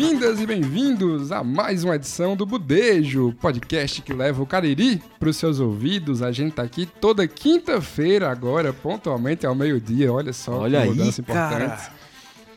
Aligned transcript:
Bem-vindas 0.00 0.40
e 0.40 0.46
bem-vindos 0.46 1.30
a 1.30 1.44
mais 1.44 1.84
uma 1.84 1.94
edição 1.94 2.34
do 2.34 2.46
Budejo, 2.46 3.34
podcast 3.38 4.00
que 4.00 4.14
leva 4.14 4.42
o 4.42 4.46
Cariri 4.46 5.02
para 5.18 5.28
os 5.28 5.36
seus 5.36 5.60
ouvidos. 5.60 6.22
A 6.22 6.32
gente 6.32 6.54
tá 6.54 6.62
aqui 6.62 6.86
toda 6.86 7.28
quinta-feira 7.28 8.30
agora, 8.30 8.72
pontualmente 8.72 9.44
ao 9.44 9.54
meio-dia. 9.54 10.10
Olha 10.10 10.32
só 10.32 10.60
Olha 10.60 10.80
que 10.80 10.84
aí, 10.84 10.88
mudança 10.88 11.22
cara. 11.22 11.64
importante. 11.64 11.90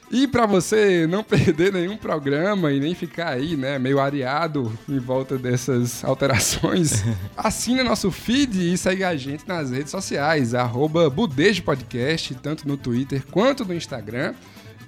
E 0.09 0.26
para 0.26 0.45
você 0.45 1.05
não 1.05 1.21
perder 1.21 1.73
nenhum 1.73 1.98
programa 1.98 2.71
e 2.71 2.80
nem 2.80 2.95
ficar 2.95 3.34
aí, 3.34 3.57
né, 3.57 3.77
meio 3.77 3.99
areado 3.99 4.71
em 4.88 4.99
volta 4.99 5.38
dessas 5.38 6.02
alterações, 6.02 7.04
assina 7.35 7.84
nosso 7.84 8.10
feed 8.10 8.73
e 8.73 8.77
segue 8.77 9.04
a 9.04 9.18
gente 9.18 9.46
nas 9.46 9.70
redes 9.70 9.91
sociais, 9.91 10.55
arroba 10.55 11.10
Budejo 11.10 11.62
Podcast, 11.63 12.35
tanto 12.35 12.66
no 12.66 12.77
Twitter 12.77 13.21
quanto 13.30 13.66
no 13.66 13.73
Instagram. 13.73 14.34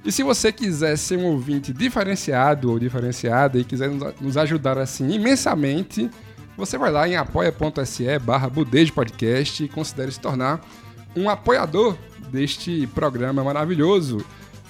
E 0.06 0.12
se 0.12 0.22
você 0.22 0.52
quiser 0.52 0.96
ser 0.98 1.18
um 1.18 1.26
ouvinte 1.26 1.74
diferenciado 1.74 2.70
ou 2.72 2.78
diferenciada 2.78 3.58
e 3.58 3.64
quiser 3.64 3.90
nos- 3.90 4.38
ajudar 4.38 4.78
assim 4.78 5.10
imensamente, 5.12 6.10
você 6.56 6.78
vai 6.78 6.92
lá 6.92 7.08
em 7.08 7.16
apoia.se 7.16 8.20
barra 8.20 8.50
Podcast 8.94 9.64
e 9.64 9.68
considere 9.68 10.12
se 10.12 10.20
tornar 10.20 10.62
um 11.16 11.28
apoiador 11.30 11.98
deste 12.32 12.86
programa 12.94 13.44
maravilhoso. 13.44 14.24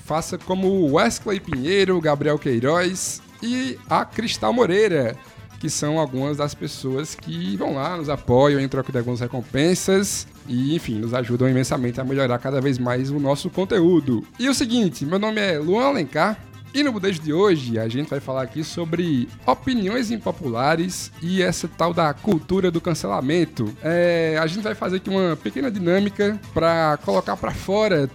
Faça 0.05 0.37
como 0.37 0.93
Wesley 0.93 1.39
Pinheiro, 1.39 1.99
Gabriel 1.99 2.39
Queiroz 2.39 3.21
e 3.43 3.77
a 3.89 4.05
Cristal 4.05 4.53
Moreira, 4.53 5.17
que 5.65 5.69
são 5.71 5.97
algumas 5.97 6.37
das 6.37 6.53
pessoas 6.53 7.15
que 7.15 7.57
vão 7.57 7.73
lá, 7.73 7.97
nos 7.97 8.07
apoiam 8.07 8.59
em 8.59 8.67
troca 8.67 8.91
de 8.91 8.99
algumas 8.99 9.19
recompensas 9.19 10.27
e, 10.47 10.75
enfim, 10.75 10.99
nos 10.99 11.11
ajudam 11.11 11.49
imensamente 11.49 11.99
a 11.99 12.03
melhorar 12.03 12.37
cada 12.37 12.61
vez 12.61 12.77
mais 12.77 13.09
o 13.09 13.19
nosso 13.19 13.49
conteúdo. 13.49 14.23
E 14.37 14.47
o 14.47 14.53
seguinte, 14.53 15.03
meu 15.07 15.17
nome 15.17 15.41
é 15.41 15.57
Luan 15.57 15.87
Alencar 15.87 16.39
e 16.71 16.83
no 16.83 16.91
Budejo 16.91 17.19
de 17.19 17.33
hoje 17.33 17.79
a 17.79 17.87
gente 17.87 18.07
vai 18.11 18.19
falar 18.19 18.43
aqui 18.43 18.63
sobre 18.63 19.27
opiniões 19.43 20.11
impopulares 20.11 21.11
e 21.19 21.41
essa 21.41 21.67
tal 21.67 21.95
da 21.95 22.13
cultura 22.13 22.69
do 22.69 22.79
cancelamento. 22.79 23.75
É, 23.81 24.37
a 24.39 24.45
gente 24.45 24.61
vai 24.61 24.75
fazer 24.75 24.97
aqui 24.97 25.09
uma 25.09 25.35
pequena 25.35 25.71
dinâmica 25.71 26.39
para 26.53 26.99
colocar 27.03 27.35
para 27.37 27.49
fora 27.49 28.07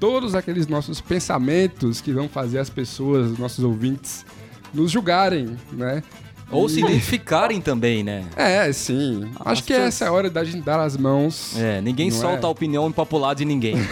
todos 0.00 0.34
aqueles 0.34 0.66
nossos 0.66 1.02
pensamentos 1.02 2.00
que 2.00 2.14
vão 2.14 2.30
fazer 2.30 2.60
as 2.60 2.70
pessoas, 2.70 3.32
os 3.32 3.38
nossos 3.38 3.62
ouvintes, 3.62 4.24
nos 4.72 4.90
julgarem, 4.90 5.54
né? 5.70 6.02
Ou 6.50 6.68
se 6.68 6.80
identificarem 6.80 7.60
também, 7.60 8.02
né? 8.04 8.24
É, 8.36 8.70
sim. 8.72 9.28
Acho 9.44 9.62
que 9.62 9.68
pessoas- 9.72 9.88
essa 9.88 10.04
é 10.04 10.08
a 10.08 10.12
hora 10.12 10.30
da 10.30 10.44
gente 10.44 10.60
dar 10.62 10.80
as 10.80 10.96
mãos. 10.96 11.56
É, 11.58 11.80
ninguém 11.80 12.10
Não 12.10 12.16
solta 12.20 12.46
é? 12.46 12.46
a 12.46 12.50
opinião 12.50 12.86
impopular 12.88 13.34
de 13.34 13.44
ninguém. 13.44 13.74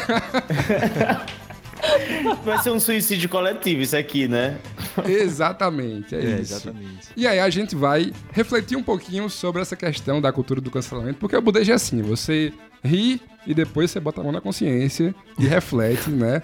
Vai 2.44 2.58
ser 2.62 2.70
um 2.70 2.78
suicídio 2.78 3.28
coletivo 3.28 3.82
isso 3.82 3.96
aqui, 3.96 4.28
né? 4.28 4.56
Exatamente, 5.04 6.14
é, 6.14 6.18
É, 6.18 6.22
isso. 6.40 6.54
exatamente. 6.54 7.08
E 7.16 7.26
aí 7.26 7.40
a 7.40 7.50
gente 7.50 7.74
vai 7.74 8.12
refletir 8.32 8.76
um 8.76 8.82
pouquinho 8.82 9.28
sobre 9.28 9.60
essa 9.62 9.74
questão 9.74 10.20
da 10.20 10.30
cultura 10.32 10.60
do 10.60 10.70
cancelamento, 10.70 11.18
porque 11.18 11.36
o 11.36 11.40
budejo 11.42 11.72
é 11.72 11.74
assim, 11.74 12.00
você 12.02 12.52
ri 12.84 13.20
e 13.46 13.52
depois 13.54 13.90
você 13.90 13.98
bota 13.98 14.20
a 14.20 14.24
mão 14.24 14.32
na 14.32 14.40
consciência 14.40 15.12
e 15.38 15.46
reflete, 15.46 16.10
né? 16.10 16.42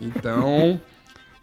Então, 0.00 0.80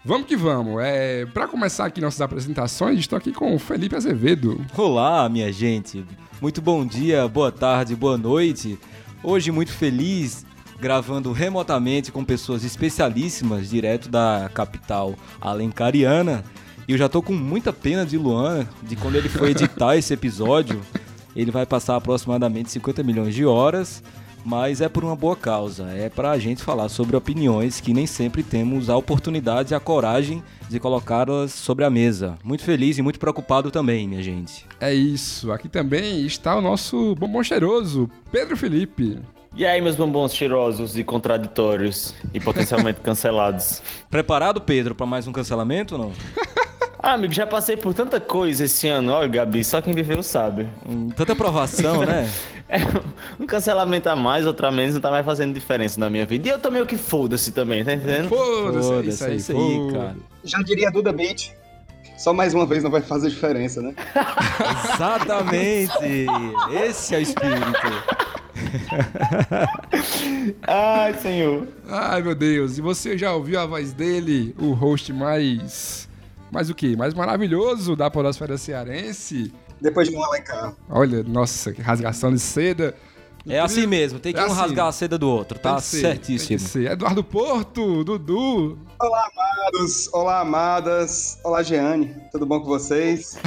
vamos 0.03 0.27
que 0.27 0.35
vamos. 0.35 0.81
É, 0.81 1.25
para 1.25 1.47
começar 1.47 1.85
aqui 1.85 2.01
nossas 2.01 2.22
apresentações, 2.22 3.00
estou 3.00 3.17
aqui 3.17 3.31
com 3.31 3.55
o 3.55 3.59
Felipe 3.59 3.95
Azevedo. 3.95 4.63
Olá, 4.78 5.28
minha 5.29 5.51
gente. 5.51 6.05
Muito 6.41 6.61
bom 6.61 6.85
dia, 6.85 7.28
boa 7.28 7.51
tarde, 7.51 7.95
boa 7.95 8.17
noite. 8.17 8.78
Hoje 9.23 9.51
muito 9.51 9.72
feliz 9.72 10.45
gravando 10.79 11.31
remotamente 11.31 12.11
com 12.11 12.25
pessoas 12.25 12.66
especialíssimas 12.66 13.69
direto 13.69 14.09
da 14.09 14.50
capital 14.53 15.16
alencariana. 15.39 16.44
E 16.85 16.91
eu 16.91 16.97
já 16.97 17.07
tô 17.07 17.22
com 17.22 17.31
muita 17.31 17.72
pena 17.72 18.05
de 18.05 18.17
Luan, 18.17 18.67
de 18.81 18.97
quando 18.97 19.16
ele 19.16 19.29
for 19.29 19.47
editar 19.47 19.95
esse 19.97 20.13
episódio, 20.13 20.81
ele 21.33 21.51
vai 21.51 21.66
passar 21.66 21.95
aproximadamente 21.95 22.69
50 22.72 23.01
milhões 23.03 23.33
de 23.33 23.45
horas, 23.45 24.03
mas 24.43 24.81
é 24.81 24.89
por 24.89 25.03
uma 25.03 25.15
boa 25.15 25.35
causa. 25.35 25.85
É 25.91 26.09
pra 26.09 26.37
gente 26.37 26.63
falar 26.63 26.89
sobre 26.89 27.15
opiniões 27.15 27.79
que 27.79 27.93
nem 27.93 28.05
sempre 28.05 28.43
temos 28.43 28.89
a 28.89 28.97
oportunidade 28.97 29.73
e 29.73 29.75
a 29.75 29.79
coragem 29.79 30.43
de 30.69 30.79
colocá-las 30.79 31.51
sobre 31.51 31.85
a 31.85 31.89
mesa. 31.89 32.37
Muito 32.43 32.63
feliz 32.63 32.97
e 32.97 33.01
muito 33.01 33.19
preocupado 33.19 33.71
também, 33.71 34.07
minha 34.07 34.23
gente. 34.23 34.65
É 34.79 34.93
isso. 34.93 35.51
Aqui 35.51 35.69
também 35.69 36.25
está 36.25 36.55
o 36.55 36.61
nosso 36.61 37.15
bombom 37.15 37.43
cheiroso, 37.43 38.09
Pedro 38.31 38.57
Felipe. 38.57 39.19
E 39.56 39.66
aí, 39.66 39.80
meus 39.81 39.96
bombons 39.96 40.34
cheirosos 40.34 40.97
e 40.97 41.03
contraditórios 41.03 42.14
e 42.34 42.40
potencialmente 42.40 43.00
cancelados? 43.06 43.81
Preparado, 44.09 44.59
Pedro, 44.59 44.96
pra 44.96 45.06
mais 45.06 45.28
um 45.28 45.31
cancelamento 45.31 45.96
ou 45.96 46.02
não? 46.02 46.12
Ah, 47.06 47.16
amigo, 47.16 47.34
já 47.34 47.46
passei 47.46 47.75
por 47.75 47.94
tanta 47.94 48.18
coisa 48.18 48.64
esse 48.64 48.88
ano. 48.88 49.12
Olha, 49.12 49.28
Gabi, 49.28 49.62
só 49.62 49.81
quem 49.81 49.94
viveu 49.94 50.24
sabe. 50.24 50.69
Hum, 50.88 51.09
Tanta 51.09 51.34
aprovação, 51.34 52.06
né? 52.06 52.30
É, 52.69 52.78
um 53.38 53.46
cancelamento 53.46 54.08
a 54.09 54.16
mais, 54.16 54.47
outro 54.47 54.66
a 54.66 54.72
menos, 54.72 54.94
não 54.96 55.02
tá 55.02 55.12
mais 55.12 55.25
fazendo 55.25 55.53
diferença 55.53 56.00
na 56.00 56.09
minha 56.09 56.25
vida. 56.25 56.47
E 56.47 56.52
eu 56.52 56.58
tô 56.58 56.72
meio 56.72 56.85
que 56.85 56.96
foda-se 56.96 57.52
também, 57.52 57.84
tá 57.84 57.94
entendendo? 57.94 58.30
Foda-se, 58.30 58.88
Foda-se, 58.88 59.09
isso 59.09 59.25
aí, 59.25 59.35
isso 59.35 59.52
aí, 59.52 59.58
foda-se. 59.58 59.97
cara. 59.97 60.16
Já 60.46 60.59
diria 60.59 60.90
Duda 60.90 61.12
Beat. 61.12 61.52
Só 62.18 62.34
mais 62.34 62.53
uma 62.53 62.66
vez 62.66 62.81
não 62.84 62.90
vai 62.90 63.02
fazer 63.02 63.30
diferença, 63.30 63.81
né? 63.81 63.94
Exatamente! 64.94 66.25
Esse 66.88 67.16
é 67.16 67.18
o 67.18 67.22
espírito. 67.22 67.62
Ai, 70.67 71.13
senhor. 71.16 71.67
Ai, 71.88 72.22
meu 72.22 72.35
Deus. 72.35 72.78
E 72.78 72.81
você 72.81 73.17
já 73.17 73.34
ouviu 73.34 73.59
a 73.59 73.66
voz 73.66 73.94
dele, 73.94 74.56
o 74.59 74.72
host 74.73 75.11
mais... 75.13 76.07
Mais 76.51 76.69
o 76.69 76.75
quê? 76.75 76.95
Mais 76.95 77.13
maravilhoso 77.16 77.95
da 77.95 78.11
podosfera 78.11 78.57
cearense? 78.59 79.51
Depois 79.81 80.07
de 80.07 80.16
um 80.16 80.23
Alencar. 80.23 80.73
Olha, 80.89 81.23
nossa, 81.23 81.73
que 81.73 81.81
rasgação 81.81 82.31
de 82.31 82.39
seda. 82.39 82.95
É 83.50 83.59
assim 83.59 83.85
mesmo, 83.88 84.19
tem 84.19 84.31
que 84.31 84.39
É 84.39 84.44
um 84.44 84.45
assim. 84.45 84.56
rasgar 84.56 84.88
a 84.88 84.91
seda 84.91 85.17
do 85.17 85.28
outro, 85.29 85.59
Tem 85.59 85.69
tá 85.72 85.78
que 85.78 85.84
ser, 85.84 86.01
tem 86.01 86.11
certíssimo. 86.11 86.59
que 86.59 86.63
ser. 86.63 86.91
Eduardo 86.91 87.23
Porto, 87.23 88.03
Dudu. 88.03 88.78
Olá, 89.01 89.29
amados. 89.35 90.09
Olá, 90.13 90.40
amadas. 90.41 91.40
Olá, 91.44 91.61
Jeane. 91.63 92.16
Tudo 92.31 92.45
bom 92.45 92.59
com 92.61 92.67
vocês? 92.67 93.38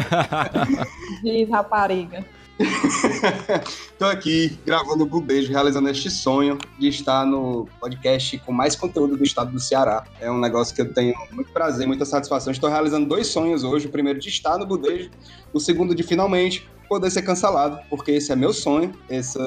Diz 1.22 1.50
rapariga. 1.50 2.24
Tô 3.98 4.04
aqui 4.04 4.58
gravando 4.64 5.04
o 5.04 5.06
Budejo, 5.06 5.52
realizando 5.52 5.88
este 5.88 6.10
sonho 6.10 6.58
de 6.78 6.88
estar 6.88 7.26
no 7.26 7.68
podcast 7.80 8.38
com 8.38 8.52
mais 8.52 8.76
conteúdo 8.76 9.16
do 9.16 9.24
estado 9.24 9.50
do 9.50 9.58
Ceará. 9.58 10.04
É 10.20 10.30
um 10.30 10.38
negócio 10.38 10.74
que 10.74 10.80
eu 10.80 10.92
tenho 10.92 11.14
muito 11.32 11.52
prazer, 11.52 11.86
muita 11.86 12.04
satisfação. 12.04 12.52
Estou 12.52 12.70
realizando 12.70 13.08
dois 13.08 13.26
sonhos 13.26 13.64
hoje. 13.64 13.86
O 13.86 13.90
primeiro 13.90 14.18
de 14.20 14.28
estar 14.28 14.56
no 14.56 14.66
Budejo, 14.66 15.10
o 15.52 15.58
segundo 15.58 15.94
de 15.94 16.02
finalmente 16.02 16.68
poder 16.88 17.10
ser 17.10 17.22
cancelado, 17.22 17.78
porque 17.90 18.12
esse 18.12 18.30
é 18.30 18.36
meu 18.36 18.52
sonho. 18.52 18.92
Esse 19.10 19.38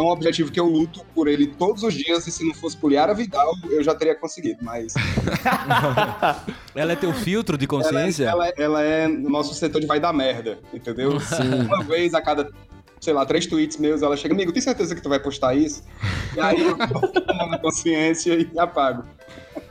é 0.00 0.04
um 0.04 0.10
objetivo 0.10 0.50
que 0.50 0.58
eu 0.58 0.66
luto 0.66 1.04
por 1.14 1.28
ele 1.28 1.46
todos 1.46 1.82
os 1.82 1.94
dias 1.94 2.26
e 2.26 2.30
se 2.30 2.44
não 2.44 2.54
fosse 2.54 2.76
por 2.76 2.92
Yara 2.92 3.14
Vidal, 3.14 3.52
eu 3.70 3.82
já 3.82 3.94
teria 3.94 4.14
conseguido. 4.14 4.58
Mas 4.62 4.94
Ela 6.74 6.92
é 6.92 6.96
teu 6.96 7.12
filtro 7.12 7.58
de 7.58 7.64
ela, 7.64 7.82
consciência? 7.82 8.24
ela, 8.24 8.48
ela 8.56 8.82
é 8.82 9.08
no 9.08 9.28
nosso 9.28 9.54
setor 9.54 9.80
de 9.80 9.86
vai 9.86 10.00
dar 10.00 10.12
merda, 10.12 10.58
entendeu? 10.72 11.18
Sim. 11.20 11.66
Uma 11.66 11.82
vez 11.82 12.14
a 12.14 12.22
cada, 12.22 12.50
sei 13.00 13.12
lá, 13.12 13.26
três 13.26 13.46
tweets 13.46 13.76
meus, 13.76 14.02
ela 14.02 14.16
chega, 14.16 14.34
amigo, 14.34 14.52
tem 14.52 14.62
certeza 14.62 14.94
que 14.94 15.02
tu 15.02 15.08
vai 15.08 15.20
postar 15.20 15.54
isso? 15.54 15.82
E 16.36 16.40
aí 16.40 16.60
eu 16.60 16.76
na 17.48 17.58
consciência 17.58 18.34
e 18.34 18.58
apago. 18.58 19.04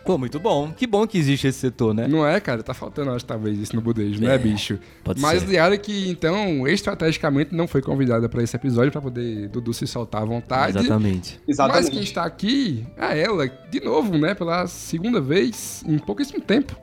Pô, 0.09 0.17
muito 0.17 0.39
bom. 0.39 0.71
Que 0.75 0.87
bom 0.87 1.05
que 1.05 1.19
existe 1.19 1.45
esse 1.45 1.59
setor, 1.59 1.93
né? 1.93 2.07
Não 2.07 2.25
é, 2.25 2.39
cara? 2.39 2.63
Tá 2.63 2.73
faltando, 2.73 3.11
acho, 3.11 3.23
talvez, 3.23 3.59
isso 3.59 3.75
no 3.75 3.81
budejo, 3.83 4.19
não 4.19 4.27
é, 4.27 4.33
É, 4.33 4.37
bicho? 4.39 4.79
pode 5.03 5.21
Mas 5.21 5.41
ser. 5.43 5.49
Liara 5.49 5.77
que, 5.77 6.09
então, 6.09 6.67
estrategicamente 6.67 7.53
não 7.53 7.67
foi 7.67 7.79
convidada 7.79 8.27
pra 8.27 8.41
esse 8.41 8.55
episódio 8.55 8.91
pra 8.91 8.99
poder 9.01 9.47
Dudu 9.49 9.71
se 9.71 9.85
soltar 9.85 10.23
à 10.23 10.25
vontade. 10.25 10.79
Exatamente. 10.79 11.39
Mas 11.41 11.49
Exatamente. 11.49 11.91
quem 11.91 12.01
está 12.01 12.23
aqui 12.23 12.87
é 12.97 13.21
ela, 13.21 13.47
de 13.47 13.79
novo, 13.81 14.17
né? 14.17 14.33
Pela 14.33 14.65
segunda 14.65 15.21
vez 15.21 15.83
em 15.85 15.99
pouquíssimo 15.99 16.41
tempo. 16.41 16.75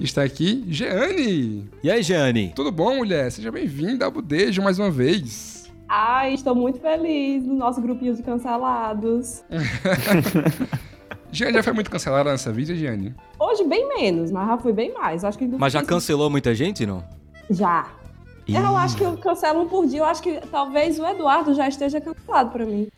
Está 0.00 0.22
aqui, 0.22 0.64
Jeane. 0.68 1.68
E 1.82 1.90
aí, 1.90 2.00
Jane? 2.00 2.52
Tudo 2.54 2.70
bom, 2.70 2.94
mulher? 2.98 3.32
Seja 3.32 3.50
bem-vinda 3.50 4.04
ao 4.04 4.12
Budejo 4.12 4.62
mais 4.62 4.78
uma 4.78 4.88
vez. 4.88 5.68
Ai, 5.88 6.32
estou 6.34 6.54
muito 6.54 6.78
feliz 6.78 7.44
no 7.44 7.54
nosso 7.54 7.80
grupinho 7.80 8.14
de 8.14 8.22
cancelados. 8.22 9.42
Jeane 11.30 11.54
já 11.54 11.62
foi 11.62 11.72
muito 11.72 11.90
cancelada 11.90 12.30
nessa 12.30 12.52
vida, 12.52 12.74
Jeane? 12.74 13.14
Hoje 13.38 13.64
bem 13.64 13.88
menos, 13.88 14.30
mas 14.30 14.48
já 14.48 14.58
fui 14.58 14.72
bem 14.72 14.92
mais. 14.92 15.24
Acho 15.24 15.38
que 15.38 15.46
Mas 15.46 15.72
já 15.72 15.82
cancelou 15.82 16.30
muita 16.30 16.54
gente, 16.54 16.86
não? 16.86 17.04
Já. 17.50 17.88
Ih. 18.46 18.56
Eu 18.56 18.76
acho 18.76 18.96
que 18.96 19.04
eu 19.04 19.16
cancelo 19.18 19.62
um 19.62 19.68
por 19.68 19.86
dia. 19.86 20.00
Eu 20.00 20.04
acho 20.04 20.22
que 20.22 20.40
talvez 20.50 20.98
o 20.98 21.06
Eduardo 21.06 21.54
já 21.54 21.68
esteja 21.68 22.00
cancelado 22.00 22.50
pra 22.50 22.64
mim. 22.64 22.88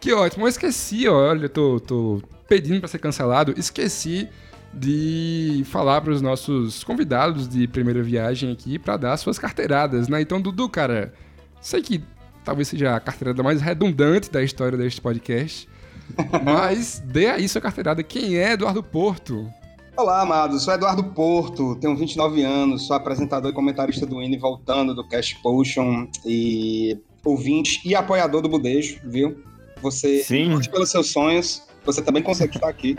Que 0.00 0.12
ótimo, 0.12 0.44
eu 0.44 0.48
esqueci, 0.48 1.06
olha, 1.08 1.44
eu 1.44 1.48
tô, 1.48 1.78
tô 1.78 2.22
pedindo 2.48 2.80
pra 2.80 2.88
ser 2.88 2.98
cancelado, 2.98 3.54
esqueci 3.56 4.28
de 4.74 5.62
falar 5.66 6.00
para 6.00 6.12
os 6.12 6.20
nossos 6.20 6.82
convidados 6.82 7.46
de 7.48 7.68
primeira 7.68 8.02
viagem 8.02 8.50
aqui 8.50 8.78
pra 8.78 8.96
dar 8.96 9.16
suas 9.16 9.38
carteiradas, 9.38 10.08
né? 10.08 10.20
Então, 10.20 10.40
Dudu, 10.40 10.68
cara, 10.68 11.12
sei 11.60 11.82
que 11.82 12.02
talvez 12.44 12.68
seja 12.68 12.96
a 12.96 13.00
carteirada 13.00 13.42
mais 13.42 13.60
redundante 13.60 14.30
da 14.30 14.42
história 14.42 14.76
deste 14.76 15.00
podcast, 15.00 15.68
mas 16.44 17.02
dê 17.04 17.26
aí 17.26 17.48
sua 17.48 17.60
carteirada. 17.60 18.02
Quem 18.02 18.36
é 18.36 18.52
Eduardo 18.52 18.82
Porto? 18.82 19.48
Olá, 19.96 20.22
amados. 20.22 20.64
Sou 20.64 20.72
Eduardo 20.72 21.04
Porto, 21.04 21.76
tenho 21.76 21.96
29 21.96 22.42
anos, 22.42 22.86
sou 22.86 22.96
apresentador 22.96 23.50
e 23.50 23.54
comentarista 23.54 24.06
do 24.06 24.22
N 24.22 24.36
voltando 24.38 24.94
do 24.94 25.06
Cash 25.06 25.34
Potion 25.42 26.06
e 26.24 26.98
ouvinte 27.24 27.80
e 27.84 27.94
apoiador 27.94 28.40
do 28.40 28.48
Budejo, 28.48 28.98
viu? 29.04 29.42
Você 29.80 30.22
Sim. 30.22 30.58
pelos 30.70 30.90
seus 30.90 31.10
sonhos, 31.10 31.62
você 31.84 32.00
também 32.00 32.22
consegue 32.22 32.56
estar 32.56 32.68
aqui. 32.68 32.96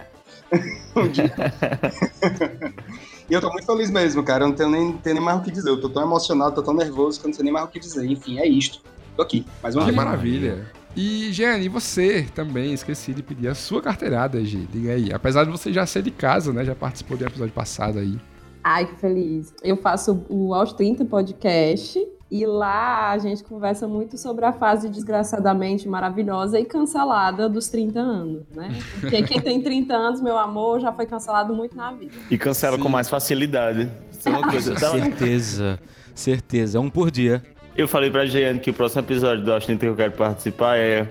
Um 0.95 1.07
dia. 1.07 1.33
e 3.27 3.33
eu 3.33 3.41
tô 3.41 3.49
muito 3.49 3.65
feliz 3.65 3.89
mesmo, 3.89 4.21
cara. 4.21 4.43
Eu 4.43 4.49
não 4.49 4.55
tenho 4.55 4.69
nem, 4.69 4.93
tenho 4.97 5.15
nem 5.15 5.25
mais 5.25 5.39
o 5.39 5.41
que 5.41 5.49
dizer. 5.49 5.69
Eu 5.69 5.81
tô 5.81 5.89
tão 5.89 6.03
emocionado, 6.03 6.53
tô 6.53 6.61
tão 6.61 6.75
nervoso 6.75 7.19
que 7.19 7.25
eu 7.25 7.29
não 7.29 7.33
sei 7.33 7.43
nem 7.43 7.51
mais 7.51 7.65
o 7.65 7.69
que 7.69 7.79
dizer. 7.79 8.05
Enfim, 8.05 8.37
é 8.37 8.47
isto. 8.47 8.79
Tô 9.15 9.23
aqui. 9.23 9.43
Mais 9.63 9.75
uma 9.75 9.85
Que 9.85 9.91
maravilha. 9.91 10.71
E, 10.95 11.31
Jeane, 11.31 11.65
e 11.65 11.69
você 11.69 12.27
também, 12.35 12.73
esqueci 12.73 13.13
de 13.13 13.23
pedir 13.23 13.47
a 13.47 13.55
sua 13.55 13.81
carteirada, 13.81 14.43
G. 14.43 14.59
Diga 14.71 14.93
aí. 14.93 15.11
Apesar 15.11 15.43
de 15.43 15.51
você 15.51 15.73
já 15.73 15.85
ser 15.85 16.03
de 16.03 16.11
casa, 16.11 16.53
né? 16.53 16.63
Já 16.63 16.75
participou 16.75 17.17
do 17.17 17.25
episódio 17.25 17.53
passado 17.53 17.99
aí. 17.99 18.17
Ai, 18.63 18.85
que 18.85 18.95
feliz. 18.95 19.53
Eu 19.63 19.75
faço 19.75 20.23
o 20.29 20.53
Aos 20.53 20.71
30 20.73 21.03
podcast 21.05 21.99
e 22.31 22.45
lá 22.45 23.11
a 23.11 23.17
gente 23.17 23.43
conversa 23.43 23.87
muito 23.87 24.17
sobre 24.17 24.45
a 24.45 24.53
fase 24.53 24.87
desgraçadamente 24.87 25.87
maravilhosa 25.87 26.59
e 26.59 26.65
cancelada 26.65 27.49
dos 27.49 27.67
30 27.69 27.99
anos, 27.99 28.43
né? 28.55 28.69
Porque 29.01 29.21
quem 29.23 29.41
tem 29.41 29.61
30 29.61 29.93
anos, 29.93 30.21
meu 30.21 30.37
amor, 30.37 30.79
já 30.79 30.93
foi 30.93 31.05
cancelado 31.05 31.53
muito 31.53 31.75
na 31.75 31.91
vida. 31.91 32.13
E 32.31 32.37
cancela 32.37 32.77
com 32.77 32.87
mais 32.87 33.09
facilidade. 33.09 33.89
Isso 34.11 34.29
é 34.29 34.31
uma 34.31 34.49
coisa. 34.49 34.75
Certeza. 34.77 35.79
Certeza. 36.15 36.79
Um 36.79 36.89
por 36.89 37.11
dia. 37.11 37.43
Eu 37.75 37.87
falei 37.87 38.11
pra 38.11 38.25
Jeane 38.25 38.59
que 38.59 38.69
o 38.69 38.73
próximo 38.73 39.01
episódio 39.01 39.43
do 39.43 39.51
Austin 39.53 39.77
que 39.77 39.85
eu 39.85 39.95
quero 39.95 40.11
participar 40.11 40.77
é. 40.77 41.07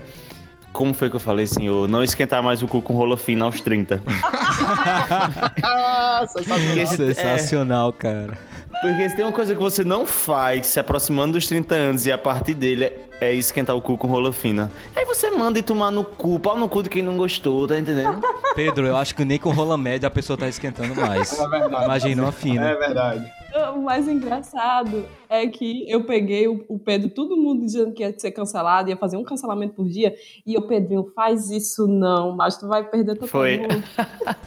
Como 0.72 0.94
foi 0.94 1.10
que 1.10 1.16
eu 1.16 1.20
falei, 1.20 1.46
senhor? 1.46 1.86
Não 1.86 2.02
esquentar 2.02 2.42
mais 2.42 2.62
o 2.62 2.66
cu 2.68 2.80
com 2.80 2.94
rola 2.94 3.16
fina 3.18 3.44
aos 3.44 3.60
30. 3.60 4.00
Ah, 5.62 6.24
sensacional. 6.28 6.76
Esse- 6.78 7.02
é, 7.10 7.14
Sensacional, 7.14 7.92
cara. 7.92 8.38
porque 8.80 9.08
se 9.10 9.16
tem 9.16 9.24
uma 9.24 9.32
coisa 9.32 9.54
que 9.54 9.60
você 9.60 9.84
não 9.84 10.06
faz 10.06 10.66
se 10.68 10.80
aproximando 10.80 11.34
dos 11.34 11.46
30 11.46 11.74
anos 11.74 12.06
e 12.06 12.12
a 12.12 12.16
partir 12.16 12.54
dele 12.54 12.84
é, 12.86 12.98
é 13.20 13.34
esquentar 13.34 13.76
o 13.76 13.82
cu 13.82 13.98
com 13.98 14.06
rola 14.08 14.32
fina. 14.32 14.70
Aí 14.96 15.04
você 15.04 15.30
manda 15.30 15.58
e 15.58 15.62
tomar 15.62 15.90
no 15.90 16.04
cu, 16.04 16.40
pau 16.40 16.56
no 16.58 16.68
cu 16.68 16.82
de 16.82 16.88
quem 16.88 17.02
não 17.02 17.18
gostou, 17.18 17.68
tá 17.68 17.78
entendendo? 17.78 18.20
Pedro, 18.54 18.86
eu 18.86 18.96
acho 18.96 19.14
que 19.14 19.24
nem 19.26 19.38
com 19.38 19.50
rola 19.50 19.76
média 19.76 20.06
a 20.06 20.10
pessoa 20.10 20.38
tá 20.38 20.48
esquentando 20.48 20.94
mais. 20.94 21.38
É 21.38 21.48
verdade. 21.48 21.84
Imagina 21.84 22.22
uma 22.22 22.32
fina. 22.32 22.70
É 22.70 22.74
verdade. 22.76 23.30
O 23.74 23.82
mais 23.82 24.08
engraçado 24.08 25.04
é 25.28 25.46
que 25.46 25.84
eu 25.90 26.04
peguei 26.04 26.48
o, 26.48 26.64
o 26.68 26.78
Pedro, 26.78 27.10
todo 27.10 27.36
mundo 27.36 27.64
dizendo 27.64 27.92
que 27.92 28.02
ia 28.02 28.18
ser 28.18 28.30
cancelado, 28.30 28.88
ia 28.88 28.96
fazer 28.96 29.16
um 29.16 29.24
cancelamento 29.24 29.74
por 29.74 29.86
dia, 29.86 30.14
e 30.46 30.56
o 30.56 30.62
Pedrinho, 30.62 31.12
faz 31.14 31.50
isso 31.50 31.86
não, 31.86 32.34
mas 32.34 32.56
tu 32.56 32.66
vai 32.66 32.82
perder 32.84 33.18
teu 33.18 33.28
Foi. 33.28 33.58
mundo. 33.58 33.82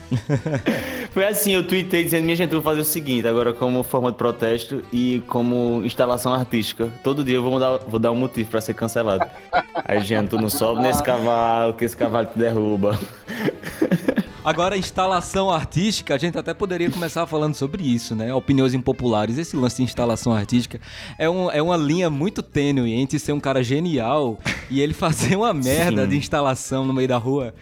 Foi 1.11 1.25
assim, 1.25 1.53
eu 1.53 1.65
tuitei 1.67 2.03
dizendo, 2.03 2.23
minha 2.23 2.35
gente, 2.35 2.51
eu 2.53 2.61
vou 2.61 2.71
fazer 2.71 2.81
o 2.81 2.85
seguinte, 2.85 3.27
agora 3.27 3.53
como 3.53 3.83
forma 3.83 4.11
de 4.11 4.17
protesto 4.17 4.83
e 4.91 5.21
como 5.27 5.83
instalação 5.85 6.33
artística. 6.33 6.91
Todo 7.03 7.23
dia 7.23 7.35
eu 7.35 7.43
vou 7.43 7.59
dar, 7.59 7.77
vou 7.77 7.99
dar 7.99 8.11
um 8.11 8.15
motivo 8.15 8.49
pra 8.49 8.59
ser 8.59 8.73
cancelado. 8.73 9.25
Aí, 9.85 10.01
gente, 10.01 10.29
tu 10.29 10.37
não 10.37 10.49
sobe 10.49 10.81
nesse 10.81 11.03
cavalo, 11.03 11.73
que 11.73 11.85
esse 11.85 11.95
cavalo 11.95 12.27
te 12.27 12.37
derruba. 12.39 12.99
Agora, 14.45 14.77
instalação 14.77 15.49
artística, 15.49 16.13
a 16.13 16.19
gente 16.19 16.37
até 16.37 16.53
poderia 16.53 16.91
começar 16.91 17.25
falando 17.25 17.55
sobre 17.55 17.83
isso, 17.83 18.15
né? 18.15 18.31
Opiniões 18.31 18.75
impopulares. 18.75 19.39
Esse 19.39 19.57
lance 19.57 19.77
de 19.77 19.83
instalação 19.83 20.31
artística 20.31 20.79
é, 21.17 21.27
um, 21.27 21.49
é 21.49 21.59
uma 21.63 21.75
linha 21.75 22.11
muito 22.11 22.43
tênue 22.43 22.93
entre 22.93 23.17
ser 23.17 23.33
um 23.33 23.39
cara 23.39 23.63
genial 23.63 24.37
e 24.69 24.81
ele 24.81 24.93
fazer 24.93 25.35
uma 25.35 25.51
merda 25.51 26.03
Sim. 26.03 26.09
de 26.09 26.17
instalação 26.17 26.85
no 26.85 26.93
meio 26.93 27.07
da 27.07 27.17
rua. 27.17 27.55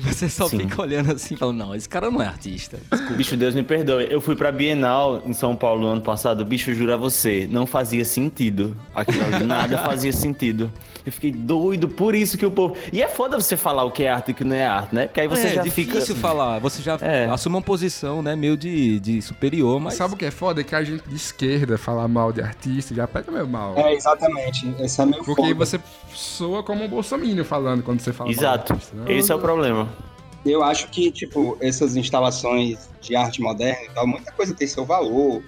Você 0.00 0.28
só 0.28 0.48
Sim. 0.48 0.58
fica 0.60 0.80
olhando 0.80 1.10
assim 1.10 1.34
e 1.34 1.36
falando, 1.36 1.58
não, 1.58 1.74
esse 1.74 1.88
cara 1.88 2.08
não 2.08 2.22
é 2.22 2.26
artista. 2.28 2.78
Bicho, 3.16 3.36
Deus 3.36 3.52
me 3.52 3.64
perdoe. 3.64 4.06
Eu 4.08 4.20
fui 4.20 4.36
pra 4.36 4.52
Bienal 4.52 5.20
em 5.26 5.32
São 5.32 5.56
Paulo 5.56 5.80
no 5.80 5.86
ano 5.88 6.02
passado. 6.02 6.44
Bicho, 6.44 6.72
juro 6.72 6.94
a 6.94 6.96
você, 6.96 7.48
não 7.50 7.66
fazia 7.66 8.04
sentido. 8.04 8.76
Aquilo 8.94 9.44
nada 9.44 9.76
fazia 9.78 10.12
sentido. 10.12 10.72
Eu 11.08 11.12
fiquei 11.12 11.32
doido 11.32 11.88
por 11.88 12.14
isso 12.14 12.36
que 12.36 12.44
o 12.44 12.50
povo. 12.50 12.76
E 12.92 13.02
é 13.02 13.08
foda 13.08 13.40
você 13.40 13.56
falar 13.56 13.84
o 13.84 13.90
que 13.90 14.04
é 14.04 14.10
arte 14.10 14.28
e 14.28 14.32
o 14.32 14.34
que 14.34 14.44
não 14.44 14.54
é 14.54 14.66
arte, 14.66 14.94
né? 14.94 15.06
Porque 15.06 15.20
aí 15.20 15.28
você 15.28 15.46
é 15.48 15.54
já 15.54 15.62
difícil 15.62 16.00
fica. 16.14 16.14
falar. 16.20 16.58
Você 16.58 16.82
já 16.82 16.98
É. 17.00 17.26
assume 17.26 17.56
uma 17.56 17.62
posição, 17.62 18.20
né, 18.22 18.36
meio 18.36 18.56
de, 18.56 19.00
de 19.00 19.22
superior, 19.22 19.80
mas... 19.80 19.94
Sabe 19.94 20.14
o 20.14 20.16
que 20.16 20.24
é 20.24 20.30
foda? 20.30 20.60
É 20.60 20.64
que 20.64 20.74
a 20.74 20.84
gente 20.84 21.08
de 21.08 21.14
esquerda 21.16 21.78
falar 21.78 22.06
mal 22.08 22.32
de 22.32 22.40
artista 22.42 22.94
já 22.94 23.06
pega 23.08 23.32
meio 23.32 23.46
mal. 23.48 23.74
É, 23.76 23.94
exatamente. 23.94 24.72
Esse 24.80 25.00
é 25.00 25.06
meio 25.06 25.24
Porque 25.24 25.42
aí 25.42 25.52
foda. 25.54 25.64
você 25.66 25.80
soa 26.14 26.62
como 26.62 26.84
um 26.84 26.88
bolsominion 26.88 27.44
falando 27.44 27.82
quando 27.82 28.00
você 28.00 28.12
fala 28.12 28.30
Exato. 28.30 28.46
mal 28.46 28.56
de 28.66 28.72
artista. 28.72 28.96
né? 28.96 29.12
Esse 29.12 29.32
é 29.32 29.34
o 29.34 29.38
problema. 29.38 29.88
Eu 30.46 30.62
acho 30.62 30.88
que, 30.88 31.10
tipo, 31.10 31.56
essas 31.60 31.96
instalações 31.96 32.88
de 33.00 33.16
arte 33.16 33.40
moderna 33.40 33.84
e 33.84 33.90
tal, 33.94 34.06
muita 34.06 34.30
coisa 34.32 34.54
tem 34.54 34.66
seu 34.68 34.84
valor 34.84 35.42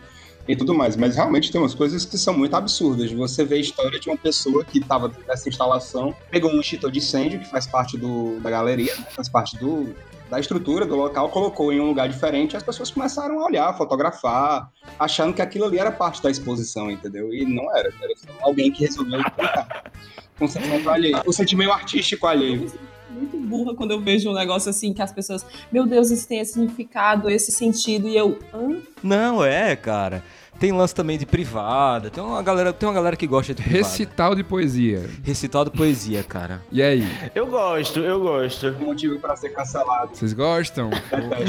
e 0.48 0.56
tudo 0.56 0.75
mais, 0.75 0.96
mas 0.96 1.16
realmente 1.16 1.52
tem 1.52 1.60
umas 1.60 1.75
coisas 1.75 2.04
que 2.04 2.19
são 2.19 2.37
muito 2.37 2.54
absurdas. 2.54 3.12
Você 3.12 3.44
vê 3.44 3.56
a 3.56 3.58
história 3.58 3.98
de 4.00 4.08
uma 4.08 4.16
pessoa 4.16 4.64
que 4.64 4.78
estava 4.78 5.12
nessa 5.26 5.48
instalação, 5.48 6.14
pegou 6.31 6.50
um 6.50 6.60
extintor 6.60 6.90
de 6.90 6.98
incêndio, 6.98 7.40
que 7.40 7.46
faz 7.48 7.66
parte 7.66 7.96
do, 7.96 8.40
da 8.40 8.50
galeria, 8.50 8.94
né, 8.96 9.06
faz 9.10 9.28
parte 9.28 9.56
do, 9.58 9.94
da 10.31 10.38
estrutura 10.38 10.87
do 10.87 10.96
local, 10.96 11.28
colocou 11.28 11.72
em 11.72 11.81
um 11.81 11.87
lugar 11.87 12.08
diferente 12.08 12.52
e 12.52 12.56
as 12.56 12.62
pessoas 12.62 12.90
começaram 12.90 13.40
a 13.40 13.46
olhar, 13.46 13.76
fotografar, 13.76 14.70
achando 14.98 15.34
que 15.34 15.42
aquilo 15.42 15.64
ali 15.64 15.78
era 15.78 15.90
parte 15.90 16.22
da 16.22 16.31
exposição, 16.31 16.90
entendeu? 16.90 17.32
E 17.34 17.44
não 17.44 17.64
era, 17.76 17.92
era 18.00 18.14
alguém 18.42 18.70
que 18.70 18.84
resolveu 18.84 19.22
pintar. 19.25 19.92
Com 20.38 20.48
sentimento 20.48 20.88
alheio. 20.88 21.20
O 21.26 21.32
sentimento 21.34 21.70
artístico 21.70 22.26
alheio. 22.26 22.72
Muito 23.11 23.37
burra 23.39 23.75
quando 23.75 23.91
eu 23.91 24.01
vejo 24.01 24.31
um 24.31 24.35
negócio 24.35 24.71
assim 24.71 24.93
que 24.93 25.03
as 25.03 25.12
pessoas, 25.12 25.45
meu 25.71 25.87
Deus, 25.87 26.11
isso 26.11 26.27
tem 26.27 26.41
esse 26.41 26.55
significado, 26.55 27.29
esse 27.29 27.53
sentido, 27.53 28.09
e 28.09 28.17
eu, 28.17 28.39
hã? 28.55 28.77
Não, 29.03 29.45
é, 29.45 29.75
cara. 29.77 30.23
Tem 30.61 30.73
lance 30.73 30.95
também 30.95 31.17
de 31.17 31.25
privada. 31.25 32.11
Tem 32.11 32.23
uma 32.23 32.43
galera, 32.43 32.71
tem 32.71 32.87
uma 32.87 32.95
galera 32.95 33.17
que 33.17 33.27
gosta 33.27 33.55
de 33.55 33.62
privada. 33.62 33.83
Recital 33.83 34.35
de 34.35 34.45
poesia. 34.45 35.09
Recital 35.25 35.65
de 35.65 35.71
poesia, 35.71 36.23
cara. 36.23 36.61
E 36.71 36.83
aí? 36.83 37.03
Eu 37.35 37.47
gosto, 37.47 38.00
eu 38.00 38.21
gosto. 38.21 38.71
Motivo 38.79 39.19
para 39.19 39.35
ser 39.37 39.49
cancelado. 39.55 40.11
Vocês 40.12 40.35
gostam? 40.35 40.90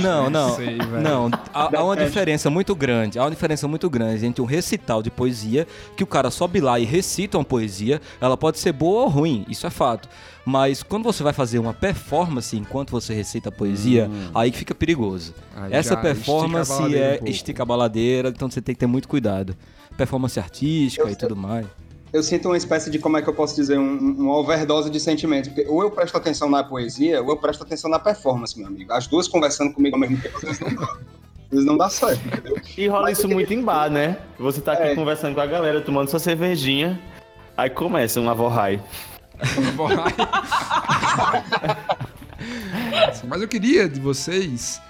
Não, 0.01 0.30
não. 0.30 0.56
sei, 0.56 0.77
velho. 0.77 1.01
não, 1.01 1.30
há, 1.53 1.77
há 1.77 1.84
uma 1.84 1.98
diferença 1.98 2.50
muito 2.50 2.74
grande. 2.74 3.20
Há 3.20 3.24
uma 3.24 3.32
diferença 3.32 3.68
muito 3.68 3.89
grande 3.89 4.25
entre 4.25 4.41
um 4.41 4.46
recital 4.46 5.03
de 5.03 5.12
poesia, 5.12 5.68
que 5.98 6.06
o 6.06 6.08
cara 6.08 6.32
sobe 6.32 6.62
lá 6.62 6.80
e 6.80 6.86
recita 6.86 7.38
uma 7.38 7.44
poesia, 7.44 8.00
ela 8.22 8.38
pode 8.38 8.60
ser 8.60 8.72
boa 8.72 9.01
ou 9.01 9.10
ruim, 9.10 9.46
isso 9.50 9.68
é 9.68 9.70
fato. 9.70 10.08
Mas 10.45 10.81
quando 10.81 11.03
você 11.03 11.21
vai 11.21 11.33
fazer 11.33 11.60
uma 11.60 11.74
performance 11.74 12.55
enquanto 12.57 12.89
você 12.91 13.13
recita 13.13 13.50
a 13.50 13.51
poesia, 13.51 14.10
aí 14.33 14.50
que 14.51 14.57
fica 14.57 14.74
perigoso. 14.74 15.33
Aí 15.55 15.71
Essa 15.71 15.93
estica 15.93 16.01
performance 16.01 16.71
baladeira 16.71 17.05
é 17.17 17.19
um 17.21 17.27
estica 17.27 17.63
a 17.63 17.65
baladeira, 17.65 18.29
então 18.29 18.50
você 18.50 18.62
tem 18.62 18.74
que 18.74 18.79
ter 18.79 18.88
muito 18.88 19.07
cuidado. 19.07 19.55
Performance 19.95 20.39
artística 20.39 21.03
Eu- 21.05 21.12
e 21.12 21.15
tudo 21.15 21.36
mais. 21.36 21.67
eu 22.12 22.24
sinto 22.24 22.48
uma 22.50 22.57
espécie 22.57 22.89
de, 22.89 22.98
como 22.98 23.17
é 23.17 23.21
que 23.21 23.29
eu 23.29 23.33
posso 23.36 23.55
dizer, 23.55 23.77
um, 23.77 23.98
uma 23.98 24.36
overdose 24.38 24.89
de 24.89 25.00
sentimentos. 25.00 25.50
Porque 25.51 25.69
ou 25.69 25.83
eu 25.83 25.91
presto 25.91 26.17
atenção 26.17 26.50
na 26.50 26.63
poesia, 26.63 27.21
ou 27.21 27.29
eu 27.29 27.38
presto 27.38 27.62
atenção 27.63 27.89
na 27.89 28.00
performance, 28.00 28.57
meu 28.57 28.67
amigo. 28.67 28.91
As 28.91 29.05
duas 29.07 29.27
conversando 29.27 29.71
comigo 29.74 29.95
ao 29.95 30.00
mesmo 30.00 30.17
tempo, 30.17 30.38
às 30.38 30.43
vezes 30.43 30.60
não 30.60 30.74
dá. 30.75 30.83
Às 30.83 31.50
vezes 31.51 31.65
não 31.65 31.77
dá 31.77 31.89
certo, 31.89 32.25
entendeu? 32.27 32.57
E 32.77 32.88
rola 32.88 33.03
Mas 33.03 33.12
isso 33.17 33.21
queria- 33.27 33.36
muito 33.36 33.53
em 33.53 33.62
bar, 33.62 33.89
né? 33.91 34.17
Você 34.39 34.60
tá 34.62 34.74
aqui 34.74 34.83
É. 34.83 34.95
conversando 34.95 35.36
com 35.36 35.41
a 35.41 35.45
galera, 35.45 35.81
tomando 35.81 36.10
sua 36.10 36.19
cervejinha, 36.19 37.00
aí 37.55 37.69
começa 37.69 38.19
um 38.19 38.29
avorrai. 38.29 38.81
Mas 43.27 43.41
eu 43.41 43.48
queria 43.48 43.88
de 43.88 44.00
vocês 44.00 44.81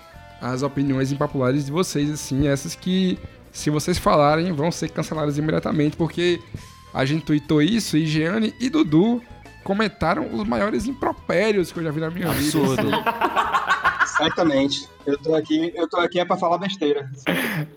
as 0.41 0.63
opiniões 0.63 1.11
impopulares 1.11 1.65
de 1.65 1.71
vocês, 1.71 2.09
assim, 2.09 2.47
essas 2.47 2.73
que, 2.73 3.19
se 3.51 3.69
vocês 3.69 3.97
falarem, 3.97 4.51
vão 4.51 4.71
ser 4.71 4.89
canceladas 4.89 5.37
imediatamente, 5.37 5.95
porque 5.95 6.39
a 6.93 7.05
gente 7.05 7.25
tweetou 7.25 7.61
isso 7.61 7.95
e 7.95 8.05
Jeane 8.05 8.53
e 8.59 8.69
Dudu 8.69 9.21
comentaram 9.63 10.33
os 10.33 10.47
maiores 10.47 10.87
impropérios 10.87 11.71
que 11.71 11.79
eu 11.79 11.83
já 11.83 11.91
vi 11.91 11.99
na 11.99 12.09
minha 12.09 12.29
vida. 12.29 12.57
Absurdo. 12.57 12.89
Certamente. 14.21 14.87
Eu 15.05 15.17
tô 15.17 15.33
aqui, 15.35 15.71
eu 15.75 15.89
tô 15.89 15.97
aqui 15.97 16.19
é 16.19 16.25
pra 16.25 16.37
falar 16.37 16.57
besteira. 16.59 17.09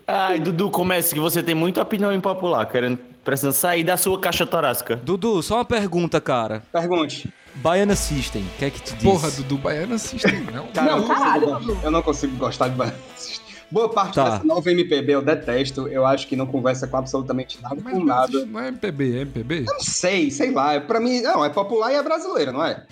Ai, 0.07 0.39
Dudu, 0.39 0.71
comece 0.71 1.15
que 1.15 1.21
você 1.21 1.43
tem 1.43 1.55
muita 1.55 1.81
opinião 1.81 2.13
impopular, 2.13 2.67
querendo, 2.71 2.99
precisando 3.25 3.53
sair 3.55 3.83
da 3.83 3.97
sua 3.97 4.19
caixa 4.21 4.47
torácica. 4.47 4.95
Dudu, 4.97 5.43
só 5.43 5.57
uma 5.57 5.65
pergunta, 5.65 6.21
cara. 6.21 6.63
Pergunte. 6.71 7.33
Baiana 7.57 7.95
System, 7.97 8.43
o 8.43 8.59
que 8.59 8.65
é 8.67 8.71
que 8.71 8.81
te 8.83 8.95
diz? 8.95 9.05
Porra, 9.05 9.31
Dudu 9.31 9.57
Baiano 9.57 9.95
assistem, 9.95 10.41
não? 10.53 10.67
Cara, 10.75 10.91
Não, 10.91 10.97
eu, 10.99 11.03
não 11.03 11.09
caralho, 11.15 11.47
consigo, 11.47 11.79
eu 11.85 11.91
não 11.91 12.03
consigo 12.03 12.37
gostar 12.37 12.69
de 12.69 12.75
Baiano 12.75 12.99
System. 13.17 13.45
Boa 13.71 13.89
parte 13.89 14.17
Tá. 14.17 14.25
dessa 14.31 14.45
nova 14.45 14.71
MPB 14.71 15.15
eu 15.15 15.23
detesto. 15.23 15.89
Eu 15.89 16.05
acho 16.05 16.27
que 16.29 16.37
não 16.37 16.47
conversa 16.47 16.87
com 16.87 16.97
absolutamente 16.97 17.61
nada 17.63 17.77
Mas 17.83 17.93
com 17.95 17.99
não 18.01 18.07
nada. 18.07 18.45
não 18.45 18.61
é 18.61 18.69
MPB, 18.69 19.17
é 19.17 19.21
MPB? 19.23 19.61
Não 19.67 19.81
sei, 19.81 20.31
sei 20.31 20.51
lá. 20.51 20.79
Pra 20.81 21.01
mim, 21.01 21.23
não, 21.23 21.45
é 21.45 21.49
popular 21.49 21.91
e 21.93 21.97
é 21.97 22.03
brasileira, 22.03 22.53
não 22.53 22.65
é? 22.65 22.85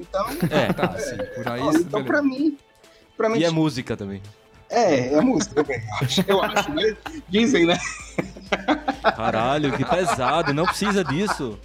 Então, 0.00 0.26
É, 0.50 0.72
Tá, 0.72 0.98
sim, 0.98 1.16
por 1.36 1.48
aí. 1.52 1.60
então 1.60 2.02
beleza. 2.02 2.04
pra 2.04 2.22
mim. 2.22 2.56
Pra 3.16 3.28
mim, 3.28 3.38
e 3.38 3.44
é 3.44 3.50
música 3.50 3.96
também. 3.96 4.20
é, 4.68 5.14
é 5.14 5.20
música, 5.20 5.60
eu 5.60 5.76
acho, 6.02 6.24
eu 6.26 6.42
acho, 6.42 6.70
né? 6.72 6.96
Dizem, 7.28 7.66
né? 7.66 7.78
Caralho, 9.16 9.72
que 9.72 9.84
pesado, 9.84 10.52
não 10.52 10.64
precisa 10.64 11.02
disso. 11.04 11.58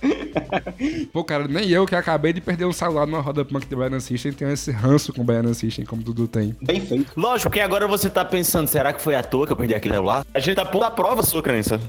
Pô, 1.12 1.24
cara, 1.24 1.48
nem 1.48 1.70
eu 1.70 1.86
que 1.86 1.96
acabei 1.96 2.34
de 2.34 2.41
perder 2.41 2.65
um 2.65 2.72
celular 2.74 3.05
numa 3.05 3.22
roda 3.22 3.43
punk 3.43 3.65
de 3.67 3.75
Baiana 3.75 4.00
System 4.00 4.31
tenho 4.34 4.51
esse 4.51 4.72
ranço 4.72 5.13
com 5.13 5.24
Baiana 5.24 5.53
System, 5.53 5.86
como 5.86 6.01
o 6.01 6.05
Dudu 6.05 6.27
tem. 6.27 6.55
Bem 6.62 6.79
feito. 6.81 7.12
Lógico, 7.15 7.50
porque 7.50 7.60
agora 7.60 7.88
você 7.88 8.10
tá 8.10 8.24
pensando, 8.24 8.67
será 8.67 8.93
que 8.93 9.01
foi 9.01 9.15
à 9.15 9.24
toa 9.24 9.46
que 9.46 9.53
eu 9.53 9.58
perdi 9.58 9.75
aquele 9.75 9.96
celular? 9.96 10.25
A 10.34 10.39
gente 10.39 10.55
tá 10.55 10.65
pondo 10.65 10.86
à 10.86 10.91
prova 10.91 11.22
a 11.22 11.25
sua 11.25 11.41
crença. 11.41 11.79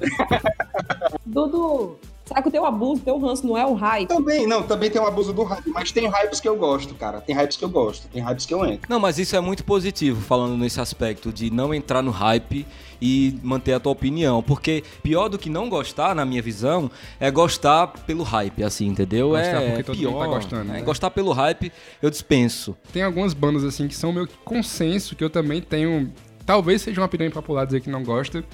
Dudu, 1.25 1.99
será 2.25 2.41
que 2.43 2.49
o 2.49 2.53
teu 2.53 2.65
abuso, 2.65 3.01
o 3.03 3.05
teu 3.05 3.19
ranço 3.19 3.47
não 3.47 3.57
é 3.57 3.67
o 3.67 3.75
hype? 3.75 4.09
Também, 4.09 4.47
não, 4.47 4.63
também 4.63 4.91
tem 4.91 5.01
um 5.01 5.07
abuso 5.07 5.33
do 5.33 5.43
hype, 5.43 5.69
mas 5.71 5.91
tem 5.93 6.07
hypes 6.09 6.41
que 6.41 6.49
eu 6.49 6.57
gosto, 6.57 6.95
cara. 6.95 7.21
Tem 7.21 7.35
hypes 7.35 7.57
que 7.57 7.65
eu 7.65 7.69
gosto, 7.69 8.09
tem 8.09 8.23
hypes 8.23 8.47
que 8.47 8.55
eu 8.55 8.65
entro. 8.65 8.89
Não, 8.89 9.01
mas 9.01 9.19
isso 9.19 9.35
é 9.37 9.41
muito 9.41 9.65
positivo, 9.65 10.21
falando 10.21 10.57
nesse 10.57 10.81
aspecto 10.81 11.33
de 11.33 11.51
não 11.51 11.75
entrar 11.75 12.03
no 12.03 12.11
hype 12.11 12.67
e 13.01 13.37
manter 13.43 13.73
a 13.73 13.81
tua 13.81 13.93
opinião. 13.93 14.43
Porque 14.43 14.85
pior 15.03 15.29
do 15.29 15.37
que 15.39 15.51
não 15.51 15.69
gostar, 15.69 16.15
na 16.15 16.25
minha 16.25 16.41
visão, 16.41 16.91
é 17.19 17.31
gostar 17.31 17.89
pelo 17.89 18.23
hype, 18.23 18.63
assim, 18.63 18.87
entendeu? 18.87 19.31
Gostar 19.31 19.63
é 19.63 19.69
porque 19.71 19.83
todo 19.83 19.99
pior. 19.99 20.13
mundo 20.13 20.21
tá 20.21 20.27
gostando, 20.29 20.71
É, 20.71 20.75
né? 20.75 20.83
Gostar 20.83 21.11
pelo 21.11 21.33
hype, 21.33 21.73
eu 22.01 22.09
dispenso. 22.11 22.77
Tem 22.93 23.03
algumas 23.03 23.35
bandas, 23.35 23.65
assim, 23.65 23.89
que 23.89 23.95
são 23.97 24.13
meu 24.13 24.29
consenso, 24.45 25.17
que 25.17 25.25
eu 25.25 25.31
também 25.31 25.61
tenho. 25.61 26.13
Talvez 26.47 26.83
seja 26.83 27.01
uma 27.01 27.07
opinião 27.07 27.27
impopular 27.29 27.65
dizer 27.67 27.81
que 27.81 27.91
não 27.91 28.03
gosta. 28.05 28.45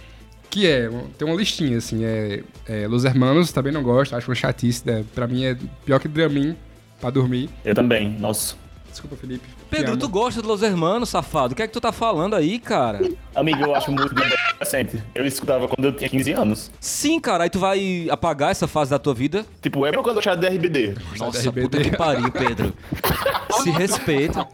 Que 0.50 0.66
é, 0.66 0.88
tem 1.18 1.28
uma 1.28 1.36
listinha, 1.36 1.76
assim, 1.76 2.04
é, 2.04 2.42
é 2.66 2.88
Los 2.88 3.04
Hermanos, 3.04 3.52
também 3.52 3.72
não 3.72 3.82
gosto, 3.82 4.16
acho 4.16 4.28
uma 4.30 4.34
chatice, 4.34 4.82
né? 4.86 5.04
pra 5.14 5.26
mim 5.26 5.44
é 5.44 5.56
pior 5.84 5.98
que 5.98 6.08
Dramin 6.08 6.56
pra 7.00 7.10
dormir. 7.10 7.50
Eu 7.64 7.74
também, 7.74 8.16
nossa. 8.18 8.56
Desculpa, 8.90 9.16
Felipe. 9.16 9.46
Pedro, 9.70 9.96
tu 9.96 10.08
gosta 10.08 10.40
dos 10.42 10.62
Hermanos, 10.62 11.08
safado? 11.10 11.52
O 11.52 11.56
que 11.56 11.62
é 11.62 11.66
que 11.66 11.72
tu 11.72 11.80
tá 11.80 11.92
falando 11.92 12.34
aí, 12.34 12.58
cara? 12.58 13.00
Amigo, 13.34 13.62
eu 13.62 13.74
acho 13.74 13.92
muito 13.92 14.14
recente. 14.58 15.02
Eu 15.14 15.24
escutava 15.26 15.68
quando 15.68 15.84
eu 15.84 15.92
tinha 15.92 16.08
15 16.08 16.32
anos. 16.32 16.70
Sim, 16.80 17.20
cara, 17.20 17.44
aí 17.44 17.50
tu 17.50 17.58
vai 17.58 18.08
apagar 18.10 18.50
essa 18.50 18.66
fase 18.66 18.90
da 18.90 18.98
tua 18.98 19.14
vida? 19.14 19.44
Tipo, 19.60 19.86
é 19.86 19.92
quando 19.92 20.16
eu 20.16 20.20
achava 20.20 20.36
de 20.36 20.48
RBD. 20.48 20.94
Nossa, 21.18 21.48
RBD. 21.50 21.62
puta 21.62 21.80
que 21.82 21.96
pariu, 21.96 22.30
Pedro. 22.32 22.72
Se 23.62 23.70
respeita. 23.70 24.46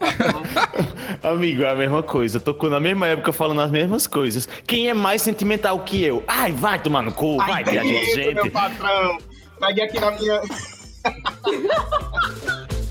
Amigo, 1.23 1.63
é 1.63 1.71
a 1.71 1.75
mesma 1.75 2.03
coisa. 2.03 2.39
Tocou 2.39 2.69
na 2.69 2.79
mesma 2.79 3.07
época 3.07 3.31
falando 3.33 3.61
as 3.61 3.71
mesmas 3.71 4.05
coisas. 4.07 4.47
Quem 4.67 4.89
é 4.89 4.93
mais 4.93 5.21
sentimental 5.21 5.79
que 5.79 6.03
eu? 6.03 6.23
Ai, 6.27 6.51
vai 6.51 6.81
tomar 6.81 7.01
no 7.01 7.11
cu, 7.11 7.37
vai, 7.37 7.63
viajar 7.63 7.83
de 7.83 8.19
Eita, 8.19 8.33
meu 8.33 8.43
gente. 8.43 8.51
patrão. 8.51 9.17
Peguei 9.59 9.83
aqui 9.85 9.99
na 9.99 10.11
minha. 10.11 10.41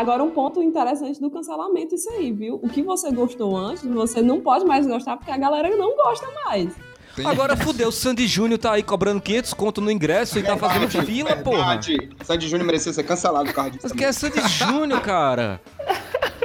Agora, 0.00 0.24
um 0.24 0.30
ponto 0.30 0.62
interessante 0.62 1.20
do 1.20 1.30
cancelamento, 1.30 1.94
isso 1.94 2.08
aí, 2.08 2.32
viu? 2.32 2.58
O 2.62 2.70
que 2.70 2.82
você 2.82 3.12
gostou 3.12 3.54
antes, 3.54 3.84
você 3.84 4.22
não 4.22 4.40
pode 4.40 4.64
mais 4.64 4.86
gostar 4.86 5.18
porque 5.18 5.30
a 5.30 5.36
galera 5.36 5.68
não 5.76 5.94
gosta 5.94 6.26
mais. 6.46 6.72
Tem- 7.14 7.26
Agora 7.26 7.54
fudeu, 7.54 7.88
o 7.88 7.92
Sandy 7.92 8.26
Júnior 8.26 8.58
tá 8.58 8.72
aí 8.72 8.82
cobrando 8.82 9.20
500 9.20 9.52
conto 9.52 9.82
no 9.82 9.90
ingresso 9.90 10.38
e 10.38 10.42
tá 10.42 10.56
fazendo 10.56 10.88
fila, 10.88 11.36
porra. 11.36 11.58
Verdade. 11.58 12.08
Sandy 12.24 12.48
Júnior 12.48 12.66
merecia 12.66 12.94
ser 12.94 13.02
cancelado 13.02 13.44
por 13.46 13.54
causa 13.54 13.72
disso. 13.72 13.82
Mas 13.82 13.92
que 13.92 14.02
é 14.02 14.10
Sandy 14.10 14.40
Júnior, 14.48 15.02
cara? 15.02 15.60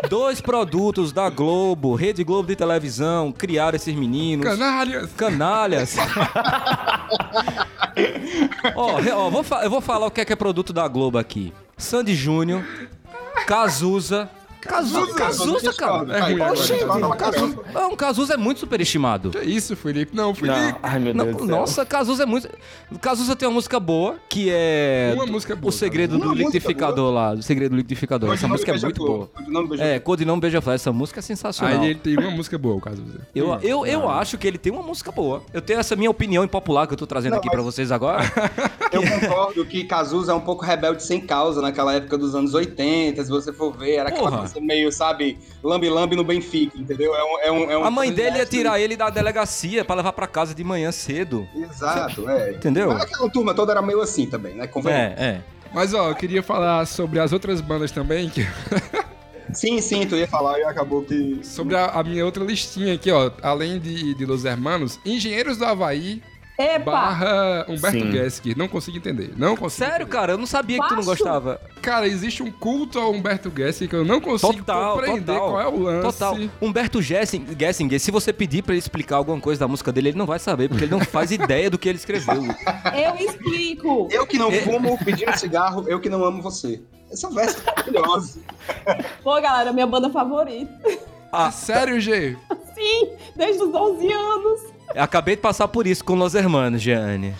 Dois 0.09 0.41
produtos 0.41 1.13
da 1.13 1.29
Globo, 1.29 1.95
Rede 1.95 2.25
Globo 2.25 2.49
de 2.49 2.57
televisão, 2.57 3.31
criaram 3.31 3.77
esses 3.77 3.95
meninos. 3.95 4.45
Canalhas! 4.45 5.13
Canalhas. 5.13 5.95
ó, 8.75 8.95
ó, 9.15 9.29
vou 9.29 9.45
eu 9.63 9.69
vou 9.69 9.81
falar 9.81 10.07
o 10.07 10.11
que 10.11 10.21
é, 10.21 10.25
que 10.25 10.33
é 10.33 10.35
produto 10.35 10.73
da 10.73 10.87
Globo 10.87 11.17
aqui. 11.17 11.53
Sandy 11.77 12.15
Júnior, 12.15 12.63
Cazuza. 13.45 14.29
Cazuza, 14.67 15.13
Cazuza, 15.13 15.73
cara. 15.73 16.17
É 16.17 16.19
ruim 16.21 16.41
agora. 16.41 17.15
Cazuza. 17.15 17.59
Não, 17.73 17.95
Cazuza 17.95 18.33
é 18.33 18.37
muito 18.37 18.59
superestimado. 18.59 19.29
Que 19.29 19.39
isso, 19.39 19.75
Felipe? 19.75 20.15
Não, 20.15 20.33
Felipe. 20.33 20.57
Não, 20.57 20.79
ai 20.81 20.99
meu 20.99 21.13
Não, 21.13 21.25
Deus 21.25 21.47
nossa, 21.47 21.85
Cazuza 21.85 22.23
é 22.23 22.25
muito. 22.25 22.49
Cazuza 23.01 23.35
tem 23.35 23.47
uma 23.47 23.55
música 23.55 23.79
boa, 23.79 24.17
que 24.29 24.49
é. 24.51 25.13
Uma 25.15 25.25
música 25.25 25.55
boa, 25.55 25.69
O 25.69 25.71
segredo 25.71 26.17
do 26.17 26.33
liquidificador 26.33 27.13
lá. 27.13 27.33
O 27.33 27.41
segredo 27.41 27.71
do 27.71 27.77
liquidificador. 27.77 28.33
Essa 28.33 28.47
música 28.47 28.71
é 28.71 28.79
muito 28.79 29.05
boa. 29.05 29.29
É, 29.79 29.99
Codinome 29.99 30.41
Beija-Flor. 30.41 30.75
Essa 30.75 30.91
música 30.91 31.19
é 31.19 31.23
sensacional. 31.23 31.81
Aí 31.81 31.89
ele 31.91 31.99
tem 31.99 32.17
uma 32.17 32.31
música 32.31 32.57
boa, 32.57 32.75
o 32.75 32.81
Cazuza. 32.81 33.27
Eu, 33.33 33.59
eu, 33.61 33.85
eu 33.85 34.09
acho 34.09 34.37
que 34.37 34.47
ele 34.47 34.57
tem 34.57 34.71
uma 34.71 34.83
música 34.83 35.11
boa. 35.11 35.43
Eu 35.53 35.61
tenho 35.61 35.79
essa 35.79 35.95
minha 35.95 36.09
opinião 36.09 36.43
impopular 36.43 36.87
que 36.87 36.93
eu 36.93 36.97
tô 36.97 37.07
trazendo 37.07 37.33
Não, 37.33 37.39
aqui 37.39 37.49
pra 37.49 37.61
vocês 37.61 37.91
agora. 37.91 38.23
Eu 38.91 39.01
concordo 39.01 39.65
que 39.65 39.83
Cazuza 39.83 40.31
é 40.31 40.35
um 40.35 40.39
pouco 40.39 40.63
rebelde 40.63 41.03
sem 41.03 41.19
causa 41.19 41.61
naquela 41.61 41.93
época 41.93 42.17
dos 42.17 42.33
anos 42.33 42.53
80, 42.53 43.23
se 43.23 43.29
você 43.29 43.51
for 43.51 43.75
ver, 43.75 43.95
era 43.95 44.09
aquela 44.09 44.47
meio, 44.61 44.91
sabe, 44.91 45.37
lambe-lambe 45.63 46.15
no 46.15 46.23
Benfica, 46.23 46.77
entendeu? 46.77 47.15
É 47.15 47.23
um, 47.23 47.39
é 47.39 47.51
um, 47.51 47.71
é 47.71 47.77
um 47.77 47.83
A 47.85 47.91
mãe 47.91 48.11
dele 48.11 48.37
ia 48.37 48.45
tirar 48.45 48.79
ele 48.79 48.95
da 48.95 49.09
delegacia 49.09 49.83
pra 49.85 49.95
levar 49.95 50.13
pra 50.13 50.27
casa 50.27 50.53
de 50.53 50.63
manhã 50.63 50.91
cedo. 50.91 51.47
Exato, 51.55 52.29
é. 52.29 52.51
Entendeu? 52.51 52.89
Mas 52.89 53.03
aquela 53.03 53.29
turma 53.29 53.53
toda 53.53 53.71
era 53.71 53.81
meio 53.81 54.01
assim 54.01 54.25
também, 54.25 54.55
né? 54.55 54.67
Convenhamos. 54.67 55.19
É, 55.19 55.23
é. 55.23 55.41
Mas, 55.73 55.93
ó, 55.93 56.09
eu 56.09 56.15
queria 56.15 56.41
falar 56.41 56.85
sobre 56.85 57.19
as 57.19 57.33
outras 57.33 57.59
bandas 57.59 57.91
também, 57.91 58.29
que- 58.29 58.45
Sim, 59.53 59.79
sim, 59.79 60.07
tu 60.07 60.15
ia 60.15 60.27
falar 60.27 60.57
e 60.59 60.63
acabou 60.63 61.03
que. 61.03 61.39
sobre 61.43 61.75
a, 61.75 61.85
a 61.87 62.03
minha 62.03 62.25
outra 62.25 62.43
listinha 62.43 62.95
aqui, 62.95 63.11
ó. 63.11 63.29
Além 63.43 63.79
de, 63.79 64.13
de 64.15 64.25
Los 64.25 64.43
Hermanos, 64.43 64.99
Engenheiros 65.05 65.57
do 65.57 65.65
Havaí 65.65 66.21
Epa! 66.57 66.91
barra 66.91 67.65
Humberto 67.67 67.99
Sim. 67.99 68.11
Gessinger. 68.11 68.57
Não 68.57 68.67
consigo 68.67 68.97
entender. 68.97 69.33
Não 69.35 69.55
consigo 69.57 69.85
Sério, 69.85 70.03
entender. 70.05 70.11
cara, 70.11 70.31
eu 70.33 70.37
não 70.37 70.45
sabia 70.45 70.79
que 70.79 70.87
tu 70.87 70.95
não 70.95 71.03
gostava. 71.03 71.59
Cara, 71.81 72.07
existe 72.07 72.41
um 72.41 72.49
culto 72.51 72.97
ao 72.97 73.11
Humberto 73.11 73.51
Gessinger 73.55 73.89
que 73.89 73.95
eu 73.95 74.05
não 74.05 74.21
consigo 74.21 74.53
Total, 74.53 74.93
compreender 74.95 75.25
total. 75.25 75.49
qual 75.49 75.61
é 75.61 75.67
o 75.67 75.79
lance. 75.79 76.01
Total. 76.17 76.37
Humberto 76.61 77.01
Gessing- 77.01 77.45
Gessinger, 77.59 77.99
se 77.99 78.09
você 78.11 78.31
pedir 78.31 78.61
pra 78.63 78.73
ele 78.73 78.79
explicar 78.79 79.17
alguma 79.17 79.39
coisa 79.39 79.59
da 79.59 79.67
música 79.67 79.91
dele, 79.91 80.09
ele 80.09 80.17
não 80.17 80.25
vai 80.25 80.39
saber, 80.39 80.69
porque 80.69 80.85
ele 80.85 80.91
não 80.91 81.01
faz 81.01 81.29
ideia 81.31 81.69
do 81.69 81.77
que 81.77 81.89
ele 81.89 81.97
escreveu. 81.97 82.35
Eu 82.93 83.15
explico! 83.25 84.07
Eu 84.11 84.25
que 84.25 84.37
não 84.37 84.51
fumo 84.51 84.97
pedindo 85.03 85.35
cigarro, 85.37 85.85
eu 85.87 85.99
que 85.99 86.09
não 86.09 86.23
amo 86.23 86.41
você. 86.41 86.81
É 87.11 87.27
um 87.27 87.31
verso 87.31 87.61
maravilhoso. 87.65 88.39
Pô, 89.23 89.39
galera, 89.41 89.71
minha 89.71 89.85
banda 89.87 90.09
favorita. 90.09 90.73
Ah, 91.31 91.51
Sério, 91.51 91.99
G? 91.99 92.35
Sim, 92.73 93.09
desde 93.35 93.61
os 93.61 93.73
11 93.73 94.11
anos. 94.11 94.61
Eu 94.93 95.03
acabei 95.03 95.35
de 95.35 95.41
passar 95.41 95.67
por 95.67 95.87
isso 95.87 96.03
com 96.03 96.15
Los 96.15 96.35
Hermanos, 96.35 96.81
Gianni. 96.81 97.33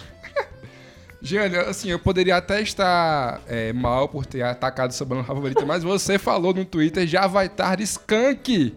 Gianni, 1.22 1.58
assim, 1.68 1.90
eu 1.90 2.00
poderia 2.00 2.38
até 2.38 2.62
estar 2.62 3.42
é, 3.48 3.74
mal 3.74 4.08
por 4.08 4.26
ter 4.26 4.42
atacado 4.44 4.92
sua 4.92 5.06
banda 5.06 5.24
favorita, 5.24 5.66
mas 5.66 5.84
você 5.84 6.18
falou 6.18 6.54
no 6.54 6.66
Twitter, 6.66 7.06
já 7.08 7.28
vai 7.28 7.50
tarde, 7.50 7.84
Skank. 7.84 8.76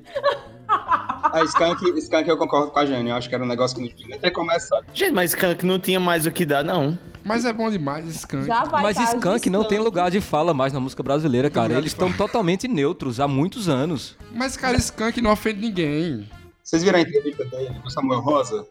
A 0.69 1.43
Skank, 1.45 1.83
Skank 1.99 2.29
eu 2.29 2.37
concordo 2.37 2.71
com 2.71 2.79
a 2.79 2.85
Jane. 2.87 3.09
Eu 3.11 3.17
acho 3.17 3.29
que 3.29 3.35
era 3.35 3.43
um 3.43 3.47
negócio 3.47 3.77
que 3.77 3.83
não 3.83 3.89
tinha 3.89 4.19
ter 4.19 4.31
começado. 4.31 4.85
Gente, 4.93 5.13
mas 5.13 5.31
Skank 5.31 5.65
não 5.65 5.79
tinha 5.79 5.99
mais 5.99 6.27
o 6.27 6.31
que 6.31 6.45
dar, 6.45 6.63
não. 6.63 6.99
Mas 7.25 7.45
é 7.45 7.53
bom 7.53 7.71
demais, 7.71 8.07
Skank. 8.07 8.47
Já 8.47 8.65
vai 8.65 8.83
Mas 8.83 8.97
tarde, 8.97 9.17
Skank 9.17 9.51
não 9.51 9.61
tem 9.61 9.79
Skank. 9.79 9.85
lugar 9.85 10.11
de 10.11 10.21
fala 10.21 10.55
mais 10.55 10.73
na 10.73 10.81
música 10.81 11.03
brasileira, 11.03 11.51
cara. 11.51 11.75
Eles 11.75 11.93
estão 11.93 12.13
totalmente 12.13 12.67
neutros 12.69 13.21
há 13.21 13.29
muitos 13.29 13.69
anos. 13.69 14.17
Mas, 14.33 14.57
cara, 14.57 14.77
Skank 14.77 15.21
não 15.21 15.33
ofende 15.33 15.61
ninguém. 15.61 16.29
Vocês 16.69 16.83
viram 16.83 16.99
a 16.99 17.01
entrevista 17.01 17.47
dele 17.47 17.75
com 17.81 17.89
o 17.89 17.91
Samuel 17.91 18.21
Rosa? 18.21 18.67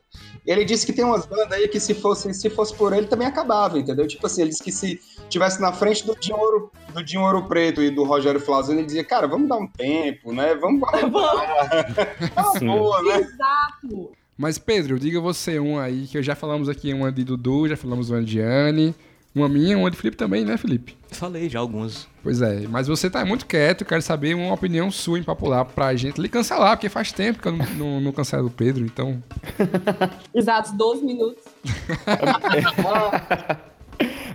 Ele 0.45 0.63
disse 0.63 0.85
que 0.85 0.93
tem 0.93 1.03
umas 1.03 1.25
bandas 1.25 1.51
aí 1.53 1.67
que 1.67 1.79
se 1.79 1.95
fosse, 1.95 2.31
se 2.31 2.47
fosse 2.47 2.71
por 2.75 2.93
ele 2.93 3.07
também 3.07 3.27
acabava, 3.27 3.79
entendeu? 3.79 4.05
Tipo 4.05 4.27
assim, 4.27 4.41
ele 4.41 4.51
disse 4.51 4.63
que 4.63 4.71
se 4.71 5.01
tivesse 5.27 5.59
na 5.59 5.73
frente 5.73 6.05
do 6.05 6.15
Dinho 6.15 6.37
Ouro, 6.37 6.71
do 6.93 7.03
Dinho 7.03 7.23
Ouro 7.23 7.47
Preto 7.47 7.81
e 7.81 7.89
do 7.89 8.03
Rogério 8.03 8.39
Flauzino, 8.39 8.81
ele 8.81 8.85
dizia, 8.85 9.03
cara, 9.03 9.25
vamos 9.27 9.49
dar 9.49 9.57
um 9.57 9.65
tempo, 9.65 10.31
né? 10.31 10.53
Vamos 10.53 10.79
Tá 12.35 12.43
Sim. 12.59 12.67
boa, 12.67 13.01
né? 13.01 13.15
Exato. 13.15 14.11
Mas, 14.37 14.59
Pedro, 14.59 14.99
diga 14.99 15.19
você 15.19 15.59
um 15.59 15.79
aí, 15.79 16.05
que 16.05 16.21
já 16.21 16.35
falamos 16.35 16.69
aqui 16.69 16.93
uma 16.93 17.11
de 17.11 17.23
Dudu, 17.23 17.67
já 17.67 17.75
falamos 17.75 18.11
uma 18.11 18.21
de 18.21 18.39
Anne, 18.39 18.93
uma 19.37 19.49
minha, 19.49 19.77
uma 19.77 19.91
de 19.91 19.97
Felipe 19.97 20.17
também, 20.17 20.43
né, 20.43 20.57
Felipe? 20.57 20.97
Falei 21.09 21.49
já 21.49 21.59
alguns. 21.59 22.07
Pois 22.23 22.41
é, 22.41 22.67
mas 22.67 22.87
você 22.87 23.09
tá 23.09 23.23
muito 23.25 23.45
quieto, 23.45 23.85
quero 23.85 24.01
saber 24.01 24.35
uma 24.35 24.53
opinião 24.53 24.91
sua 24.91 25.19
impopular 25.19 25.65
pra 25.65 25.95
gente 25.95 26.19
lhe 26.19 26.27
cancelar, 26.27 26.75
porque 26.75 26.89
faz 26.89 27.11
tempo 27.11 27.41
que 27.41 27.47
eu 27.47 27.53
não, 27.53 27.65
não, 27.75 28.01
não 28.01 28.11
cancelo 28.11 28.47
o 28.47 28.51
Pedro, 28.51 28.85
então... 28.85 29.21
Exatos 30.33 30.71
12 30.71 31.05
minutos. 31.05 31.43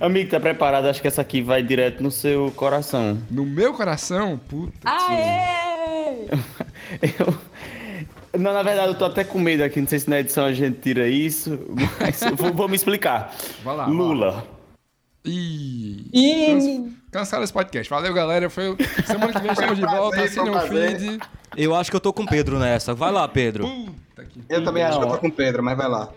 Amigo, 0.01 0.31
tá 0.31 0.41
preparado? 0.41 0.87
Acho 0.87 1.01
que 1.01 1.07
essa 1.07 1.23
aqui 1.23 1.41
vai 1.41 1.63
direto 1.63 2.03
no 2.03 2.11
seu 2.11 2.53
coração. 2.57 3.19
No 3.31 3.47
meu 3.47 3.73
coração, 3.73 4.41
puta... 4.49 4.73
Aê! 4.85 6.27
Eu... 7.03 7.39
Não, 8.39 8.53
na 8.53 8.63
verdade, 8.63 8.89
eu 8.89 8.95
tô 8.95 9.05
até 9.05 9.25
com 9.25 9.39
medo 9.39 9.63
aqui. 9.63 9.81
Não 9.81 9.89
sei 9.89 9.99
se 9.99 10.09
na 10.09 10.21
edição 10.21 10.45
a 10.45 10.53
gente 10.53 10.81
tira 10.81 11.07
isso, 11.07 11.59
mas 12.01 12.21
eu 12.23 12.35
vou, 12.35 12.53
vou 12.53 12.69
me 12.69 12.77
explicar. 12.77 13.35
Vai 13.63 13.77
lá, 13.77 13.85
vai 13.85 13.95
Lula. 13.95 14.45
Ih... 15.25 16.07
E 16.13 16.93
Cancela 17.11 17.45
esse 17.45 17.53
podcast. 17.53 17.89
Valeu, 17.89 18.13
galera. 18.13 18.51
Foi... 18.51 18.77
Semana 19.07 19.33
que 19.33 19.41
vem 19.41 19.53
estamos 19.53 19.77
de 19.79 19.87
volta. 19.87 20.23
Assine 20.23 20.51
um 20.51 20.57
o 20.57 20.61
feed. 20.61 21.21
Eu 21.57 21.75
acho 21.75 21.91
que 21.91 21.97
eu 21.97 22.01
tô 22.01 22.13
com 22.13 22.23
o 22.23 22.27
Pedro 22.27 22.59
nessa. 22.59 22.95
Vai 22.95 23.13
lá, 23.13 23.29
Pedro. 23.29 23.69
Eu 24.49 24.65
também 24.65 24.83
acho 24.83 24.99
que 24.99 25.05
eu 25.05 25.11
tô 25.11 25.19
com 25.19 25.29
o 25.29 25.33
Pedro, 25.33 25.63
mas 25.63 25.77
vai 25.77 25.89
lá. 25.89 26.09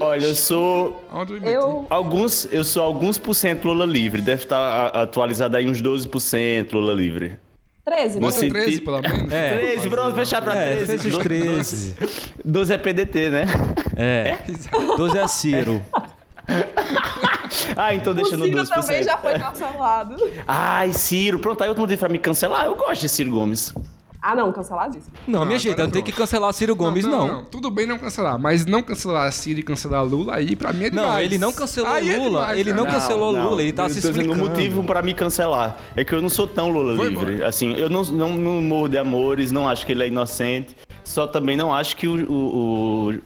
Olha, 0.00 0.26
eu 0.26 0.34
sou 0.34 1.04
eu 1.44 1.86
alguns, 1.88 2.48
eu 2.50 2.64
sou 2.64 2.82
alguns 2.82 3.16
por 3.16 3.32
cento 3.32 3.68
Lula 3.68 3.86
livre. 3.86 4.20
Deve 4.20 4.42
estar 4.42 4.88
atualizado 4.88 5.56
aí 5.56 5.68
uns 5.68 5.80
12% 5.80 6.72
Lula 6.72 6.92
livre. 6.92 7.38
13, 7.84 8.18
né? 8.18 8.26
Você- 8.26 8.48
13, 8.48 8.80
pelo 8.80 9.00
menos. 9.00 9.32
É. 9.32 9.58
13, 9.58 9.90
pronto, 9.90 10.14
fechar 10.16 10.42
pra 10.42 10.54
É, 10.56 10.76
13. 10.84 10.86
fez 10.86 11.14
os 11.14 11.22
13. 11.22 11.94
12 12.44 12.72
é 12.72 12.78
PDT, 12.78 13.30
né? 13.30 13.44
É. 13.96 14.38
12 14.96 15.18
é 15.18 15.28
Ciro. 15.28 15.82
Ah, 17.76 17.94
então 17.94 18.14
deixa 18.14 18.34
o 18.34 18.38
no 18.38 18.44
Ciro 18.44 18.58
12%. 18.62 18.68
também 18.74 19.02
já 19.02 19.16
foi 19.18 19.38
cancelado. 19.38 20.16
Ai, 20.46 20.92
Ciro, 20.92 21.38
pronto, 21.38 21.62
aí 21.62 21.68
outro 21.68 21.82
motivo 21.82 21.98
pra 22.00 22.08
me 22.08 22.18
cancelar. 22.18 22.66
Eu 22.66 22.74
gosto 22.74 23.00
de 23.00 23.08
Ciro 23.08 23.30
Gomes. 23.30 23.72
Ah, 24.26 24.34
não, 24.34 24.50
canceladíssimo. 24.50 25.12
Não, 25.26 25.40
Não, 25.40 25.46
minha 25.46 25.58
gente, 25.58 25.72
agora 25.72 25.84
não 25.86 25.92
tem 25.92 26.02
que 26.02 26.10
cancelar 26.10 26.50
Ciro 26.54 26.74
Gomes, 26.74 27.04
não. 27.04 27.44
Tudo 27.44 27.70
bem 27.70 27.86
não 27.86 27.98
cancelar, 27.98 28.38
mas 28.38 28.64
não 28.64 28.82
cancelar 28.82 29.30
Ciro 29.32 29.60
e 29.60 29.62
cancelar 29.62 30.02
Lula 30.02 30.36
aí 30.36 30.56
pra 30.56 30.72
mim 30.72 30.84
é 30.84 30.90
demais. 30.90 31.08
Não, 31.10 31.20
ele 31.20 31.36
não 31.36 31.52
cancelou 31.52 31.90
Aí 31.90 32.08
é 32.10 32.16
Lula, 32.16 32.40
demais, 32.40 32.58
ele 32.58 32.72
não 32.72 32.86
cancelou 32.86 33.30
Lula, 33.32 33.60
ele 33.62 33.72
tá 33.74 33.82
eu 33.84 33.90
se 33.90 33.98
explicando. 33.98 34.32
o 34.32 34.36
motivo 34.48 34.82
pra 34.82 35.02
me 35.02 35.12
cancelar. 35.12 35.76
É 35.94 36.02
que 36.04 36.14
eu 36.14 36.22
não 36.22 36.30
sou 36.30 36.46
tão 36.46 36.70
Lula 36.70 36.96
Foi 36.96 37.08
livre. 37.10 37.44
Assim, 37.44 37.74
eu 37.74 37.90
não, 37.90 38.02
não, 38.02 38.30
não 38.34 38.62
morro 38.62 38.88
de 38.88 38.96
amores, 38.96 39.52
não 39.52 39.68
acho 39.68 39.84
que 39.84 39.92
ele 39.92 40.04
é 40.04 40.08
inocente. 40.08 40.74
Só 41.04 41.26
também 41.26 41.54
não 41.54 41.74
acho 41.74 41.94
que 41.94 42.08
o, 42.08 42.24
o- 42.32 43.10
o 43.10 43.20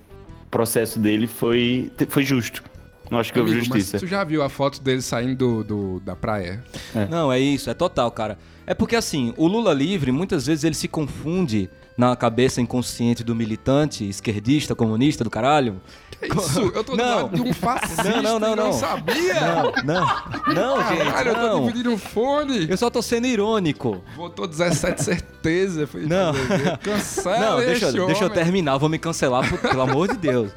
processo 0.50 0.98
dele 0.98 1.28
foi, 1.28 1.92
foi 2.08 2.24
justo. 2.24 2.60
Não 3.10 3.18
acho 3.18 3.32
que 3.32 3.38
houve 3.38 3.52
Amigo, 3.52 3.66
mas 3.70 3.78
justiça. 3.78 3.98
tu 3.98 4.06
já 4.06 4.22
viu 4.24 4.42
a 4.42 4.48
foto 4.48 4.80
dele 4.82 5.00
saindo 5.02 5.34
do, 5.36 5.64
do- 5.64 6.00
da 6.00 6.14
praia? 6.16 6.62
Não, 7.10 7.32
é 7.32 7.38
isso, 7.40 7.70
é 7.70 7.74
total, 7.74 8.10
cara. 8.10 8.38
É 8.66 8.74
porque 8.74 8.96
assim, 8.96 9.32
o 9.36 9.46
Lula 9.46 9.72
livre, 9.72 10.12
muitas 10.12 10.46
vezes 10.46 10.64
ele 10.64 10.74
se 10.74 10.88
confunde 10.88 11.70
na 11.96 12.14
cabeça 12.14 12.60
inconsciente 12.60 13.24
do 13.24 13.34
militante, 13.34 14.08
esquerdista, 14.08 14.74
comunista 14.74 15.24
do 15.24 15.30
caralho. 15.30 15.80
Que 16.20 16.26
isso? 16.26 16.60
Eu 16.74 16.84
tô 16.84 16.92
do 16.92 16.96
Não. 16.98 17.22
lado 17.22 17.34
de 17.36 17.42
um 17.42 17.52
fascista 17.54 18.20
Não, 18.22 18.38
não, 18.38 18.40
não, 18.40 18.52
e 18.52 18.56
não. 18.56 18.72
sabia? 18.72 19.34
Não, 19.40 19.72
não, 19.84 20.54
não, 20.54 20.88
gente, 20.88 21.04
Caralho, 21.04 21.28
eu 21.30 21.34
tô 21.34 21.40
não. 21.40 21.60
dividindo 21.62 21.90
um 21.92 21.98
fone. 21.98 22.66
Eu 22.68 22.76
só 22.76 22.90
tô 22.90 23.00
sendo 23.00 23.26
irônico. 23.26 24.02
Votou 24.16 24.46
17 24.46 25.02
certeza. 25.02 25.86
Felipe 25.86 26.10
Não. 26.10 26.32
Cancela 26.82 27.38
Não, 27.38 27.56
deixa, 27.60 27.86
eu- 27.86 28.06
deixa 28.06 28.24
eu 28.24 28.30
terminar, 28.30 28.76
vou 28.78 28.88
me 28.88 28.98
cancelar, 28.98 29.48
pelo 29.60 29.80
amor 29.82 30.08
de 30.08 30.16
Deus. 30.18 30.50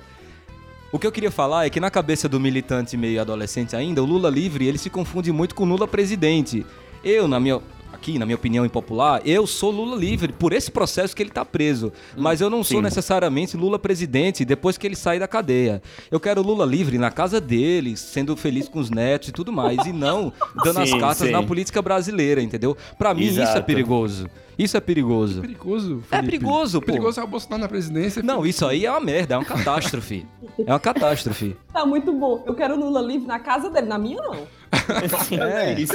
O 0.92 1.00
que 1.00 1.08
eu 1.08 1.12
queria 1.12 1.32
falar 1.32 1.66
é 1.66 1.70
que 1.70 1.80
na 1.80 1.90
cabeça 1.90 2.28
do 2.28 2.38
militante 2.38 2.98
meio 2.98 3.22
adolescente 3.22 3.78
ainda, 3.78 4.04
o 4.04 4.06
Lula 4.06 4.30
livre, 4.30 4.68
ele 4.68 4.78
se 4.78 4.90
confunde 4.90 5.32
muito 5.32 5.56
com 5.56 5.64
o 5.64 5.68
Lula 5.68 5.88
presidente. 5.88 6.66
Eu, 7.02 7.30
na 7.30 7.40
minha 7.40 7.62
aqui, 7.94 8.18
na 8.18 8.26
minha 8.26 8.36
opinião 8.36 8.66
impopular, 8.66 9.22
eu 9.24 9.46
sou 9.46 9.70
Lula 9.70 9.96
livre 9.96 10.34
por 10.34 10.54
esse 10.54 10.72
processo 10.72 11.16
que 11.16 11.22
ele 11.22 11.30
tá 11.30 11.46
preso, 11.46 11.94
mas 12.18 12.42
eu 12.42 12.50
não 12.50 12.64
sou 12.64 12.78
sim. 12.78 12.84
necessariamente 12.84 13.56
Lula 13.56 13.78
presidente 13.78 14.44
depois 14.44 14.78
que 14.78 14.88
ele 14.88 14.96
sair 14.96 15.20
da 15.20 15.28
cadeia. 15.28 15.82
Eu 16.10 16.20
quero 16.20 16.42
Lula 16.42 16.66
livre 16.66 16.98
na 16.98 17.12
casa 17.12 17.40
dele, 17.40 17.96
sendo 17.96 18.36
feliz 18.36 18.68
com 18.68 18.80
os 18.80 18.90
netos 18.90 19.30
e 19.30 19.32
tudo 19.32 19.52
mais, 19.52 19.86
e 19.86 19.94
não 19.94 20.34
dando 20.64 20.80
as 20.80 20.90
Sim, 20.90 21.00
cartas 21.00 21.28
sim. 21.28 21.32
na 21.32 21.44
política 21.44 21.82
brasileira, 21.82 22.42
entendeu? 22.42 22.76
Pra 22.98 23.14
mim 23.14 23.26
isso 23.26 23.40
é 23.40 23.44
Exato. 23.44 23.64
perigoso. 23.64 24.28
Isso 24.58 24.78
é 24.78 24.80
perigoso. 24.80 25.42
Perigoso, 25.42 26.04
É 26.12 26.18
Felipe. 26.18 26.32
perigoso, 26.40 26.80
pô. 26.80 26.86
Perigoso 26.88 27.20
é 27.20 27.24
o 27.24 27.28
Bolsonaro 27.28 27.62
na 27.64 27.68
presidência. 27.68 28.22
Não, 28.22 28.46
isso 28.46 28.66
aí 28.66 28.86
é 28.86 28.92
uma 28.92 29.00
merda, 29.00 29.36
é 29.36 29.38
uma 29.38 29.46
catástrofe. 29.46 30.26
É 30.68 30.72
uma 30.72 30.80
catástrofe. 30.80 31.56
Tá 31.74 31.86
muito 31.86 32.12
bom. 32.14 32.44
Eu 32.46 32.54
quero 32.54 32.76
Lula 32.78 33.02
livre 33.02 33.26
na 33.26 33.40
casa 33.40 33.70
dele, 33.70 33.88
na 33.88 33.98
minha 33.98 34.22
não. 34.22 34.36
É. 35.50 35.80
Isso. 35.80 35.94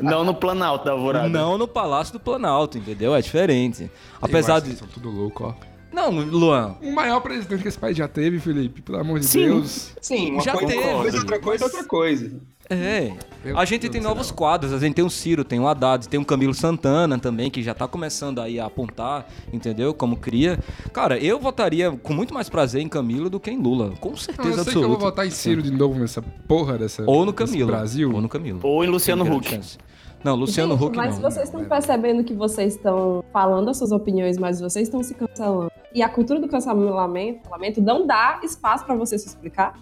Não 0.00 0.22
no 0.24 0.34
Planalto 0.34 0.84
da 0.84 0.92
Alvorada. 0.92 1.28
Não 1.28 1.56
no 1.58 1.66
Palácio 1.66 2.12
do 2.12 2.20
Planalto, 2.20 2.78
entendeu? 2.78 3.14
É 3.14 3.20
diferente. 3.20 3.90
Apesar 4.20 4.60
de. 4.60 4.76
São 4.76 4.86
tudo 4.86 5.10
louco, 5.10 5.44
ó. 5.44 5.54
Não, 5.92 6.10
Luan. 6.10 6.76
O 6.82 6.92
maior 6.92 7.20
presidente 7.20 7.62
que 7.62 7.68
esse 7.68 7.78
país 7.78 7.96
já 7.96 8.08
teve, 8.08 8.38
Felipe, 8.40 8.82
pelo 8.82 8.98
amor 8.98 9.20
de 9.20 9.26
Sim. 9.26 9.44
Deus. 9.46 9.92
Sim, 10.00 10.32
uma 10.32 10.42
Já 10.42 10.52
coisa 10.52 10.72
é 10.74 10.76
teve. 10.76 11.18
outra 11.18 11.38
coisa 11.40 11.64
é 11.64 11.66
outra 11.66 11.84
coisa. 11.84 12.40
É. 12.70 13.12
Eu- 13.44 13.58
A 13.58 13.64
gente 13.64 13.88
tem 13.90 14.00
não 14.00 14.10
novos 14.10 14.28
não. 14.30 14.36
quadros, 14.36 14.72
a 14.72 14.78
gente 14.78 14.94
tem 14.94 15.04
o 15.04 15.10
Ciro, 15.10 15.44
tem 15.44 15.60
o 15.60 15.68
Haddad, 15.68 16.08
tem 16.08 16.18
o 16.18 16.24
Camilo 16.24 16.54
Santana 16.54 17.18
também, 17.18 17.50
que 17.50 17.62
já 17.62 17.74
tá 17.74 17.86
começando 17.86 18.40
aí 18.40 18.58
a 18.58 18.64
apontar, 18.66 19.26
entendeu? 19.52 19.92
Como 19.92 20.16
cria. 20.16 20.58
Cara, 20.92 21.18
eu 21.18 21.38
votaria 21.38 21.90
com 21.92 22.14
muito 22.14 22.32
mais 22.32 22.48
prazer 22.48 22.80
em 22.80 22.88
Camilo 22.88 23.28
do 23.28 23.38
que 23.38 23.50
em 23.50 23.58
Lula. 23.60 23.92
Com 24.00 24.10
Não, 24.10 24.16
certeza 24.16 24.48
eu 24.48 24.54
sei 24.54 24.64
que 24.64 24.78
eu 24.78 24.82
absoluta. 24.82 24.88
vou 24.88 24.98
votar 25.10 25.26
em 25.26 25.30
Ciro 25.30 25.60
de 25.62 25.70
novo 25.70 25.98
nessa 25.98 26.22
porra 26.22 26.78
dessa. 26.78 27.04
Ou 27.06 27.26
no 27.26 27.32
Camilo. 27.34 27.66
Brasil. 27.66 28.10
Ou 28.14 28.20
no 28.22 28.28
Camilo. 28.28 28.60
Ou 28.62 28.82
em 28.82 28.88
Luciano 28.88 29.24
Huck. 29.30 29.48
chance. 29.48 29.76
Não, 30.24 30.34
Luciano 30.34 30.72
Gente, 30.72 30.84
Huck 30.86 30.96
mas 30.96 31.16
não. 31.16 31.30
vocês 31.30 31.48
estão 31.48 31.62
percebendo 31.66 32.24
que 32.24 32.32
vocês 32.32 32.76
estão 32.76 33.22
falando 33.30 33.68
as 33.68 33.76
suas 33.76 33.92
opiniões, 33.92 34.38
mas 34.38 34.58
vocês 34.58 34.88
estão 34.88 35.02
se 35.02 35.12
cancelando. 35.14 35.70
E 35.94 36.02
a 36.02 36.08
cultura 36.08 36.40
do 36.40 36.48
cancelamento 36.48 37.40
cancelamento 37.42 37.82
não 37.82 38.06
dá 38.06 38.40
espaço 38.42 38.86
pra 38.86 38.94
você 38.96 39.18
se 39.18 39.28
explicar. 39.28 39.78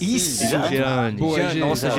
Isso. 0.00 0.44
Jeane. 0.46 1.18
Boa, 1.18 1.36
Jeane. 1.36 1.60
Nossa, 1.60 1.90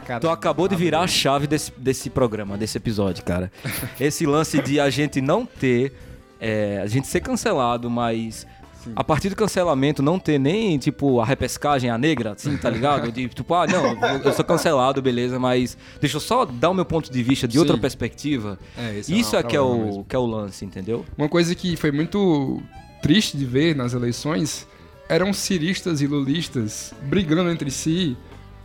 cara. 0.00 0.20
Tu 0.20 0.28
acabou 0.28 0.68
de 0.68 0.76
virar 0.76 1.00
a 1.00 1.06
chave 1.06 1.46
desse, 1.46 1.72
desse 1.76 2.10
programa, 2.10 2.56
desse 2.56 2.76
episódio, 2.76 3.24
cara. 3.24 3.50
Esse 4.00 4.26
lance 4.26 4.60
de 4.62 4.78
a 4.80 4.88
gente 4.90 5.20
não 5.20 5.44
ter. 5.46 5.92
é, 6.40 6.80
a 6.82 6.86
gente 6.86 7.06
ser 7.06 7.20
cancelado, 7.20 7.88
mas. 7.90 8.46
A 8.94 9.02
partir 9.02 9.28
do 9.28 9.34
cancelamento 9.34 10.00
não 10.00 10.16
ter 10.16 10.38
nem, 10.38 10.78
tipo, 10.78 11.18
a 11.20 11.24
repescagem, 11.24 11.90
a 11.90 11.98
negra, 11.98 12.34
assim, 12.34 12.56
tá 12.56 12.70
ligado? 12.70 13.10
De, 13.10 13.26
tipo, 13.26 13.52
ah, 13.52 13.66
não, 13.66 14.20
eu- 14.22 14.32
sou 14.32 14.44
cancelado, 14.44 15.02
beleza, 15.02 15.40
mas 15.40 15.76
deixa 16.00 16.18
eu 16.18 16.20
só 16.20 16.44
dar 16.44 16.70
o 16.70 16.74
meu 16.74 16.84
ponto 16.84 17.10
de 17.10 17.20
vista 17.20 17.48
de 17.48 17.54
Sim. 17.54 17.58
outra 17.58 17.76
perspectiva. 17.76 18.56
É, 18.78 18.98
esse 19.00 19.18
Isso 19.18 19.34
um 19.34 19.40
é 19.40 19.42
que 19.42 19.56
é, 19.56 19.60
o, 19.60 19.76
mesmo. 19.86 20.04
que 20.04 20.14
é 20.14 20.18
o 20.20 20.24
lance, 20.24 20.64
entendeu? 20.64 21.04
Uma 21.18 21.28
coisa 21.28 21.52
que 21.56 21.74
foi 21.74 21.90
muito 21.90 22.62
triste 23.02 23.36
de 23.36 23.44
ver 23.44 23.74
nas 23.74 23.92
eleições 23.92 24.68
eram 25.08 25.32
ciristas 25.32 26.00
e 26.00 26.06
lulistas 26.06 26.92
brigando 27.04 27.50
entre 27.50 27.70
si. 27.70 28.16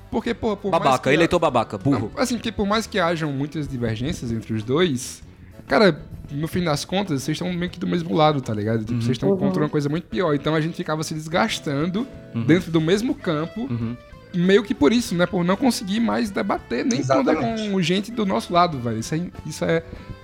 Porque, 0.10 0.34
pô, 0.34 0.58
por 0.58 0.72
mais 0.72 0.84
Babaca, 0.84 1.10
que... 1.10 1.16
eleitor 1.16 1.40
babaca, 1.40 1.78
burro. 1.78 2.12
Não, 2.14 2.22
assim, 2.22 2.36
porque 2.36 2.52
por 2.52 2.68
mais 2.68 2.86
que 2.86 3.00
hajam 3.00 3.32
muitas 3.32 3.68
divergências 3.68 4.30
entre 4.32 4.54
os 4.54 4.62
dois, 4.62 5.24
cara, 5.68 6.02
no 6.30 6.48
fim 6.50 6.64
das 6.64 6.84
contas, 6.84 7.24
vocês 7.24 7.36
estão 7.36 7.52
meio 7.54 7.72
que 7.72 7.80
do 7.80 7.88
mesmo 7.88 8.14
lado, 8.14 8.42
tá 8.42 8.54
ligado? 8.54 8.80
Tipo, 8.84 9.02
vocês 9.02 9.12
estão 9.12 9.30
Uhum. 9.30 9.38
contra 9.38 9.64
uma 9.64 9.70
coisa 9.70 9.88
muito 9.88 10.08
pior. 10.08 10.34
Então 10.36 10.54
a 10.54 10.60
gente 10.60 10.76
ficava 10.76 11.02
se 11.04 11.14
desgastando 11.14 12.06
dentro 12.46 12.72
do 12.72 12.82
mesmo 12.82 13.16
campo. 13.16 13.62
Uhum. 13.62 13.96
Meio 14.34 14.64
que 14.64 14.74
por 14.74 14.92
isso, 14.94 15.14
né? 15.16 15.26
Por 15.26 15.44
não 15.46 15.56
conseguir 15.58 16.00
mais 16.02 16.30
debater 16.30 16.86
nem 16.86 17.04
quando 17.04 17.32
é 17.32 17.36
com 17.36 17.82
gente 17.82 18.12
do 18.12 18.26
nosso 18.26 18.52
lado, 18.54 18.80
velho. 18.80 19.00
Isso 19.00 19.16
é, 19.16 19.22
isso 19.46 19.64
é 19.66 19.84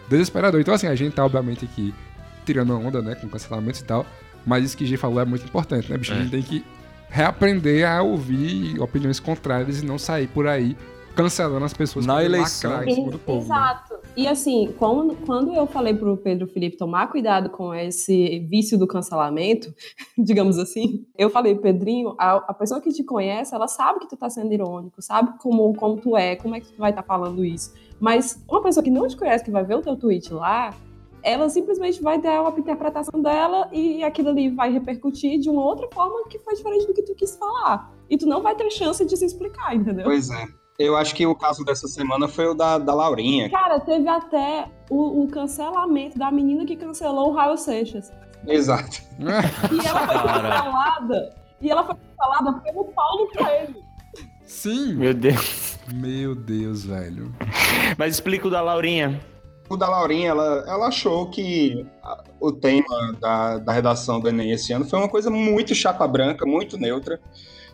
desesperador. 0.10 0.60
Então, 0.62 0.74
assim, 0.74 0.88
a 0.88 0.96
gente 0.96 1.14
tá, 1.14 1.26
obviamente, 1.26 1.66
aqui 1.66 1.94
tirando 2.46 2.72
a 2.74 2.78
onda, 2.78 3.02
né? 3.02 3.16
Com 3.16 3.28
cancelamentos 3.28 3.82
e 3.82 3.84
tal. 3.86 4.06
Mas 4.48 4.64
isso 4.64 4.78
que 4.78 4.86
o 4.86 4.88
G 4.88 4.96
falou 4.96 5.20
é 5.20 5.26
muito 5.26 5.46
importante, 5.46 5.92
né, 5.92 5.98
bicho? 5.98 6.14
A 6.14 6.16
gente 6.16 6.32
tem 6.32 6.42
que 6.42 6.66
reaprender 7.10 7.88
a 7.88 8.02
ouvir 8.02 8.80
opiniões 8.80 9.20
contrárias 9.20 9.82
e 9.82 9.86
não 9.86 10.00
sair 10.00 10.28
por 10.28 10.48
aí 10.48 10.76
cancelando 11.18 11.66
as 11.66 11.74
pessoas 11.74 12.06
Na 12.06 12.24
eleição. 12.24 12.70
lacrar 12.70 12.88
em 12.88 12.94
cima 12.94 13.12
do 13.12 13.18
povo. 13.18 13.40
né? 13.40 13.44
Exato. 13.44 13.96
E 14.16 14.28
assim, 14.28 14.74
quando, 14.78 15.16
quando 15.26 15.52
eu 15.52 15.66
falei 15.66 15.96
pro 15.96 16.16
Pedro 16.16 16.48
Felipe 16.48 16.78
tomar 16.78 17.08
cuidado 17.08 17.50
com 17.50 17.74
esse 17.74 18.40
vício 18.48 18.78
do 18.78 18.86
cancelamento, 18.86 19.74
digamos 20.16 20.60
assim, 20.60 21.06
eu 21.18 21.32
falei, 21.32 21.56
Pedrinho, 21.56 22.16
a, 22.20 22.36
a 22.36 22.54
pessoa 22.54 22.80
que 22.80 22.92
te 22.92 23.04
conhece, 23.04 23.54
ela 23.54 23.68
sabe 23.68 24.00
que 24.00 24.08
tu 24.08 24.16
tá 24.16 24.30
sendo 24.30 24.54
irônico, 24.54 25.02
sabe 25.02 25.32
como, 25.40 25.74
como 25.74 25.98
tu 25.98 26.16
é, 26.16 26.36
como 26.36 26.56
é 26.56 26.60
que 26.60 26.68
tu 26.68 26.78
vai 26.78 26.92
estar 26.92 27.04
falando 27.04 27.44
isso. 27.44 27.74
Mas 28.00 28.42
uma 28.48 28.62
pessoa 28.62 28.84
que 28.84 28.92
não 28.92 29.08
te 29.08 29.18
conhece, 29.18 29.44
que 29.44 29.50
vai 29.52 29.64
ver 29.66 29.76
o 29.76 29.82
teu 29.82 29.96
tweet 29.96 30.32
lá, 30.32 30.72
ela 31.24 31.50
simplesmente 31.50 32.02
vai 32.02 32.20
ter 32.20 32.40
uma 32.40 32.58
interpretação 32.58 33.22
dela 33.22 33.70
e 33.72 34.04
aquilo 34.04 34.30
ali 34.30 34.50
vai 34.50 34.72
repercutir 34.72 35.40
de 35.40 35.50
uma 35.50 35.64
outra 35.64 35.88
forma 35.94 36.28
que 36.30 36.40
foi 36.40 36.56
diferente 36.56 36.88
do 36.88 36.94
que 36.94 37.04
tu 37.04 37.16
quis 37.16 37.36
falar. 37.36 37.92
E 38.10 38.18
tu 38.18 38.26
não 38.26 38.42
vai 38.42 38.56
ter 38.56 38.70
chance 38.72 39.06
de 39.06 39.18
se 39.18 39.26
explicar, 39.26 39.76
entendeu? 39.76 40.06
Pois 40.06 40.30
é. 40.30 40.46
Eu 40.80 40.96
acho 40.96 41.16
que 41.16 41.26
o 41.26 41.34
caso 41.34 41.66
dessa 41.66 41.88
semana 41.88 42.28
foi 42.28 42.46
o 42.46 42.54
da, 42.54 42.78
da 42.78 42.94
Laurinha. 42.94 43.50
Cara, 43.50 43.80
teve 43.80 44.08
até 44.08 44.70
o, 44.90 45.24
o 45.24 45.28
cancelamento 45.28 46.20
da 46.20 46.32
menina 46.32 46.66
que 46.66 46.76
cancelou 46.76 47.32
o 47.32 47.34
Raul 47.34 47.58
Seixas. 47.58 48.12
Exato. 48.46 49.02
E 49.20 49.88
ela 49.88 50.08
foi 50.08 50.16
cancelada. 50.16 51.36
E 51.60 51.72
ela 51.72 51.84
foi 51.84 51.96
cancelada 51.96 52.60
pelo 52.62 52.86
Paulo 52.86 53.28
Coelho. 53.36 53.76
Sim! 54.46 54.94
Meu 54.94 55.14
Deus. 55.14 55.78
Meu 55.94 56.36
Deus, 56.36 56.86
velho. 56.86 57.34
Mas 57.98 58.16
explica 58.16 58.48
o 58.48 58.52
da 58.52 58.62
Laurinha. 58.62 59.20
O 59.70 59.76
da 59.76 59.90
Laurinha, 59.90 60.30
ela, 60.30 60.64
ela 60.68 60.88
achou 60.88 61.30
que 61.30 61.86
a- 62.02 62.24
o 62.40 62.52
tema 62.52 63.14
da, 63.20 63.58
da 63.58 63.72
redação 63.74 64.20
do 64.20 64.30
Enem 64.30 64.52
esse 64.52 64.72
ano 64.72 64.86
foi 64.88 64.98
uma 65.00 65.10
coisa 65.10 65.30
muito 65.30 65.76
chapa 65.76 66.08
branca, 66.08 66.46
muito 66.46 66.78
neutra, 66.78 67.20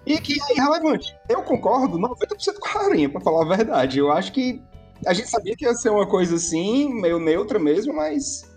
e 0.05 0.19
que 0.19 0.33
é 0.33 0.53
irrelevante. 0.57 1.15
Eu 1.29 1.43
concordo 1.43 1.97
90% 1.99 2.59
com 2.59 2.67
a 2.77 2.81
Laurinha, 2.81 3.09
pra 3.09 3.21
falar 3.21 3.43
a 3.43 3.55
verdade. 3.55 3.99
Eu 3.99 4.11
acho 4.11 4.31
que 4.31 4.61
a 5.05 5.13
gente 5.13 5.29
sabia 5.29 5.55
que 5.55 5.65
ia 5.65 5.73
ser 5.75 5.89
uma 5.89 6.07
coisa 6.07 6.35
assim, 6.35 6.91
meio 6.93 7.19
neutra 7.19 7.59
mesmo, 7.59 7.93
mas 7.95 8.51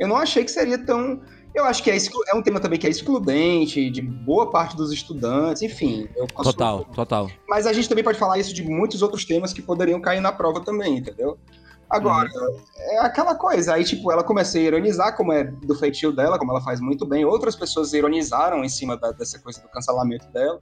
eu 0.00 0.08
não 0.08 0.16
achei 0.16 0.42
que 0.44 0.50
seria 0.50 0.78
tão. 0.84 1.20
Eu 1.54 1.64
acho 1.66 1.82
que 1.82 1.90
é, 1.90 1.96
exclu- 1.96 2.24
é 2.28 2.34
um 2.34 2.42
tema 2.42 2.58
também 2.58 2.78
que 2.78 2.86
é 2.86 2.90
excludente 2.90 3.90
de 3.90 4.00
boa 4.00 4.50
parte 4.50 4.74
dos 4.74 4.90
estudantes, 4.90 5.60
enfim. 5.62 6.08
Total, 6.42 6.84
total. 6.86 7.30
mas 7.46 7.66
a 7.66 7.72
gente 7.74 7.88
também 7.90 8.02
pode 8.02 8.18
falar 8.18 8.38
isso 8.38 8.54
de 8.54 8.62
muitos 8.64 9.02
outros 9.02 9.24
temas 9.26 9.52
que 9.52 9.60
poderiam 9.60 10.00
cair 10.00 10.20
na 10.20 10.32
prova 10.32 10.60
também, 10.60 10.96
entendeu? 10.96 11.38
Agora, 11.92 12.28
é 12.78 12.98
aquela 13.00 13.34
coisa, 13.34 13.74
aí 13.74 13.84
tipo, 13.84 14.10
ela 14.10 14.24
começa 14.24 14.56
a 14.58 14.60
ironizar, 14.60 15.16
como 15.16 15.32
é 15.32 15.44
do 15.44 15.74
feitio 15.74 16.10
dela, 16.12 16.38
como 16.38 16.50
ela 16.50 16.60
faz 16.60 16.80
muito 16.80 17.04
bem, 17.06 17.24
outras 17.24 17.54
pessoas 17.54 17.92
ironizaram 17.92 18.64
em 18.64 18.68
cima 18.68 18.96
da- 18.96 19.12
dessa 19.12 19.38
coisa 19.38 19.60
do 19.60 19.68
cancelamento 19.68 20.26
dela. 20.32 20.58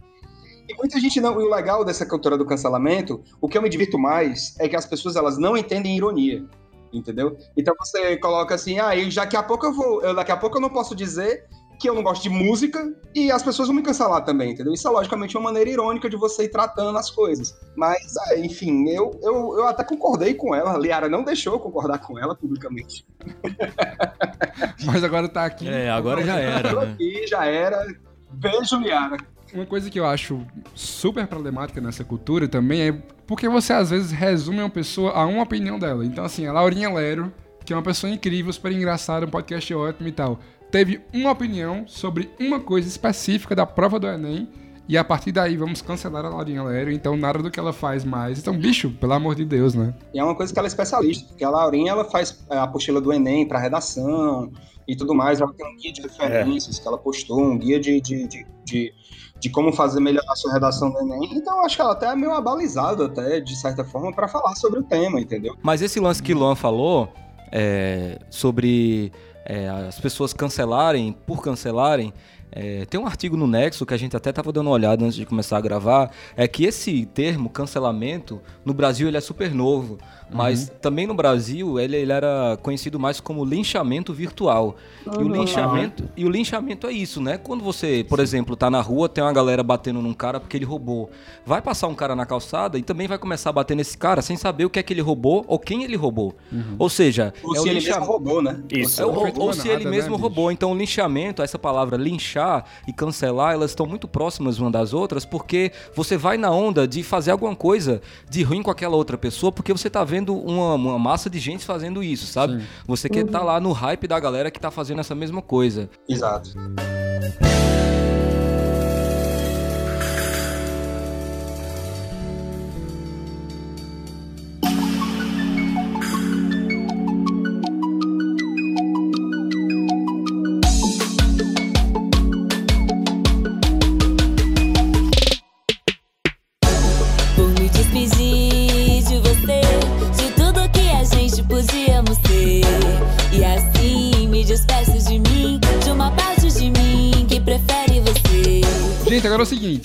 E 0.69 0.75
muita 0.75 1.01
gente 1.01 1.21
não. 1.21 1.41
E 1.41 1.45
o 1.45 1.51
legal 1.51 1.85
dessa 1.85 2.07
cultura 2.07 2.39
do 2.39 2.45
cancelamento, 2.47 3.23
o 3.41 3.49
que 3.49 3.59
eu 3.59 3.63
me 3.63 3.69
divirto 3.69 3.99
mais 3.99 4.55
é 4.59 4.69
que 4.69 4.77
as 4.77 4.87
pessoas 4.87 5.17
elas 5.17 5.39
não 5.39 5.57
entendem 5.57 5.97
ironia. 5.97 6.45
entendeu? 6.93 7.37
Então 7.57 7.73
você 7.79 8.17
coloca 8.17 8.53
assim, 8.53 8.81
ah, 8.81 8.91
daqui 9.15 9.37
a 9.37 9.43
pouco 9.45 9.65
eu 9.65 9.73
vou, 9.73 10.03
eu, 10.03 10.13
daqui 10.13 10.33
a 10.33 10.37
pouco 10.37 10.57
eu 10.57 10.61
não 10.61 10.69
posso 10.69 10.93
dizer 10.93 11.47
que 11.81 11.89
eu 11.89 11.95
não 11.95 12.03
gosto 12.03 12.23
de 12.23 12.29
música 12.29 12.95
e 13.15 13.33
as 13.33 13.43
pessoas 13.43 13.69
vão 13.69 13.75
me 13.75 13.83
cancelar 13.83 14.23
também, 14.23 14.53
entendeu? 14.53 14.75
Isso 14.75 14.87
é 14.87 14.91
logicamente 14.91 15.35
uma 15.35 15.45
maneira 15.45 15.71
irônica 15.71 16.11
de 16.11 16.17
você 16.17 16.45
ir 16.45 16.51
tratando 16.51 16.97
as 16.99 17.11
coisas. 17.11 17.59
Mas, 17.75 18.15
ah, 18.19 18.39
enfim, 18.39 18.91
eu, 18.91 19.19
eu, 19.23 19.57
eu 19.57 19.67
até 19.67 19.83
concordei 19.83 20.35
com 20.35 20.55
ela. 20.55 20.75
A 20.75 20.79
Liara 20.79 21.09
não 21.09 21.25
deixou 21.25 21.55
eu 21.55 21.59
concordar 21.59 21.99
com 21.99 22.19
ela 22.19 22.37
publicamente. 22.37 23.07
Mas 24.85 25.03
agora 25.03 25.27
tá 25.27 25.47
aqui. 25.47 25.67
É, 25.67 25.89
agora 25.91 26.23
já 26.23 26.39
era. 26.39 26.85
Né? 26.85 26.93
Aqui, 26.93 27.27
já 27.27 27.47
era. 27.47 27.87
Beijo, 28.31 28.77
Liara. 28.77 29.17
Uma 29.55 29.65
coisa 29.65 29.89
que 29.89 29.99
eu 29.99 30.05
acho 30.05 30.47
super 30.75 31.27
problemática 31.27 31.81
nessa 31.81 32.05
cultura 32.05 32.47
também 32.47 32.83
é 32.83 32.93
porque 33.27 33.49
você 33.49 33.73
às 33.73 33.89
vezes 33.89 34.13
resume 34.13 34.61
uma 34.61 34.71
pessoa 34.71 35.13
a 35.13 35.25
uma 35.25 35.43
opinião 35.43 35.79
dela. 35.79 36.05
Então, 36.05 36.25
assim, 36.25 36.47
a 36.47 36.53
Laurinha 36.53 36.93
Lero, 36.93 37.33
que 37.65 37.73
é 37.73 37.77
uma 37.77 37.83
pessoa 37.83 38.13
incrível, 38.13 38.53
super 38.53 38.71
engraçada, 38.71 39.25
um 39.25 39.31
podcast 39.31 39.75
ótimo 39.75 40.07
e 40.07 40.13
tal 40.13 40.39
teve 40.71 41.01
uma 41.13 41.31
opinião 41.31 41.85
sobre 41.87 42.31
uma 42.39 42.61
coisa 42.61 42.89
específica 42.89 43.55
da 43.55 43.67
prova 43.67 43.99
do 43.99 44.07
Enem 44.07 44.49
e 44.91 44.99
a 44.99 45.05
partir 45.05 45.31
daí 45.31 45.57
vamos 45.57 45.81
cancelar 45.81 46.25
a 46.25 46.29
Laurinha 46.29 46.65
Lério, 46.65 46.93
então 46.93 47.17
nada 47.17 47.41
do 47.41 47.49
que 47.49 47.61
ela 47.61 47.73
faz 47.73 48.05
mais. 48.05 48.41
Então, 48.41 48.59
bicho, 48.59 48.91
pelo 48.91 49.13
amor 49.13 49.37
de 49.37 49.45
Deus, 49.45 49.73
né? 49.73 49.95
E 50.13 50.19
é 50.19 50.25
uma 50.25 50.35
coisa 50.35 50.53
que 50.53 50.59
ela 50.59 50.67
é 50.67 50.69
especialista, 50.69 51.29
porque 51.29 51.45
a 51.45 51.51
Laurinha 51.51 51.93
ela 51.93 52.05
faz 52.05 52.45
é, 52.51 52.57
a 52.57 52.65
apostila 52.65 53.01
do 53.01 53.13
Enem 53.13 53.47
para 53.47 53.61
redação 53.61 54.51
e 54.89 54.97
tudo 54.97 55.15
mais. 55.15 55.41
Ela 55.41 55.53
tem 55.53 55.65
um 55.65 55.77
guia 55.77 55.93
de 55.93 56.03
referências 56.03 56.79
é. 56.79 56.83
que 56.83 56.89
ela 56.89 56.99
postou, 56.99 57.41
um 57.41 57.57
guia 57.57 57.79
de, 57.79 58.01
de, 58.01 58.27
de, 58.27 58.47
de, 58.65 58.93
de 59.39 59.51
como 59.51 59.73
fazer 59.73 60.01
melhor 60.01 60.25
a 60.29 60.35
sua 60.35 60.53
redação 60.53 60.91
do 60.91 60.99
Enem. 60.99 61.37
Então, 61.37 61.59
eu 61.59 61.67
acho 61.67 61.77
que 61.77 61.83
ela 61.83 61.93
até 61.93 62.07
é 62.07 62.17
meio 62.17 62.33
abalizada, 62.33 63.07
até, 63.07 63.39
de 63.39 63.55
certa 63.55 63.85
forma, 63.85 64.13
para 64.13 64.27
falar 64.27 64.57
sobre 64.57 64.81
o 64.81 64.83
tema, 64.83 65.21
entendeu? 65.21 65.55
Mas 65.63 65.83
esse 65.83 66.01
lance 66.01 66.21
que 66.21 66.35
Luan 66.35 66.57
falou 66.57 67.09
é, 67.53 68.19
sobre 68.29 69.13
é, 69.51 69.69
as 69.69 69.99
pessoas 69.99 70.33
cancelarem 70.33 71.13
por 71.27 71.43
cancelarem. 71.43 72.15
É, 72.53 72.85
tem 72.87 72.99
um 72.99 73.07
artigo 73.07 73.37
no 73.37 73.47
Nexo 73.47 73.87
que 73.87 73.95
a 73.95 73.97
gente 73.97 74.17
até 74.17 74.31
estava 74.31 74.53
dando 74.53 74.67
uma 74.67 74.73
olhada 74.73 75.05
antes 75.05 75.17
de 75.17 75.25
começar 75.25 75.59
a 75.59 75.61
gravar, 75.61 76.11
é 76.37 76.49
que 76.49 76.65
esse 76.65 77.07
termo 77.07 77.49
cancelamento 77.49 78.41
no 78.65 78.75
Brasil 78.75 79.09
ele 79.09 79.17
é 79.17 79.21
super 79.21 79.55
novo. 79.55 79.99
Mas 80.33 80.69
uhum. 80.69 80.75
também 80.81 81.07
no 81.09 81.15
Brasil 81.15 81.79
ele, 81.81 81.97
ele, 81.97 82.13
era 82.13 82.57
conhecido 82.63 83.01
mais 83.01 83.21
como 83.21 83.45
linchamento 83.45 84.13
virtual. 84.13 84.77
Uhum. 85.05 85.21
E 85.21 85.25
o 85.25 85.29
linchamento, 85.29 86.09
e 86.17 86.25
o 86.25 86.31
linchamento 86.31 86.87
é 86.87 86.93
isso, 86.93 87.21
né? 87.21 87.37
Quando 87.37 87.65
você, 87.65 88.07
por 88.09 88.21
exemplo, 88.21 88.55
tá 88.55 88.71
na 88.71 88.81
rua, 88.81 89.09
tem 89.09 89.25
uma 89.25 89.33
galera 89.33 89.63
batendo 89.63 90.01
num 90.01 90.15
cara 90.15 90.39
porque 90.39 90.57
ele 90.57 90.65
roubou. 90.65 91.11
Vai 91.45 91.61
passar 91.61 91.89
um 91.89 91.95
cara 91.95 92.15
na 92.15 92.25
calçada 92.25 92.79
e 92.79 92.83
também 92.83 93.09
vai 93.09 93.19
começar 93.19 93.51
a 93.51 93.53
bater 93.53 93.77
nesse 93.77 93.99
cara 93.99 94.23
sem 94.23 94.37
saber 94.37 94.65
o 94.65 94.71
que 94.71 94.79
é 94.79 94.83
que 94.83 94.93
ele 94.93 95.01
roubou 95.01 95.45
ou 95.49 95.59
quem 95.59 95.83
ele 95.83 95.97
roubou. 95.97 96.35
Uhum. 96.53 96.77
Ou 96.79 96.89
seja, 96.89 97.35
ou 97.43 97.57
é 97.57 97.59
se 97.59 97.69
ele 97.69 97.81
mesmo 97.81 98.05
roubou, 98.05 98.41
né? 98.41 98.63
Isso. 98.71 99.03
É 99.03 99.07
ou, 99.07 99.33
ou 99.37 99.53
se 99.53 99.69
ele 99.69 99.89
mesmo 99.89 100.15
né, 100.15 100.23
roubou. 100.23 100.53
Então 100.53 100.71
o 100.71 100.77
linchamento, 100.77 101.43
essa 101.43 101.59
palavra 101.59 101.97
linchar 101.97 102.40
e 102.87 102.93
cancelar, 102.93 103.53
elas 103.55 103.71
estão 103.71 103.87
muito 103.87 104.09
próximas 104.09 104.59
uma 104.59 104.71
das 104.71 104.93
outras 104.93 105.25
porque 105.25 105.73
você 105.95 106.17
vai 106.17 106.37
na 106.37 106.51
onda 106.51 106.87
de 106.87 107.03
fazer 107.03 107.31
alguma 107.31 107.55
coisa 107.55 108.01
de 108.29 108.43
ruim 108.43 108.63
com 108.63 108.71
aquela 108.71 108.97
outra 108.97 109.19
pessoa 109.19 109.53
porque 109.53 109.73
você 109.73 109.89
tá 109.91 110.05
vendo 110.05 110.37
uma, 110.37 110.75
uma 110.75 110.99
massa 110.99 111.29
de 111.29 111.39
gente 111.39 111.65
fazendo 111.65 112.03
isso, 112.03 112.27
sabe? 112.27 112.61
Sim. 112.61 112.67
Você 112.87 113.09
quer 113.09 113.25
estar 113.25 113.41
tá 113.41 113.45
lá 113.45 113.61
no 113.61 113.73
hype 113.73 114.07
da 114.07 114.19
galera 114.19 114.51
que 114.51 114.61
tá 114.61 114.71
fazendo 114.71 115.01
essa 115.01 115.15
mesma 115.15 115.43
coisa. 115.43 115.89
Exato. 116.09 116.51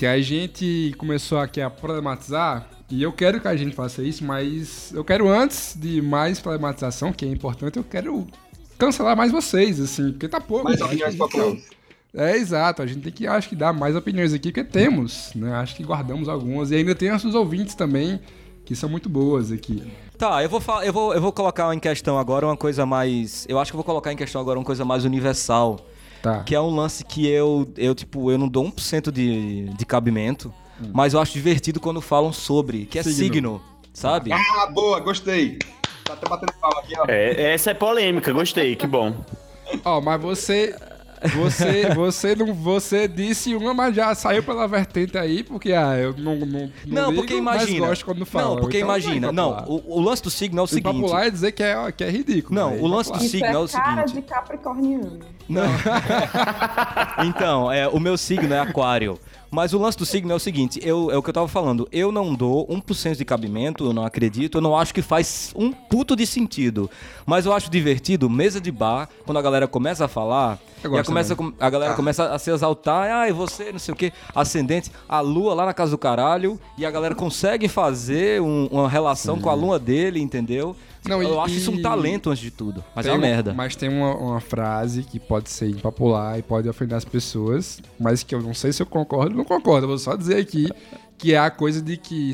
A 0.05 0.21
gente 0.21 0.93
começou 0.97 1.39
aqui 1.39 1.61
a 1.61 1.69
problematizar 1.69 2.67
e 2.89 3.01
eu 3.01 3.11
quero 3.11 3.41
que 3.41 3.47
a 3.47 3.55
gente 3.55 3.75
faça 3.75 4.03
isso, 4.03 4.23
mas 4.23 4.91
eu 4.93 5.03
quero 5.03 5.27
antes 5.27 5.75
de 5.75 6.01
mais 6.01 6.39
problematização, 6.39 7.11
que 7.11 7.25
é 7.25 7.27
importante, 7.27 7.77
eu 7.77 7.83
quero 7.83 8.27
cancelar 8.77 9.17
mais 9.17 9.31
vocês, 9.31 9.79
assim, 9.79 10.11
porque 10.11 10.27
tá 10.27 10.39
pouco. 10.39 10.65
Mais 10.65 10.81
opiniões 10.81 11.15
É, 12.13 12.37
exato. 12.37 12.81
A 12.81 12.85
gente 12.85 13.01
tem 13.01 13.11
que, 13.11 13.27
acho 13.27 13.49
que, 13.49 13.55
dar 13.55 13.73
mais 13.73 13.95
opiniões 13.95 14.33
aqui, 14.33 14.51
porque 14.51 14.63
temos, 14.63 15.31
né? 15.35 15.53
Acho 15.55 15.75
que 15.75 15.83
guardamos 15.83 16.29
algumas. 16.29 16.71
E 16.71 16.75
ainda 16.75 16.93
tem 16.93 17.09
nossos 17.09 17.33
ouvintes 17.35 17.75
também, 17.75 18.19
que 18.63 18.75
são 18.75 18.87
muito 18.87 19.09
boas 19.09 19.51
aqui. 19.51 19.83
Tá, 20.17 20.41
eu 20.41 20.49
vou, 20.49 20.61
eu 20.83 20.93
vou, 20.93 21.13
eu 21.13 21.21
vou 21.21 21.31
colocar 21.31 21.73
em 21.73 21.79
questão 21.79 22.17
agora 22.17 22.45
uma 22.45 22.55
coisa 22.55 22.85
mais... 22.85 23.45
Eu 23.49 23.59
acho 23.59 23.71
que 23.71 23.75
eu 23.75 23.79
vou 23.79 23.83
colocar 23.83 24.13
em 24.13 24.15
questão 24.15 24.39
agora 24.39 24.57
uma 24.57 24.65
coisa 24.65 24.85
mais 24.85 25.03
universal 25.03 25.77
Tá. 26.25 26.43
Que 26.43 26.55
é 26.55 26.59
um 26.59 26.75
lance 26.75 27.05
que 27.05 27.27
eu, 27.27 27.71
eu 27.77 27.93
tipo, 27.93 28.31
eu 28.31 28.37
não 28.39 28.47
dou 28.47 28.65
1% 28.65 29.11
de, 29.11 29.65
de 29.65 29.85
cabimento, 29.85 30.51
hum. 30.81 30.89
mas 30.91 31.13
eu 31.13 31.19
acho 31.19 31.31
divertido 31.33 31.79
quando 31.79 32.01
falam 32.01 32.33
sobre, 32.33 32.87
que 32.87 32.97
é 32.97 33.03
signo, 33.03 33.15
signo 33.15 33.61
sabe? 33.93 34.31
Ah, 34.31 34.65
boa, 34.73 34.99
gostei. 35.01 35.59
Tá 36.03 36.13
até 36.13 36.27
batendo 36.27 36.51
palma 36.59 36.79
aqui, 36.79 36.93
ó. 36.97 37.05
É, 37.07 37.53
essa 37.53 37.69
é 37.69 37.73
polêmica, 37.75 38.33
gostei, 38.33 38.75
que 38.75 38.87
bom. 38.87 39.23
Ó, 39.85 40.01
mas 40.01 40.19
você 40.19 40.75
você, 41.27 41.89
você, 41.93 42.35
não, 42.35 42.53
você 42.53 43.07
disse 43.07 43.55
uma, 43.55 43.73
mas 43.73 43.95
já 43.95 44.13
saiu 44.15 44.43
pela 44.43 44.67
vertente 44.67 45.17
aí, 45.17 45.43
porque 45.43 45.73
ah, 45.73 45.97
eu 45.97 46.13
não. 46.17 46.35
Não, 46.35 46.45
não, 46.45 46.71
não 46.85 47.09
ligo, 47.09 47.21
porque 47.21 47.35
imagina. 47.35 47.87
gosto 47.87 48.05
quando 48.05 48.25
fala. 48.25 48.55
Não, 48.55 48.55
porque 48.57 48.77
então, 48.77 48.89
imagina. 48.89 49.31
Não, 49.31 49.63
o, 49.67 49.97
o, 49.97 50.01
lance 50.01 50.21
do 50.21 50.29
signo 50.29 50.59
é 50.59 50.63
o 50.63 50.67
seguinte. 50.67 50.93
popular 50.93 51.27
é 51.27 51.29
dizer 51.29 51.51
que 51.51 51.63
é, 51.63 51.91
que 51.91 52.03
é 52.03 52.09
ridículo. 52.09 52.55
Não, 52.55 52.77
o 52.79 52.87
lance 52.87 53.11
do 53.11 53.19
signo 53.19 53.47
é, 53.47 53.57
o 53.57 53.67
seguinte. 53.67 53.85
cara 53.85 54.03
de 54.03 54.21
capricorniano. 54.21 55.19
Não. 55.47 55.65
então, 57.25 57.71
é, 57.71 57.87
o 57.87 57.99
meu 57.99 58.17
signo 58.17 58.53
é 58.53 58.59
aquário. 58.59 59.19
Mas 59.55 59.73
o 59.73 59.79
lance 59.79 59.97
do 59.97 60.05
signo 60.05 60.33
é 60.33 60.35
o 60.35 60.39
seguinte, 60.39 60.81
eu, 60.83 61.09
é 61.09 61.15
o 61.15 61.23
que 61.23 61.29
eu 61.29 61.33
tava 61.33 61.47
falando, 61.47 61.87
eu 61.89 62.11
não 62.11 62.35
dou 62.35 62.67
1% 62.67 63.15
de 63.15 63.23
cabimento, 63.23 63.85
eu 63.85 63.93
não 63.93 64.05
acredito, 64.05 64.57
eu 64.57 64.61
não 64.61 64.77
acho 64.77 64.93
que 64.93 65.01
faz 65.01 65.53
um 65.55 65.71
puto 65.71 66.13
de 66.13 66.27
sentido. 66.27 66.91
Mas 67.25 67.45
eu 67.45 67.53
acho 67.53 67.71
divertido, 67.71 68.29
mesa 68.29 68.59
de 68.59 68.69
bar, 68.69 69.07
quando 69.25 69.37
a 69.37 69.41
galera 69.41 69.65
começa 69.65 70.03
a 70.03 70.07
falar, 70.09 70.59
e 70.83 70.97
a, 70.97 71.05
começa, 71.05 71.37
a 71.57 71.69
galera 71.69 71.93
ah. 71.93 71.95
começa 71.95 72.33
a 72.33 72.37
se 72.37 72.51
exaltar, 72.51 73.09
ai, 73.09 73.31
você, 73.31 73.71
não 73.71 73.79
sei 73.79 73.93
o 73.93 73.95
que, 73.95 74.11
ascendente, 74.35 74.91
a 75.07 75.21
lua 75.21 75.53
lá 75.53 75.65
na 75.65 75.73
casa 75.73 75.91
do 75.91 75.97
caralho, 75.97 76.59
e 76.77 76.85
a 76.85 76.91
galera 76.91 77.15
consegue 77.15 77.69
fazer 77.69 78.41
um, 78.41 78.67
uma 78.69 78.89
relação 78.89 79.37
Sim. 79.37 79.41
com 79.41 79.49
a 79.49 79.53
lua 79.53 79.79
dele, 79.79 80.19
entendeu? 80.19 80.75
Não, 81.07 81.21
eu 81.21 81.35
e, 81.35 81.39
acho 81.39 81.55
isso 81.55 81.71
um 81.71 81.81
talento 81.81 82.29
antes 82.29 82.41
de 82.41 82.51
tudo. 82.51 82.83
Mas 82.95 83.05
é 83.05 83.11
uma 83.11 83.17
merda. 83.17 83.53
Mas 83.53 83.75
tem 83.75 83.89
uma, 83.89 84.15
uma, 84.15 84.41
frase 84.41 85.03
que 85.03 85.19
pode 85.19 85.49
ser 85.49 85.69
impopular 85.69 86.37
e 86.37 86.41
pode 86.41 86.67
ofender 86.67 86.97
as 86.97 87.05
pessoas, 87.05 87.81
mas 87.99 88.23
que 88.23 88.33
eu 88.33 88.41
não 88.41 88.53
sei 88.53 88.73
se 88.73 88.81
eu 88.81 88.85
concordo 88.85 89.31
ou 89.31 89.37
não 89.37 89.45
concordo. 89.45 89.85
Eu 89.85 89.89
vou 89.89 89.97
só 89.97 90.15
dizer 90.15 90.37
aqui 90.37 90.69
que 91.17 91.33
é 91.33 91.37
a 91.37 91.49
coisa 91.49 91.81
de 91.81 91.97
que 91.97 92.33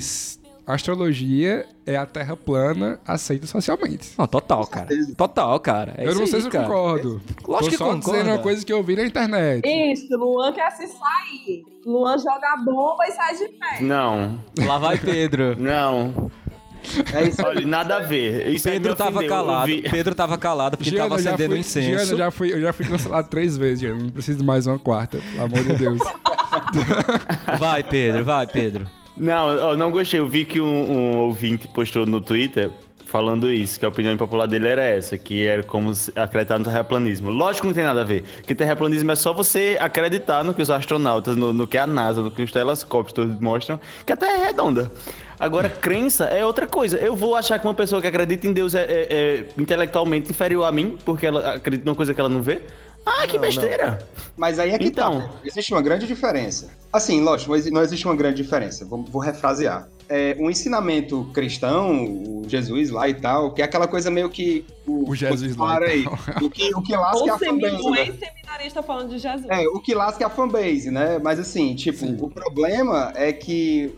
astrologia 0.65 1.65
é 1.85 1.95
a 1.95 2.05
terra 2.05 2.37
plana 2.37 2.99
aceita 3.05 3.45
socialmente. 3.47 4.13
Não, 4.17 4.27
total, 4.27 4.65
cara. 4.67 4.87
Total, 5.17 5.59
cara. 5.59 5.93
É 5.97 6.07
eu 6.07 6.15
não 6.15 6.25
sei 6.25 6.35
aí, 6.35 6.41
se 6.41 6.47
eu 6.47 6.51
cara. 6.51 6.65
concordo. 6.65 7.21
Lógico 7.47 7.71
que 7.71 7.77
só 7.77 7.85
concordo. 7.85 8.11
dizendo 8.11 8.27
uma 8.29 8.39
coisa 8.39 8.65
que 8.65 8.71
eu 8.71 8.83
vi 8.83 8.95
na 8.95 9.03
internet. 9.03 9.67
Isso, 9.67 10.15
Luan 10.17 10.53
quer 10.53 10.71
se 10.71 10.87
sair. 10.87 11.65
Luan 11.85 12.17
joga 12.17 12.57
bomba 12.63 13.05
e 13.07 13.11
sai 13.11 13.35
de 13.35 13.47
pé. 13.49 13.81
Não. 13.81 14.39
Lá 14.65 14.77
vai 14.77 14.97
Pedro. 14.97 15.55
não. 15.59 16.31
É 17.13 17.27
isso. 17.27 17.41
Olha, 17.45 17.65
nada 17.65 17.97
a 17.97 17.99
ver. 17.99 18.47
Isso 18.49 18.69
Pedro 18.69 18.95
tava 18.95 19.23
calado. 19.25 19.67
Vi... 19.67 19.81
Pedro 19.81 20.15
tava 20.15 20.37
calado 20.37 20.77
porque 20.77 20.89
Giana, 20.89 21.09
tava 21.09 21.19
acendendo 21.19 21.51
fui, 21.51 21.59
incenso. 21.59 21.87
Giana, 21.87 22.11
eu 22.11 22.17
já 22.17 22.31
fui, 22.31 22.53
eu 22.53 22.61
já 22.61 22.73
fui 22.73 22.85
cancelado 22.85 23.27
três 23.29 23.57
vezes, 23.57 23.79
Giana. 23.81 24.03
Não 24.03 24.09
preciso 24.09 24.39
de 24.39 24.43
mais 24.43 24.67
uma 24.67 24.79
quarta, 24.79 25.17
pelo 25.17 25.43
amor 25.43 25.63
de 25.63 25.73
Deus. 25.73 25.99
vai, 27.59 27.83
Pedro, 27.83 28.23
vai, 28.23 28.47
Pedro. 28.47 28.87
Não, 29.15 29.49
eu 29.49 29.77
não 29.77 29.91
gostei. 29.91 30.19
Eu 30.19 30.27
vi 30.27 30.45
que 30.45 30.59
um, 30.59 30.65
um 30.65 31.17
ouvinte 31.17 31.67
postou 31.67 32.05
no 32.05 32.21
Twitter 32.21 32.71
falando 33.11 33.51
isso, 33.51 33.77
que 33.77 33.85
a 33.85 33.89
opinião 33.89 34.15
popular 34.15 34.47
dele 34.47 34.69
era 34.69 34.83
essa, 34.83 35.17
que 35.17 35.45
era 35.45 35.61
como 35.61 35.91
acreditar 36.15 36.57
no 36.57 36.63
terraplanismo. 36.63 37.29
Lógico 37.29 37.63
que 37.63 37.67
não 37.67 37.73
tem 37.73 37.83
nada 37.83 38.01
a 38.01 38.05
ver, 38.05 38.23
que 38.47 38.55
terraplanismo 38.55 39.11
é 39.11 39.15
só 39.15 39.33
você 39.33 39.77
acreditar 39.81 40.45
no 40.45 40.53
que 40.53 40.61
os 40.61 40.69
astronautas, 40.69 41.35
no, 41.35 41.51
no 41.51 41.67
que 41.67 41.77
a 41.77 41.85
NASA, 41.85 42.21
no 42.21 42.31
que 42.31 42.41
os 42.41 42.51
telescópios 42.53 43.11
todos 43.11 43.37
mostram, 43.41 43.79
que 44.05 44.13
a 44.13 44.17
Terra 44.17 44.43
é 44.43 44.45
redonda. 44.45 44.89
Agora, 45.41 45.69
crença 45.69 46.25
é 46.25 46.45
outra 46.45 46.67
coisa. 46.67 46.97
Eu 46.97 47.15
vou 47.15 47.35
achar 47.35 47.57
que 47.57 47.65
uma 47.65 47.73
pessoa 47.73 47.99
que 47.99 48.07
acredita 48.07 48.45
em 48.45 48.53
Deus 48.53 48.75
é, 48.75 48.83
é, 48.83 49.07
é 49.09 49.45
intelectualmente 49.57 50.29
inferior 50.29 50.65
a 50.65 50.71
mim, 50.71 50.97
porque 51.03 51.25
ela 51.25 51.55
acredita 51.55 51.83
numa 51.83 51.95
coisa 51.95 52.13
que 52.13 52.19
ela 52.19 52.29
não 52.29 52.43
vê? 52.43 52.61
Ah, 53.03 53.25
que 53.25 53.33
não, 53.33 53.41
besteira! 53.41 53.91
Não. 53.91 53.97
Mas 54.37 54.59
aí 54.59 54.69
é 54.69 54.77
que 54.77 54.91
tá. 54.91 55.07
então... 55.07 55.21
tá. 55.21 55.29
Existe 55.43 55.73
uma 55.73 55.81
grande 55.81 56.05
diferença. 56.05 56.69
Assim, 56.93 57.21
lógico, 57.21 57.53
não 57.71 57.81
existe 57.81 58.05
uma 58.05 58.15
grande 58.15 58.43
diferença. 58.43 58.85
Vou, 58.85 59.03
vou 59.03 59.19
refrasear. 59.19 59.87
é, 60.07 60.35
o 60.39 60.51
ensinamento 60.51 61.27
cristão, 61.33 62.03
o 62.03 62.43
Jesus 62.47 62.91
lá 62.91 63.09
e 63.09 63.15
tal, 63.15 63.53
que 63.53 63.63
é 63.63 63.65
aquela 63.65 63.87
coisa 63.87 64.11
meio 64.11 64.29
que. 64.29 64.63
O 64.85 65.15
Jesus 65.15 65.55
lá 65.55 65.77
para 65.77 65.87
aí. 65.87 66.05
O 66.41 66.49
que, 66.51 66.75
o 66.75 66.81
que 66.83 66.95
lasca 66.95 67.25
é 67.25 67.29
a 67.31 67.39
fanbase. 67.39 67.81
o 67.81 67.89
né? 67.89 68.01
ex-seminarista 68.01 68.83
falando 68.83 69.09
de 69.09 69.17
Jesus. 69.17 69.49
É, 69.49 69.67
o 69.69 69.79
que 69.79 69.95
lasca 69.95 70.23
é 70.23 70.27
a 70.27 70.29
fanbase, 70.29 70.91
né? 70.91 71.17
Mas 71.17 71.39
assim, 71.39 71.73
tipo, 71.73 72.05
Sim. 72.05 72.17
o 72.19 72.29
problema 72.29 73.11
é 73.15 73.33
que 73.33 73.91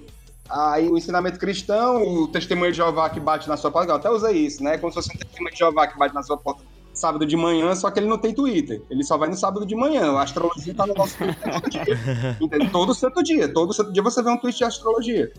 aí 0.49 0.89
o 0.89 0.97
ensinamento 0.97 1.39
cristão, 1.39 2.03
o 2.03 2.27
testemunho 2.27 2.71
de 2.71 2.77
Jeová 2.77 3.09
que 3.09 3.19
bate 3.19 3.47
na 3.47 3.57
sua 3.57 3.71
porta, 3.71 3.91
eu 3.91 3.95
até 3.95 4.09
usei 4.09 4.37
isso, 4.37 4.63
né? 4.63 4.77
Como 4.77 4.91
se 4.91 4.95
fosse 4.95 5.15
um 5.15 5.17
testemunho 5.17 5.53
de 5.53 5.59
Jeová 5.59 5.87
que 5.87 5.97
bate 5.97 6.13
na 6.13 6.23
sua 6.23 6.37
porta 6.37 6.63
sábado 6.93 7.25
de 7.25 7.35
manhã, 7.35 7.73
só 7.75 7.89
que 7.89 7.99
ele 7.99 8.07
não 8.07 8.17
tem 8.17 8.33
Twitter. 8.33 8.81
Ele 8.89 9.03
só 9.03 9.17
vai 9.17 9.27
no 9.27 9.35
sábado 9.35 9.65
de 9.65 9.75
manhã. 9.75 10.11
A 10.11 10.23
astrologia 10.23 10.73
tá 10.73 10.85
no 10.85 10.93
nosso 10.93 11.17
Twitter 11.17 12.71
todo 12.71 12.93
santo 12.93 13.23
dia. 13.23 13.51
Todo 13.51 13.73
santo 13.73 13.91
dia 13.91 14.03
você 14.03 14.21
vê 14.21 14.29
um 14.29 14.37
tweet 14.37 14.57
de 14.57 14.63
astrologia. 14.63 15.31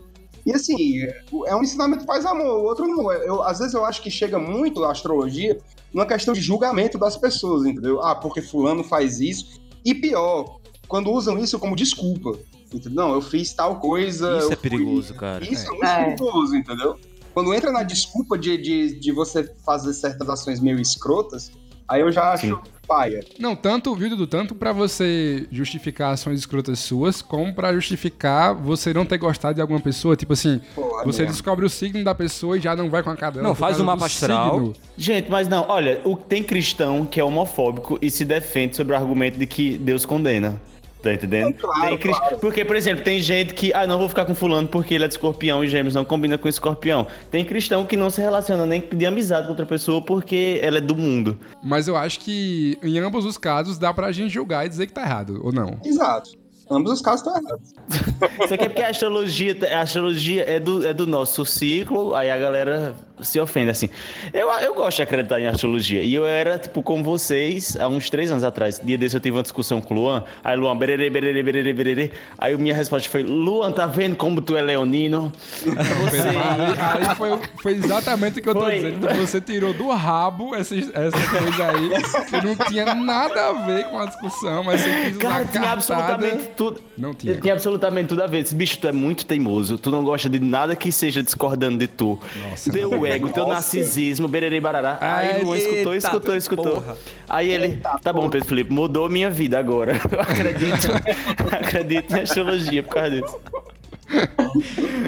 E 0.45 0.53
assim, 0.53 1.01
é 1.47 1.57
um 1.57 1.63
ensinamento 1.63 2.05
paz 2.05 2.27
amor, 2.27 2.59
o 2.59 2.65
outro 2.65 2.87
não. 2.87 3.11
Eu, 3.13 3.43
às 3.43 3.61
vezes 3.61 3.73
eu 3.73 3.85
acho 3.85 4.03
que 4.03 4.11
chega 4.11 4.39
muito 4.39 4.85
a 4.85 4.91
astrologia 4.91 5.59
numa 5.93 6.05
questão 6.05 6.35
de 6.35 6.41
julgamento 6.41 6.99
das 6.99 7.17
pessoas, 7.17 7.65
entendeu? 7.65 8.03
Ah, 8.03 8.15
porque 8.15 8.43
fulano 8.43 8.85
faz 8.85 9.21
isso. 9.21 9.61
E 9.85 9.95
pior, 9.95 10.59
quando 10.87 11.11
usam 11.11 11.39
isso 11.39 11.59
como 11.59 11.75
desculpa. 11.75 12.37
Entendeu? 12.77 13.05
Não, 13.07 13.15
eu 13.15 13.23
fiz 13.23 13.53
tal 13.53 13.77
coisa. 13.81 14.39
Isso 14.39 14.53
é 14.53 14.57
perigoso, 14.57 15.15
cara. 15.15 15.45
Isso 15.45 15.67
é, 15.67 15.71
muito 15.71 15.85
É. 15.85 16.05
perigoso, 16.05 16.57
entendeu? 16.57 16.99
Quando 17.33 17.53
entra 17.55 17.73
na 17.73 17.83
desculpa 17.83 18.39
de, 18.39 18.57
de, 18.57 18.99
de 19.01 19.13
você 19.13 19.51
fazer 19.65 19.93
certas 19.93 20.29
ações 20.29 20.61
meio 20.61 20.79
escrotas, 20.81 21.51
aí 21.89 22.01
eu 22.01 22.13
já 22.13 22.33
acho 22.33 22.47
Sim. 22.47 22.59
paia. 22.87 23.25
Não, 23.41 23.57
tanto, 23.57 23.93
viu, 23.97 24.09
Dudu? 24.11 24.27
Tanto 24.29 24.55
pra 24.55 24.73
você 24.73 25.49
justificar 25.51 26.13
ações 26.13 26.39
escrotas 26.39 26.79
suas, 26.79 27.21
como 27.23 27.53
pra 27.53 27.73
justificar 27.73 28.55
você 28.55 28.95
não 28.95 29.05
ter 29.05 29.19
gostado 29.19 29.57
de 29.57 29.61
alguma 29.61 29.81
pessoa. 29.81 30.15
Tipo 30.15 30.33
assim, 30.35 30.61
Pô, 30.77 31.01
é 31.01 31.05
você 31.05 31.23
mesmo. 31.23 31.33
descobre 31.33 31.67
o 31.67 31.69
signo 31.69 32.05
da 32.05 32.15
pessoa 32.15 32.57
e 32.57 32.61
já 32.61 32.77
não 32.77 32.89
vai 32.89 33.03
com 33.03 33.11
a 33.11 33.17
cadela. 33.17 33.43
Não, 33.49 33.55
faz 33.55 33.77
um 33.77 33.81
do 33.81 33.87
mapa 33.87 34.07
astral. 34.07 34.55
signo. 34.59 34.73
Gente, 34.97 35.29
mas 35.29 35.49
não, 35.49 35.65
olha, 35.69 36.01
o, 36.05 36.17
tem 36.17 36.41
cristão 36.43 37.05
que 37.05 37.19
é 37.19 37.25
homofóbico 37.25 37.99
e 38.01 38.13
se 38.13 38.25
defende 38.25 38.77
sobre 38.77 38.93
o 38.93 38.97
argumento 38.97 39.37
de 39.41 39.47
que 39.47 39.77
Deus 39.77 40.07
condena. 40.07 40.63
Tá 41.05 41.13
entendendo? 41.13 41.51
É, 41.51 41.53
claro, 41.53 41.99
claro. 41.99 42.39
Porque, 42.39 42.65
por 42.65 42.75
exemplo, 42.75 43.05
tem 43.05 43.21
gente 43.21 43.53
que, 43.53 43.71
ah, 43.75 43.87
não 43.87 43.99
vou 43.99 44.09
ficar 44.09 44.25
com 44.25 44.35
fulano 44.35 44.67
porque 44.67 44.95
ele 44.95 45.05
é 45.05 45.07
de 45.07 45.13
escorpião 45.13 45.63
e 45.63 45.69
gêmeos 45.69 45.95
não 45.95 46.03
combina 46.03 46.39
com 46.39 46.49
escorpião. 46.49 47.07
Tem 47.31 47.45
cristão 47.45 47.85
que 47.85 47.95
não 47.95 48.09
se 48.09 48.23
relaciona 48.23 48.65
nem 48.65 48.83
de 48.91 49.05
amizade 49.05 49.43
com 49.43 49.51
outra 49.51 49.67
pessoa 49.67 50.01
porque 50.01 50.59
ela 50.63 50.79
é 50.79 50.81
do 50.81 50.97
mundo. 50.97 51.39
Mas 51.63 51.89
eu 51.89 51.95
acho 51.95 52.21
que 52.21 52.79
em 52.83 52.99
ambos 52.99 53.27
os 53.27 53.37
casos 53.37 53.77
dá 53.77 53.93
pra 53.93 54.11
gente 54.13 54.33
julgar 54.33 54.65
e 54.65 54.69
dizer 54.71 54.87
que 54.87 54.95
tá 54.95 55.03
errado, 55.03 55.43
ou 55.45 55.53
não? 55.53 55.79
Exato. 55.85 56.31
Ambos 56.71 56.93
os 56.93 57.03
casos 57.03 57.21
estão 57.21 57.37
errados. 57.37 57.75
Isso 58.43 58.55
aqui 58.55 58.65
é 58.65 58.69
porque 58.71 58.83
a 58.83 58.89
astrologia, 58.89 59.57
a 59.77 59.81
astrologia 59.83 60.51
é, 60.51 60.59
do, 60.59 60.87
é 60.87 60.95
do 60.95 61.07
nosso 61.07 61.45
ciclo, 61.45 62.15
aí 62.15 62.31
a 62.31 62.39
galera 62.39 62.95
se 63.21 63.39
ofende, 63.39 63.71
assim. 63.71 63.89
Eu, 64.33 64.51
eu 64.51 64.75
gosto 64.75 64.97
de 64.97 65.03
acreditar 65.03 65.41
em 65.41 65.47
astrologia. 65.47 66.03
E 66.03 66.15
eu 66.15 66.27
era, 66.27 66.59
tipo, 66.59 66.83
como 66.83 67.05
vocês, 67.05 67.77
há 67.77 67.89
uns 67.89 68.11
três 68.11 68.31
anos 68.31 68.45
atrás. 68.45 68.81
Dia 68.83 68.99
desse 68.99 69.17
eu 69.17 69.21
tive 69.21 69.37
uma 69.37 69.43
discussão 69.43 69.81
com 69.81 69.95
o 69.95 69.97
Luan. 69.97 70.25
Aí, 70.43 70.57
Luan, 70.57 70.77
bererê, 70.77 71.09
bererê, 71.11 71.43
bererê, 71.43 71.73
bererê. 71.73 72.11
Aí 72.39 72.57
minha 72.57 72.75
resposta 72.75 73.09
foi, 73.09 73.23
Luan, 73.23 73.73
tá 73.73 73.87
vendo 73.87 74.17
como 74.17 74.41
tu 74.41 74.57
é 74.57 74.63
leonino? 74.63 75.33
Você... 75.65 76.19
Aí, 76.19 77.09
aí 77.09 77.15
foi, 77.17 77.39
foi 77.63 77.73
exatamente 77.73 78.41
o 78.41 78.43
que 78.43 78.49
eu 78.49 78.55
tô 78.55 78.61
Foi. 78.61 78.75
dizendo. 78.75 79.09
Você 79.15 79.41
tirou 79.41 79.73
do 79.73 79.89
rabo 79.89 80.55
essa, 80.55 80.75
essa 80.75 80.93
coisa 80.93 81.71
aí, 81.71 81.91
que 82.29 82.47
não 82.47 82.57
tinha 82.67 82.95
nada 82.95 83.49
a 83.49 83.53
ver 83.67 83.85
com 83.85 83.99
a 83.99 84.07
discussão, 84.07 84.65
mas 84.65 84.81
você 84.81 85.05
quis 85.05 85.17
Cara, 85.19 85.45
tinha 85.45 85.71
absolutamente 85.71 86.49
tudo. 86.57 86.81
Não 86.97 87.15
tinha. 87.15 87.37
Tinha 87.37 87.55
absolutamente 87.55 88.09
tudo 88.09 88.23
a 88.23 88.27
ver. 88.27 88.41
Esse 88.41 88.55
bicho, 88.55 88.79
tu 88.79 88.89
é 88.89 88.93
muito 88.93 89.25
teimoso. 89.27 89.79
Tu 89.79 89.91
não 89.91 90.05
gosta 90.05 90.29
de 90.29 90.41
nada 90.41 90.75
que 90.77 90.91
seja 90.91 91.23
discordando 91.23 91.79
de 91.79 91.87
tu. 91.87 92.19
Nossa, 92.51 92.71
teu 93.05 93.15
ego, 93.15 93.29
teu 93.31 93.43
Nossa. 93.45 93.55
narcisismo, 93.55 94.29
bererê 94.29 94.61
barará. 94.61 94.99
Aí 95.01 95.43
Luan 95.43 95.57
escutou, 95.57 95.95
escutou, 95.95 96.37
escutou. 96.37 96.73
porra. 96.75 96.97
Aí 97.29 97.51
ele, 97.51 97.81
tá 98.03 98.13
bom, 98.13 98.29
Pedro 98.29 98.49
Felipe, 98.49 98.73
mudou 98.73 99.09
minha 99.09 99.31
vida 99.31 99.59
agora. 99.59 99.93
Eu 100.11 100.21
acredito, 100.21 100.89
acredito 101.53 102.17
em 102.17 102.21
astrologia 102.21 102.83
por 102.83 102.95
causa 102.95 103.11
disso. 103.11 103.41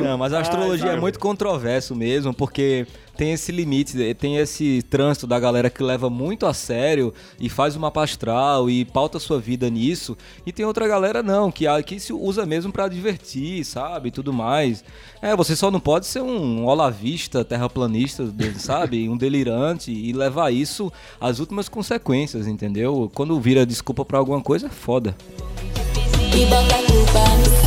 Não, 0.03 0.19
mas 0.19 0.33
a 0.33 0.40
astrologia 0.40 0.87
sabe? 0.87 0.99
é 0.99 1.01
muito 1.01 1.19
controverso 1.19 1.95
mesmo, 1.95 2.33
porque 2.33 2.87
tem 3.16 3.33
esse 3.33 3.51
limite, 3.51 4.14
tem 4.14 4.37
esse 4.37 4.83
trânsito 4.83 5.27
da 5.27 5.40
galera 5.40 5.71
que 5.71 5.83
leva 5.83 6.11
muito 6.11 6.45
a 6.47 6.53
sério 6.53 7.14
e 7.40 7.49
faz 7.49 7.75
uma 7.75 7.92
astral 7.97 8.69
e 8.69 8.85
pauta 8.85 9.19
sua 9.19 9.40
vida 9.40 9.71
nisso, 9.71 10.16
e 10.45 10.53
tem 10.53 10.66
outra 10.66 10.87
galera 10.87 11.23
não, 11.23 11.51
que, 11.51 11.64
que 11.83 11.99
se 11.99 12.12
usa 12.12 12.45
mesmo 12.45 12.71
pra 12.71 12.88
divertir, 12.88 13.64
sabe, 13.64 14.09
e 14.09 14.12
tudo 14.12 14.33
mais. 14.33 14.85
É, 15.23 15.35
você 15.35 15.57
só 15.57 15.71
não 15.71 15.81
pode 15.81 16.07
ser 16.07 16.21
um 16.21 16.66
olavista, 16.66 17.45
terraplanista, 17.45 18.33
sabe, 18.59 19.09
um 19.09 19.16
delirante 19.16 19.90
e 19.90 20.12
levar 20.12 20.53
isso 20.53 20.92
às 21.21 21.38
últimas 21.38 21.69
consequências, 21.69 22.47
entendeu? 22.47 23.11
Quando 23.14 23.40
vira 23.40 23.64
desculpa 23.64 24.05
pra 24.05 24.19
alguma 24.19 24.42
coisa, 24.42 24.66
é 24.66 24.71
foda. 24.71 25.16
E 26.35 26.45
bota 26.47 26.75
a 26.75 26.83
culpa 26.83 27.37
no 27.38 27.65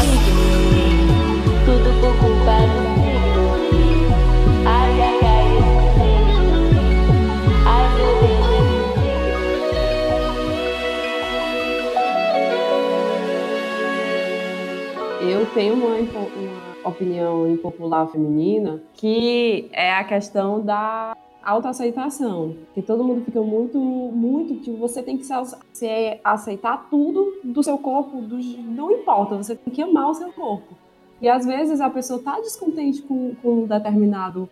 Eu 15.22 15.46
tenho 15.54 15.74
uma, 15.74 15.96
uma 15.98 16.90
opinião 16.90 17.48
impopular 17.50 18.08
feminina 18.08 18.82
que 18.94 19.70
é 19.74 19.92
a 19.94 20.04
questão 20.04 20.62
da 20.62 21.16
autoaceitação. 21.44 22.56
Que 22.74 22.82
todo 22.82 23.04
mundo 23.04 23.26
fica 23.26 23.42
muito, 23.42 23.78
muito, 23.78 24.56
tipo, 24.62 24.78
você 24.78 25.04
tem 25.04 25.18
que 25.18 25.26
se, 25.26 25.34
se 25.74 26.20
aceitar 26.24 26.88
tudo 26.90 27.40
do 27.44 27.62
seu 27.64 27.78
corpo, 27.78 28.22
do- 28.22 28.38
não 28.38 28.92
importa, 28.92 29.36
você 29.38 29.56
tem 29.56 29.74
que 29.74 29.82
amar 29.82 30.10
o 30.10 30.14
seu 30.14 30.32
corpo. 30.32 30.74
E 31.22 31.28
às 31.28 31.46
vezes 31.46 31.82
a 31.82 31.90
pessoa 31.90 32.22
tá 32.22 32.40
descontente 32.40 33.02
com, 33.02 33.36
com 33.42 33.64
um 33.64 33.68
determinado 33.68 34.50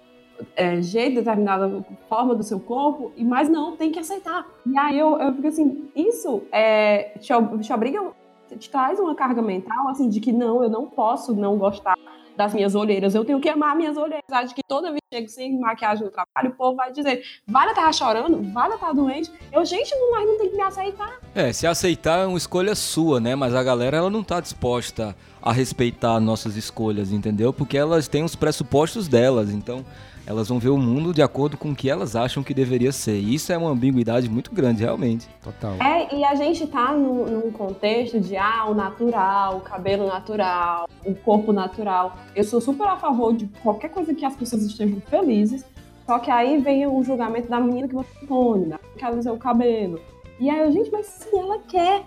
é, 0.55 0.81
jeito, 0.81 1.15
determinada 1.15 1.83
forma 2.09 2.35
do 2.35 2.43
seu 2.43 2.59
corpo, 2.59 3.11
e 3.15 3.23
mas 3.23 3.47
não, 3.47 3.77
tem 3.77 3.89
que 3.91 3.99
aceitar. 3.99 4.45
E 4.65 4.77
aí 4.77 4.99
eu, 4.99 5.17
eu 5.17 5.33
fico 5.33 5.47
assim, 5.47 5.89
isso 5.95 6.41
é, 6.51 7.13
te, 7.19 7.31
te 7.61 7.73
obriga, 7.73 8.01
te 8.55 8.69
traz 8.69 8.99
uma 8.99 9.15
carga 9.15 9.41
mental, 9.41 9.89
assim, 9.89 10.09
de 10.09 10.19
que 10.19 10.31
não, 10.31 10.63
eu 10.63 10.69
não 10.69 10.85
posso 10.85 11.33
não 11.33 11.57
gostar 11.57 11.97
das 12.37 12.53
minhas 12.53 12.75
olheiras, 12.75 13.15
eu 13.15 13.25
tenho 13.25 13.41
que 13.41 13.49
amar 13.49 13.75
minhas 13.75 13.97
olheiras. 13.97 14.23
De 14.47 14.53
que 14.53 14.61
toda 14.65 14.91
vez 14.91 15.01
que 15.09 15.17
chego 15.17 15.29
sem 15.29 15.59
maquiagem 15.59 16.05
no 16.05 16.11
trabalho, 16.11 16.51
o 16.51 16.55
povo 16.55 16.77
vai 16.77 16.91
dizer, 16.91 17.23
Vale 17.47 17.73
tá 17.73 17.91
chorando, 17.91 18.41
Vale 18.53 18.77
tá 18.77 18.93
doente. 18.93 19.31
Eu, 19.51 19.65
gente, 19.65 19.93
não, 19.95 20.11
mas 20.11 20.27
não 20.27 20.37
tem 20.37 20.49
que 20.49 20.55
me 20.55 20.61
aceitar. 20.61 21.19
É, 21.33 21.51
se 21.51 21.65
aceitar 21.65 22.19
é 22.19 22.25
uma 22.27 22.37
escolha 22.37 22.75
sua, 22.75 23.19
né? 23.19 23.35
Mas 23.35 23.55
a 23.55 23.63
galera 23.63 23.97
ela 23.97 24.09
não 24.09 24.23
tá 24.23 24.39
disposta 24.39 25.15
a 25.41 25.51
respeitar 25.51 26.19
nossas 26.19 26.55
escolhas, 26.55 27.11
entendeu? 27.11 27.51
Porque 27.51 27.77
elas 27.77 28.07
têm 28.07 28.23
os 28.23 28.35
pressupostos 28.35 29.07
delas, 29.07 29.49
então 29.49 29.83
elas 30.27 30.49
vão 30.49 30.59
ver 30.59 30.69
o 30.69 30.77
mundo 30.77 31.13
de 31.13 31.21
acordo 31.21 31.55
com 31.57 31.69
o 31.71 31.75
que 31.75 31.89
elas 31.89 32.15
acham 32.15 32.43
que 32.43 32.53
deveria 32.53 32.91
ser. 32.91 33.17
E 33.17 33.33
isso 33.33 33.51
é 33.53 33.57
uma 33.57 33.69
ambiguidade 33.71 34.29
muito 34.29 34.53
grande, 34.53 34.83
realmente. 34.83 35.27
Total. 35.41 35.73
É, 35.81 36.13
e 36.13 36.23
a 36.25 36.35
gente 36.35 36.67
tá 36.67 36.91
no- 36.91 37.25
num 37.25 37.49
contexto 37.51 38.19
de 38.19 38.35
ah, 38.35 38.65
o 38.69 38.73
natural, 38.75 39.57
o 39.57 39.61
cabelo 39.61 40.05
natural, 40.05 40.89
o 41.05 41.15
corpo 41.15 41.53
natural. 41.53 42.17
Eu 42.35 42.43
sou 42.43 42.59
super 42.59 42.85
a 42.87 42.97
favor 42.97 43.33
de 43.33 43.47
qualquer 43.63 43.89
coisa 43.89 44.13
que 44.13 44.25
as 44.25 44.35
pessoas 44.35 44.63
estejam 44.63 44.99
felizes. 45.09 45.65
Só 46.05 46.19
que 46.19 46.29
aí 46.29 46.57
vem 46.59 46.85
o 46.85 47.01
julgamento 47.03 47.49
da 47.49 47.59
menina 47.59 47.87
que 47.87 47.95
você 47.95 48.25
põe, 48.27 48.63
da 48.67 48.77
que 48.97 49.03
ela 49.03 49.17
usa 49.17 49.31
o 49.31 49.37
cabelo. 49.37 49.99
E 50.39 50.49
aí, 50.49 50.71
gente, 50.71 50.91
mas 50.91 51.05
se 51.05 51.33
ela 51.35 51.57
quer. 51.67 52.03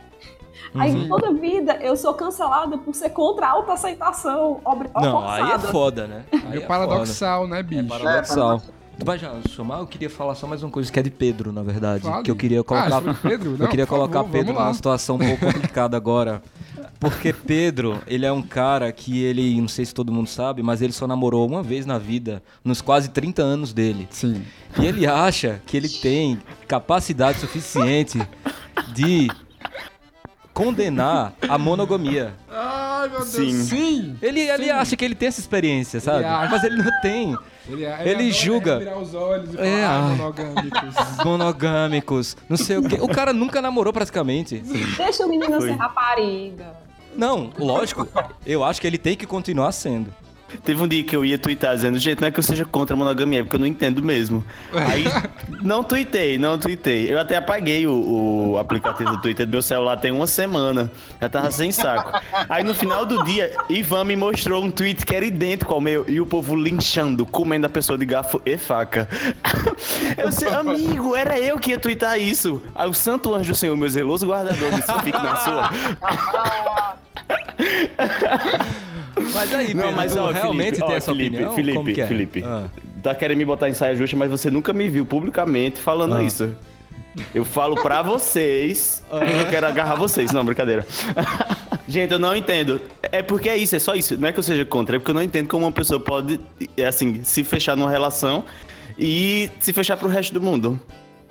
Aí 0.75 0.93
Uhum. 0.95 1.09
toda 1.09 1.33
vida 1.33 1.77
eu 1.83 1.97
sou 1.97 2.15
cancelada 2.15 2.79
por 2.79 2.95
ser 2.95 3.11
contra 3.11 3.47
a 3.47 3.51
autoaceitação. 3.51 4.61
obri- 4.65 4.91
Não, 4.95 5.29
aí 5.29 5.43
é 5.43 5.47
forçada. 5.47 5.69
foda, 5.73 6.07
né? 6.07 6.25
Aí 6.33 6.57
é 6.57 6.65
o 6.65 6.67
paradoxal, 6.67 7.47
né, 7.49 7.57
foda. 7.63 7.75
É 7.77 7.83
bicho? 7.83 7.89
paradoxal. 7.89 8.63
Tu 8.99 9.07
vai 9.07 9.19
já 9.19 9.33
chamar? 9.49 9.79
Eu 9.79 9.87
queria 9.87 10.11
falar 10.11 10.35
só 10.35 10.47
mais 10.47 10.63
uma 10.63 10.71
coisa 10.71 10.93
que 10.93 10.99
é 11.01 11.03
de 11.03 11.11
Pedro, 11.11 11.53
na 11.53 11.63
verdade. 11.63 12.05
Fale. 12.05 12.23
Que 12.23 12.31
eu 12.31 12.37
queria 12.37 12.63
colocar. 12.63 12.99
Ah, 12.99 13.15
Pedro? 13.23 13.53
eu 13.53 13.59
Não, 13.59 13.67
queria 13.67 13.87
por 13.87 13.97
favor, 13.97 14.11
colocar 14.11 14.31
Pedro 14.31 14.53
numa 14.53 14.75
situação 14.75 15.17
um 15.17 15.19
pouco 15.21 15.47
complicada 15.53 15.97
agora. 15.97 16.43
Porque 16.99 17.33
Pedro, 17.33 17.99
ele 18.07 18.27
é 18.27 18.33
um 18.33 18.43
cara 18.43 18.93
que 18.93 19.23
ele, 19.25 19.59
não 19.59 19.69
sei 19.69 19.87
se 19.87 19.95
todo 19.95 20.13
mundo 20.13 20.29
sabe, 20.29 20.63
mas 20.63 20.83
ele 20.83 20.93
só 20.93 21.07
namorou 21.07 21.47
uma 21.49 21.63
vez 21.63 21.87
na 21.87 21.97
vida, 21.97 22.43
nos 22.63 22.83
quase 22.83 23.09
30 23.09 23.41
anos 23.41 23.73
dele. 23.73 24.07
Sim. 24.11 24.43
E 24.79 24.85
ele 24.85 25.07
acha 25.07 25.63
que 25.67 25.79
ele 25.79 25.89
tem 25.89 26.39
capacidade 26.69 27.39
suficiente 27.39 28.19
de 28.93 29.29
condenar 30.65 31.33
a 31.49 31.57
monogamia. 31.59 32.35
Ai, 32.51 33.09
meu 33.09 33.19
Deus. 33.21 33.31
Sim. 33.31 33.63
Sim. 33.65 34.17
Ele, 34.21 34.41
ele 34.41 34.65
Sim. 34.65 34.71
acha 34.71 34.97
que 34.97 35.05
ele 35.05 35.15
tem 35.15 35.29
essa 35.29 35.41
experiência, 35.41 36.01
sabe? 36.01 36.25
acha. 36.25 36.51
Mas 36.51 36.65
ele 36.65 36.77
não 36.83 37.01
tem. 37.01 37.37
Ele, 37.69 37.85
Ele 37.85 38.11
adora 38.15 38.33
julga. 38.33 38.99
os 39.01 39.15
olhos 39.15 39.51
e 39.55 39.57
falar, 39.57 39.67
É, 39.69 39.85
"Ai, 39.85 40.03
ai. 40.03 40.09
monogâmicos. 40.17 40.95
Monogâmicos, 41.25 42.37
não 42.49 42.57
sei 42.57 42.77
o 42.79 42.83
quê. 42.83 42.99
O 43.01 43.09
cara 43.09 43.33
nunca 43.33 43.63
namorou 43.63 43.93
praticamente. 43.93 44.59
Deixa 44.97 45.25
o 45.25 45.29
menino 45.29 45.57
Foi. 45.59 45.69
ser 45.69 45.77
rapariga. 45.77 46.67
Não, 47.17 47.51
lógico. 47.59 48.09
Eu 48.47 48.65
acho 48.65 48.81
que 48.81 48.87
ele 48.87 48.99
tem 48.99 49.17
que 49.17 49.27
continuar 49.27 49.73
sendo. 49.73 50.13
Teve 50.65 50.83
um 50.83 50.89
dia 50.89 51.03
que 51.03 51.15
eu 51.15 51.25
ia 51.25 51.39
twittar 51.39 51.75
dizendo, 51.75 51.99
gente, 51.99 52.21
não 52.21 52.29
é 52.29 52.31
que 52.31 52.39
eu 52.39 52.43
seja 52.43 52.65
contra 52.65 52.95
a 52.95 52.97
monogamia, 52.97 53.41
é 53.41 53.43
porque 53.43 53.57
eu 53.57 53.61
não 53.61 53.67
entendo 53.67 54.03
mesmo. 54.03 54.45
Aí, 54.73 55.05
não 55.63 55.83
tuitei, 55.83 56.39
não 56.39 56.59
tuitei. 56.59 57.13
Eu 57.13 57.19
até 57.19 57.37
apaguei 57.37 57.87
o, 57.87 58.53
o 58.53 58.59
aplicativo 58.59 59.11
do 59.11 59.21
Twitter 59.21 59.47
do 59.47 59.53
meu 59.53 59.63
celular 59.63 59.97
tem 59.97 60.11
uma 60.11 60.27
semana. 60.27 60.91
Já 61.21 61.29
tava 61.29 61.51
sem 61.51 61.73
saco. 61.73 62.21
Aí 62.49 62.65
no 62.65 62.75
final 62.75 63.05
do 63.07 63.25
dia, 63.25 63.53
Ivan 63.69 64.05
me 64.05 64.17
mostrou 64.17 64.65
um 64.65 64.71
tweet 64.71 65.05
que 65.05 65.15
era 65.15 65.25
idêntico 65.25 65.73
ao 65.73 65.81
meu 65.81 66.05
e 66.09 66.21
o 66.21 66.27
povo 66.27 66.55
linchando, 66.57 67.25
comendo 67.25 67.67
a 67.67 67.71
pessoa 67.71 67.99
de 67.99 68.05
garfo 68.05 68.41
e 68.45 68.57
faca. 68.57 69.09
Eu 70.17 70.33
sei, 70.33 70.49
amigo, 70.49 71.15
era 71.15 71.39
eu 71.39 71.59
que 71.59 71.71
ia 71.71 71.79
twittar 71.79 72.19
isso. 72.19 72.63
Aí 72.75 72.89
o 72.89 72.95
santo 72.95 73.35
anjo 73.35 73.53
do 73.53 73.57
Senhor, 73.57 73.77
meu 73.77 73.89
zeloso 73.89 74.27
guardador, 74.27 74.71
disse, 74.71 74.93
fique 75.03 75.19
na 75.19 75.37
sua. 75.37 75.71
Mas 79.35 79.55
aí, 79.55 79.75
Não, 79.75 79.83
Pedro, 79.83 79.97
mas 79.97 80.13
tu 80.15 80.19
ó, 80.21 80.31
realmente 80.31 80.65
Felipe, 80.77 80.87
tem 80.87 80.95
ó, 80.95 80.97
essa 80.97 81.13
Felipe, 81.13 81.37
opinião? 81.37 81.55
Felipe, 81.55 81.77
Como 81.79 81.93
que 81.95 82.01
é? 82.01 82.07
Felipe. 82.07 82.45
Ah. 82.45 82.65
Tá 83.03 83.15
querendo 83.15 83.39
me 83.39 83.45
botar 83.45 83.69
em 83.69 83.75
saia 83.75 83.97
justa, 83.97 84.17
mas 84.17 84.31
você 84.31 84.51
nunca 84.51 84.73
me 84.73 84.89
viu 84.89 85.05
publicamente 85.07 85.81
falando 85.81 86.15
Ah. 86.17 86.23
isso. 86.23 86.55
Eu 87.35 87.45
falo 87.45 87.75
pra 87.77 88.03
vocês, 88.03 89.03
eu 89.11 89.47
quero 89.51 89.67
agarrar 89.67 89.97
vocês. 89.97 90.31
Não, 90.33 90.45
brincadeira. 90.45 90.87
Gente, 91.89 92.13
eu 92.13 92.19
não 92.21 92.37
entendo. 92.37 92.81
É 93.03 93.21
porque 93.23 93.49
é 93.49 93.57
isso, 93.57 93.75
é 93.75 93.79
só 93.81 93.95
isso. 93.95 94.17
Não 94.17 94.29
é 94.29 94.33
que 94.33 94.39
eu 94.39 94.43
seja 94.43 94.65
contra, 94.65 94.95
é 94.97 94.99
porque 94.99 95.11
eu 95.11 95.15
não 95.15 95.23
entendo 95.23 95.49
como 95.49 95.65
uma 95.67 95.73
pessoa 95.73 95.99
pode, 95.99 96.39
é 96.77 96.87
assim, 96.87 97.25
se 97.25 97.43
fechar 97.43 97.77
numa 97.77 97.91
relação 97.91 98.45
e 98.97 99.51
se 99.59 99.73
fechar 99.73 99.97
pro 99.97 100.09
resto 100.09 100.33
do 100.33 100.41
mundo. 100.41 100.79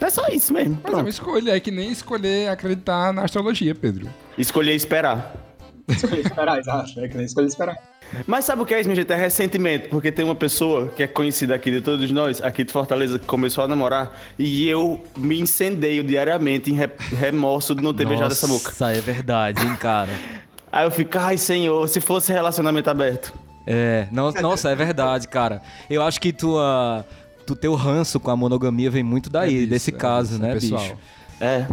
É 0.02 0.10
só 0.10 0.28
isso 0.30 0.54
mesmo. 0.54 0.80
Mas 0.84 0.86
é 0.92 0.96
uma 0.96 1.04
Pronto. 1.04 1.10
escolha, 1.10 1.52
é 1.52 1.60
que 1.60 1.72
nem 1.72 1.92
escolher 1.92 2.50
acreditar 2.50 3.14
na 3.14 3.24
astrologia, 3.24 3.74
Pedro. 3.76 4.10
Escolher 4.38 4.74
esperar. 4.74 5.34
Escolhi 5.90 6.22
esperar, 6.22 6.60
exato. 6.60 7.00
É 7.00 7.08
que 7.08 7.16
nem 7.18 7.26
escolhi 7.26 7.48
esperar. 7.48 7.78
Mas 8.26 8.46
sabe 8.46 8.62
o 8.62 8.66
que 8.66 8.74
é 8.74 8.80
isso, 8.80 8.90
minha 8.90 8.96
gente? 8.96 9.12
É 9.14 9.16
ressentimento, 9.16 9.90
porque 9.90 10.12
tem 10.12 10.26
uma 10.26 10.34
pessoa 10.34 10.88
que 10.88 11.04
é 11.04 11.08
conhecida 11.08 11.54
aqui 11.54 11.70
de 11.70 11.80
todos 11.82 12.10
nós, 12.12 12.42
aqui 12.42 12.64
de 12.64 12.72
Fortaleza, 12.74 13.20
que 13.20 13.26
começou 13.26 13.64
a 13.64 13.68
namorar, 13.68 14.12
e 14.38 14.68
eu 14.68 15.04
me 15.16 15.40
incendeio 15.40 16.04
diariamente 16.04 16.72
em 16.72 16.74
re- 16.74 16.90
remorso 17.20 17.76
de 17.76 17.84
não 17.84 17.94
ter 17.94 18.08
beijado 18.08 18.32
essa 18.34 18.48
boca. 18.48 18.70
Nossa, 18.70 18.92
é 18.92 19.00
verdade, 19.00 19.64
hein, 19.64 19.76
cara. 19.76 20.10
Aí 20.72 20.86
eu 20.86 20.92
fico, 20.92 21.18
ai 21.20 21.38
senhor, 21.38 21.88
se 21.88 22.00
fosse 22.02 22.32
relacionamento 22.32 22.90
aberto. 22.90 23.32
É, 23.68 24.08
no- 24.12 24.32
nossa, 24.42 24.72
é 24.72 24.76
verdade, 24.76 25.28
cara. 25.28 25.62
Eu 25.88 26.02
acho 26.02 26.20
que 26.20 26.34
tua, 26.34 27.06
tu 27.46 27.56
teu 27.56 27.76
ranço 27.76 28.20
com 28.20 28.32
a 28.32 28.36
monogamia 28.36 28.90
vem 28.90 29.04
muito 29.04 29.30
daí, 29.30 29.50
É 29.56 29.58
disso, 29.60 29.70
desse 29.70 29.90
é 29.92 29.94
caso, 29.94 30.40
né, 30.40 30.50
é 30.50 30.54
pessoal. 30.54 30.82
bicho? 30.82 30.98
É, 31.40 31.68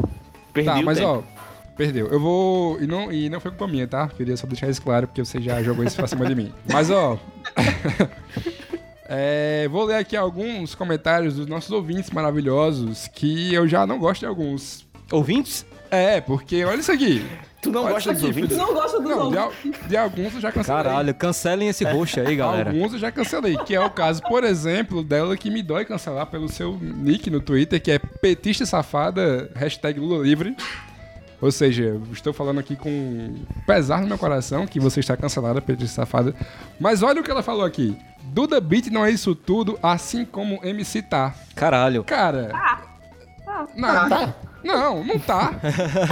perdi 0.52 0.68
Tá, 0.70 0.78
o 0.80 0.84
mas 0.84 0.98
tempo. 0.98 1.08
ó, 1.10 1.35
perdeu. 1.76 2.08
Eu 2.08 2.18
vou. 2.20 2.80
E 2.80 2.86
não, 2.86 3.12
e 3.12 3.28
não 3.28 3.40
foi 3.40 3.50
culpa 3.50 3.68
minha, 3.68 3.86
tá? 3.86 4.08
Queria 4.08 4.36
só 4.36 4.46
deixar 4.46 4.68
isso 4.68 4.82
claro, 4.82 5.06
porque 5.06 5.24
você 5.24 5.40
já 5.40 5.62
jogou 5.62 5.84
isso 5.84 5.96
pra 5.96 6.06
cima 6.06 6.26
de 6.26 6.34
mim. 6.34 6.52
Mas 6.72 6.90
ó. 6.90 7.18
é, 9.08 9.68
vou 9.68 9.84
ler 9.84 9.96
aqui 9.96 10.16
alguns 10.16 10.74
comentários 10.74 11.34
dos 11.36 11.46
nossos 11.46 11.70
ouvintes 11.70 12.10
maravilhosos, 12.10 13.08
que 13.08 13.52
eu 13.54 13.66
já 13.68 13.86
não 13.86 13.98
gosto 13.98 14.20
de 14.20 14.26
alguns. 14.26 14.86
Ouvintes? 15.12 15.64
É, 15.88 16.20
porque 16.20 16.64
olha 16.64 16.80
isso 16.80 16.90
aqui. 16.90 17.24
Tu 17.62 17.70
não 17.70 17.84
Olha 17.84 17.94
gosta 17.94 18.12
dos 18.12 18.18
aqui, 18.22 18.26
ouvintes? 18.28 18.56
Tu 18.56 18.60
não 18.62 18.74
gosta 18.74 19.00
dos 19.00 19.08
Não, 19.08 19.30
de, 19.30 19.38
ouvintes? 19.38 19.82
al- 19.82 19.88
de 19.88 19.96
alguns 19.96 20.34
eu 20.34 20.40
já 20.40 20.52
cancelei. 20.52 20.82
Caralho, 20.82 21.14
cancelem 21.14 21.68
esse 21.68 21.84
roxo 21.84 22.20
aí, 22.20 22.36
galera. 22.36 22.70
Alguns 22.70 22.92
eu 22.92 22.98
já 22.98 23.10
cancelei, 23.12 23.56
que 23.58 23.74
é 23.74 23.80
o 23.80 23.90
caso, 23.90 24.20
por 24.22 24.42
exemplo, 24.44 25.02
dela 25.04 25.36
que 25.36 25.48
me 25.50 25.62
dói 25.62 25.84
cancelar 25.84 26.26
pelo 26.26 26.48
seu 26.48 26.76
nick 26.80 27.30
no 27.30 27.40
Twitter, 27.40 27.80
que 27.80 27.90
é 27.92 27.98
petista 27.98 28.66
safada, 28.66 29.50
hashtag 29.54 29.98
Lula 29.98 30.22
livre. 30.24 30.56
Ou 31.40 31.50
seja, 31.50 32.00
estou 32.12 32.32
falando 32.32 32.60
aqui 32.60 32.76
com 32.76 33.34
pesar 33.66 34.00
no 34.00 34.08
meu 34.08 34.18
coração 34.18 34.66
que 34.66 34.80
você 34.80 35.00
está 35.00 35.16
cancelada, 35.16 35.60
petista 35.60 36.02
safada. 36.02 36.34
Mas 36.80 37.02
olha 37.02 37.20
o 37.20 37.24
que 37.24 37.30
ela 37.30 37.42
falou 37.42 37.64
aqui. 37.64 37.96
Duda 38.24 38.60
Beat 38.60 38.86
não 38.86 39.04
é 39.04 39.10
isso 39.10 39.34
tudo, 39.34 39.78
assim 39.82 40.24
como 40.24 40.64
MC 40.64 41.02
tá. 41.02 41.34
Caralho. 41.54 42.04
Cara... 42.04 42.52
Não, 43.74 44.34
não, 44.66 45.04
não 45.04 45.18
tá. 45.18 45.54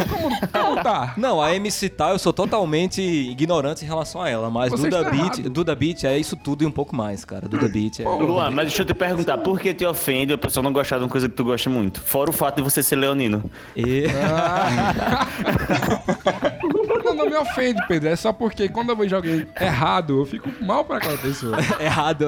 Como, 0.09 0.31
como 0.51 0.83
tá? 0.83 1.15
Não, 1.17 1.43
a 1.43 1.55
MC 1.55 1.89
Tá, 1.89 2.11
eu 2.11 2.19
sou 2.19 2.33
totalmente 2.33 3.01
ignorante 3.01 3.85
em 3.85 3.89
relação 3.89 4.23
a 4.23 4.29
ela, 4.29 4.51
mas 4.51 4.71
Você 4.71 4.89
Duda 4.89 5.11
Beat, 5.11 5.39
errado. 5.39 5.51
Duda 5.51 5.75
Beat 5.75 6.05
é 6.05 6.19
isso 6.19 6.37
tudo 6.37 6.65
e 6.65 6.67
um 6.67 6.71
pouco 6.71 6.95
mais, 6.95 7.25
cara. 7.25 7.49
Duda 7.49 7.69
Beat 7.69 8.01
é... 8.01 8.05
Luan, 8.05 8.51
mas 8.51 8.67
deixa 8.67 8.83
eu 8.83 8.87
te 8.87 8.95
perguntar, 8.95 9.39
por 9.39 9.61
que 9.61 9.75
te 9.75 9.85
ofende 9.85 10.33
a 10.33 10.39
pessoa 10.39 10.63
não 10.63 10.73
gostar 10.73 10.99
de 10.99 11.05
uma 11.05 11.11
coisa 11.11 11.29
que 11.29 11.35
tu 11.35 11.45
gosta 11.45 11.69
muito? 11.69 12.01
Fora 12.01 12.31
o 12.31 12.33
fato 12.33 12.57
de 12.57 12.63
você 12.63 12.83
ser 12.83 12.97
leonino. 12.97 13.51
E... 13.77 14.05
Não, 17.15 17.25
não 17.25 17.31
me 17.31 17.37
ofende, 17.37 17.81
Pedro. 17.87 18.09
É 18.09 18.17
só 18.17 18.33
porque 18.33 18.69
quando 18.69 18.91
eu 18.91 18.97
vejo 18.97 19.15
alguém 19.15 19.47
errado, 19.61 20.21
eu 20.21 20.27
fico 20.27 20.51
mal 20.63 20.85
pra 20.85 20.99
aquela 20.99 21.19
pessoa. 21.19 21.57
Errado. 21.81 22.27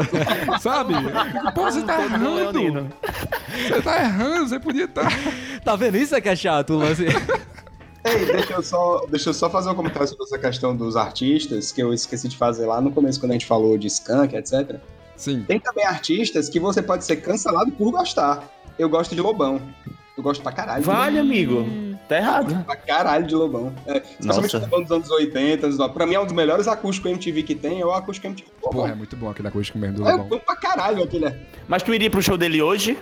Sabe? 0.60 0.94
Pô, 1.54 1.64
você 1.64 1.82
tá 1.82 2.02
errando. 2.02 2.34
leonino. 2.34 2.88
Você 3.68 3.82
tá 3.82 4.02
errando, 4.02 4.48
você 4.48 4.60
podia 4.60 4.84
estar. 4.84 5.08
Tá 5.64 5.76
vendo? 5.76 5.96
Isso 5.96 6.14
é 6.14 6.20
que 6.20 6.28
é 6.28 6.36
chato, 6.36 6.74
lance. 6.74 7.06
Ei, 8.04 8.24
deixa 8.24 8.52
eu, 8.52 8.62
só, 8.62 9.04
deixa 9.08 9.30
eu 9.30 9.34
só 9.34 9.50
fazer 9.50 9.68
um 9.70 9.74
comentário 9.74 10.06
sobre 10.06 10.24
essa 10.24 10.38
questão 10.38 10.76
dos 10.76 10.94
artistas, 10.96 11.72
que 11.72 11.82
eu 11.82 11.92
esqueci 11.92 12.28
de 12.28 12.36
fazer 12.36 12.64
lá 12.64 12.80
no 12.80 12.92
começo, 12.92 13.18
quando 13.18 13.30
a 13.30 13.34
gente 13.34 13.46
falou 13.46 13.76
de 13.76 13.88
skunk, 13.88 14.36
etc. 14.36 14.76
Sim. 15.16 15.42
Tem 15.42 15.58
também 15.58 15.84
artistas 15.84 16.48
que 16.48 16.60
você 16.60 16.80
pode 16.80 17.04
ser 17.04 17.16
cancelado 17.16 17.72
por 17.72 17.90
gostar. 17.90 18.44
Eu 18.78 18.88
gosto 18.88 19.14
de 19.14 19.20
Lobão. 19.20 19.60
Eu 20.16 20.22
gosto 20.22 20.42
pra 20.42 20.52
caralho. 20.52 20.84
Vale, 20.84 21.18
amigo. 21.18 21.66
Tá 22.08 22.16
errado. 22.18 22.64
Pra 22.64 22.76
caralho 22.76 23.26
de 23.26 23.34
Lobão. 23.34 23.72
É, 23.86 23.98
especialmente. 24.20 24.56
Lobão 24.56 24.82
dos 24.82 24.90
anos 24.92 25.10
80. 25.10 25.66
anos 25.66 25.78
90. 25.78 25.94
Pra 25.94 26.06
mim 26.06 26.14
é 26.14 26.20
um 26.20 26.24
dos 26.24 26.32
melhores 26.34 26.68
acústicos 26.68 27.10
MTV 27.10 27.42
que 27.42 27.54
tem, 27.54 27.80
é 27.80 27.84
o 27.86 27.92
acústico 27.92 28.26
MTV. 28.28 28.48
do 28.48 28.66
Lobão. 28.66 28.80
Porra, 28.82 28.92
é 28.92 28.94
muito 28.94 29.16
bom 29.16 29.28
aquele 29.30 29.48
acústico 29.48 29.78
mesmo 29.78 29.96
do 29.96 30.08
É 30.08 30.12
Lobão. 30.12 30.28
bom 30.28 30.38
pra 30.38 30.54
caralho 30.56 31.02
aquele. 31.02 31.26
é. 31.26 31.36
Mas 31.66 31.82
tu 31.82 31.92
iria 31.92 32.08
pro 32.10 32.22
show 32.22 32.36
dele 32.36 32.62
hoje? 32.62 32.96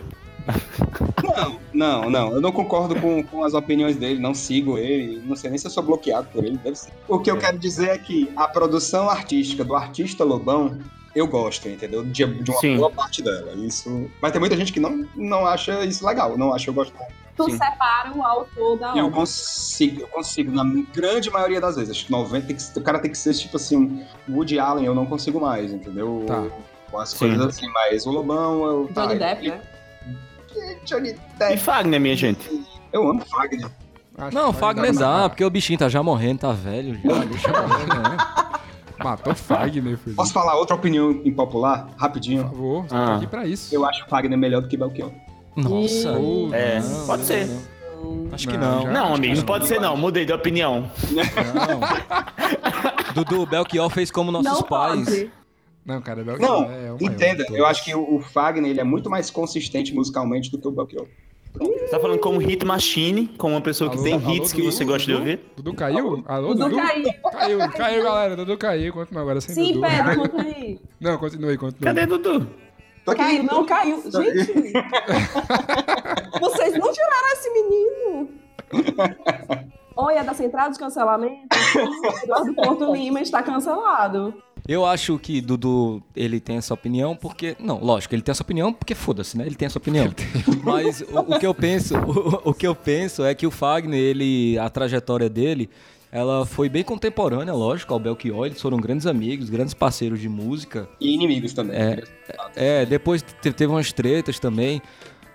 Não, 1.23 1.59
não, 1.73 2.11
não. 2.11 2.33
Eu 2.33 2.41
não 2.41 2.53
concordo 2.53 2.95
com, 2.97 3.23
com 3.23 3.45
as 3.45 3.55
opiniões 3.55 3.97
dele, 3.97 4.21
não 4.21 4.35
sigo 4.35 4.79
ele. 4.79 5.23
Não 5.25 5.37
sei 5.37 5.51
nem 5.51 5.59
se 5.59 5.67
eu 5.67 5.71
sou 5.71 5.83
bloqueado 5.83 6.29
por 6.33 6.45
ele, 6.45 6.57
deve 6.59 6.77
ser. 6.77 6.91
O 7.09 7.19
que 7.19 7.31
eu 7.31 7.39
quero 7.39 7.59
dizer 7.59 7.89
é 7.91 7.99
que 7.99 8.31
a 8.37 8.47
produção 8.49 9.09
artística 9.09 9.65
do 9.65 9.75
artista 9.75 10.23
Lobão, 10.25 10.79
eu 11.15 11.27
gosto, 11.27 11.69
entendeu? 11.69 12.05
De, 12.05 12.25
de 12.43 12.51
uma 12.51 12.61
Sim. 12.61 12.77
boa 12.77 12.91
parte 12.91 13.23
dela. 13.23 13.53
Isso. 13.55 14.11
Mas 14.21 14.33
tem 14.33 14.41
muita 14.41 14.57
gente 14.57 14.73
que 14.73 14.81
não, 14.81 15.07
não 15.17 15.47
acha 15.47 15.85
isso 15.85 16.07
legal, 16.07 16.37
não 16.37 16.53
acha 16.55 16.69
eu 16.71 16.75
gosto. 16.75 16.93
Tu 17.37 17.45
Sim. 17.51 17.59
separa 17.59 18.13
o 18.15 18.23
autor 18.23 18.79
da 18.79 18.97
Eu 18.97 19.07
obra. 19.07 19.17
consigo, 19.21 20.03
eu 20.03 20.09
consigo, 20.09 20.53
na 20.53 20.65
grande 20.95 21.31
maioria 21.31 21.61
das 21.61 21.75
vezes. 21.77 21.91
Acho 21.91 22.07
que 22.07 22.13
90 22.13 22.47
tem 22.47 22.55
que, 22.57 22.79
o 22.79 22.83
cara 22.83 22.99
tem 23.01 23.11
que 23.11 23.19
ser 23.19 23.35
tipo 23.35 23.57
assim, 23.57 24.05
Woody 24.29 24.59
Allen, 24.59 24.85
eu 24.85 24.95
não 24.95 25.05
consigo 25.05 25.41
mais, 25.41 25.73
entendeu? 25.73 26.25
Tá. 26.27 26.45
Com 26.91 26.99
as 27.01 27.09
Sim. 27.11 27.19
coisas 27.19 27.47
assim, 27.47 27.67
mas 27.73 28.07
o 28.07 28.11
Lobão, 28.13 28.65
eu. 28.65 28.85
Johnny 28.93 28.95
tá, 28.95 29.07
Depp, 29.35 29.41
ele- 29.47 29.51
né? 29.51 29.61
Johnny 30.85 31.09
E 31.11 31.19
Depp. 31.39 31.57
Fagner, 31.59 32.01
minha 32.01 32.15
gente. 32.17 32.65
Eu 32.93 33.09
amo 33.11 33.25
Fagner. 33.27 33.69
Acho 34.17 34.35
Não, 34.37 34.53
Fagner 34.53 34.95
dá, 34.97 35.29
porque 35.29 35.45
o 35.45 35.51
bichinho 35.51 35.79
tá 35.79 35.89
já 35.89 36.01
morrendo, 36.03 36.39
tá 36.41 36.53
velho 36.53 36.95
já. 37.03 37.19
Deixa 37.27 37.49
eu 37.49 37.69
morrer, 37.69 37.87
né? 37.89 38.17
Matou 39.03 39.35
Fagner, 39.35 39.99
filho. 39.99 40.15
Posso 40.15 40.33
falar 40.33 40.55
outra 40.55 40.77
opinião 40.77 41.11
impopular? 41.25 41.87
Por 41.87 41.97
Rapidinho. 42.01 42.45
favor, 42.45 42.87
tô 42.87 42.95
Ah. 42.95 43.17
aqui 43.17 43.27
pra 43.27 43.45
isso. 43.45 43.75
Eu 43.75 43.85
acho 43.85 44.05
o 44.05 44.09
Fagner 44.09 44.39
melhor 44.39 44.63
do 44.63 44.69
que 44.69 44.77
Belchior. 44.77 45.11
Nossa. 45.57 46.13
Ih. 46.19 46.51
É, 46.53 46.81
não, 46.81 47.07
pode 47.07 47.23
não, 47.23 47.27
ser. 47.29 47.47
não. 47.47 48.29
Acho 48.33 48.49
que 48.49 48.57
Não, 48.57 48.77
não. 48.77 48.83
já- 48.83 48.91
Não, 48.93 49.15
amigo, 49.15 49.37
não 49.37 49.43
pode 49.45 49.67
ser 49.67 49.81
não. 49.81 49.97
Mudei 49.97 50.25
de 50.25 50.33
opinião. 50.33 50.91
Não. 51.11 51.25
Dudu, 53.15 53.47
Belchior 53.47 53.89
fez 53.91 54.11
como 54.11 54.31
nossos 54.33 54.51
Não 54.53 54.63
pais. 54.63 55.05
pode. 55.05 55.31
Não, 55.87 56.01
cara, 56.03 56.25
Belchior 56.25 56.49
Não, 56.51 56.63
é 56.65 56.93
o 56.93 56.97
maior 56.97 57.03
entenda. 57.03 57.37
de 57.39 57.45
todos. 57.47 57.59
Eu 57.59 57.67
acho 57.67 57.85
que 57.85 57.95
o 57.95 58.15
o 58.17 58.21
Fagner 58.21 58.71
ele 58.71 58.81
é 58.81 58.85
muito 58.85 59.09
mais 59.09 59.31
consistente 59.31 59.95
musicalmente 59.95 60.51
do 60.51 60.59
que 60.59 60.67
o 60.67 60.71
Belchior. 60.71 61.07
Você 61.57 61.87
tá 61.89 62.01
falando 62.01 62.19
como 62.19 62.39
hit 62.41 62.65
machine, 62.67 63.29
como 63.39 63.55
uma 63.55 63.61
pessoa 63.61 63.89
que 63.89 63.95
Alô, 63.97 64.05
tem 64.05 64.15
alô, 64.15 64.31
hits 64.35 64.53
que 64.53 64.61
Dudu, 64.61 64.73
você 64.73 64.85
gosta 64.85 65.07
de 65.07 65.13
Dudu? 65.13 65.19
ouvir? 65.21 65.41
Dudu 65.57 65.75
caiu? 65.75 66.25
Alô, 66.27 66.49
Dudu 66.55 66.65
Dudu? 66.71 66.77
caiu. 66.77 67.13
Caiu, 67.31 67.59
caiu, 67.71 68.03
galera. 68.03 68.37
Dudu 68.37 68.59
caiu. 68.59 68.93
Continua 68.93 69.23
agora 69.23 69.41
sem 69.41 69.55
Sim, 69.55 69.73
Dudu. 69.75 69.87
Pedro, 69.87 70.17
conta 70.31 70.43
aí. 70.43 70.81
Não, 71.01 71.17
continue, 71.17 71.57
continue. 71.57 71.85
Cadê 71.85 72.07
Dudu? 72.07 72.49
Tô 73.05 73.11
aqui. 73.11 73.23
Caiu, 73.23 73.43
não 73.43 73.67
caiu. 73.67 74.03
Gente, 74.03 74.73
vocês 76.41 76.79
não 76.79 76.93
tiraram 76.93 77.33
esse 77.33 77.51
menino. 77.51 78.29
Olha, 79.97 80.25
da 80.25 80.35
central 80.35 80.71
de 80.71 80.79
cancelamento, 80.79 81.47
Eduardo 82.25 82.55
Porto 82.55 82.93
Lima 82.93 83.21
está 83.21 83.43
cancelado. 83.43 84.35
Eu 84.67 84.87
acho 84.87 85.19
que 85.19 85.43
Dudu, 85.43 86.03
ele 86.17 86.41
tem 86.41 86.57
essa 86.57 86.73
opinião 86.73 87.15
porque... 87.15 87.55
Não, 87.61 87.79
lógico, 87.79 88.15
ele 88.15 88.23
tem 88.23 88.33
essa 88.33 88.43
opinião 88.43 88.73
porque 88.73 88.95
foda-se, 88.95 89.37
né? 89.37 89.45
Ele 89.45 89.55
tem 89.55 89.67
essa 89.67 89.79
opinião. 89.79 90.07
Mas 90.65 91.03
o, 91.03 91.19
o 91.19 91.39
que 91.39 91.47
eu 91.47 91.55
penso, 91.55 91.95
o, 92.01 92.51
o 92.51 92.55
que 92.55 92.67
eu 92.67 92.75
penso 92.75 93.23
é 93.25 93.35
que 93.35 93.47
o 93.47 93.51
Fagner, 93.51 94.01
ele, 94.01 94.59
a 94.59 94.71
trajetória 94.71 95.29
dele, 95.29 95.69
ela 96.15 96.47
foi 96.47 96.69
bem 96.69 96.85
contemporânea, 96.85 97.53
lógico, 97.53 97.93
ao 97.93 97.99
Belchior. 97.99 98.47
Eles 98.47 98.63
foram 98.63 98.79
grandes 98.79 99.05
amigos, 99.05 99.51
grandes 99.51 99.75
parceiros 99.75 100.21
de 100.21 100.29
música. 100.29 100.89
E 101.01 101.13
inimigos 101.13 101.53
também. 101.53 101.77
É, 101.77 102.03
é 102.55 102.87
depois 102.87 103.21
te- 103.21 103.53
teve 103.53 103.73
umas 103.73 103.93
tretas 103.93 104.39
também. 104.39 104.81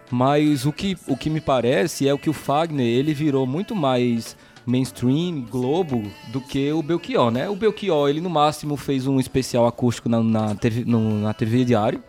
Mas 0.10 0.66
o 0.66 0.72
que, 0.72 0.98
o 1.06 1.18
que 1.18 1.30
me 1.30 1.42
parece 1.42 2.08
é 2.08 2.14
o 2.14 2.18
que 2.18 2.30
o 2.30 2.34
Fagner, 2.34 2.86
ele 2.88 3.14
virou 3.14 3.46
muito 3.46 3.76
mais 3.76 4.38
mainstream, 4.66 5.42
Globo, 5.52 6.02
do 6.32 6.40
que 6.40 6.72
o 6.72 6.82
Belchior, 6.82 7.30
né? 7.30 7.50
O 7.50 7.56
Belchior, 7.58 8.10
ele 8.10 8.22
no 8.22 8.30
máximo 8.30 8.78
fez 8.78 9.06
um 9.06 9.20
especial 9.20 9.68
acústico 9.68 10.08
na, 10.08 10.24
na, 10.24 10.56
TV, 10.56 10.84
no- 10.86 11.20
na 11.22 11.34
TV 11.34 11.66
Diário, 11.66 12.02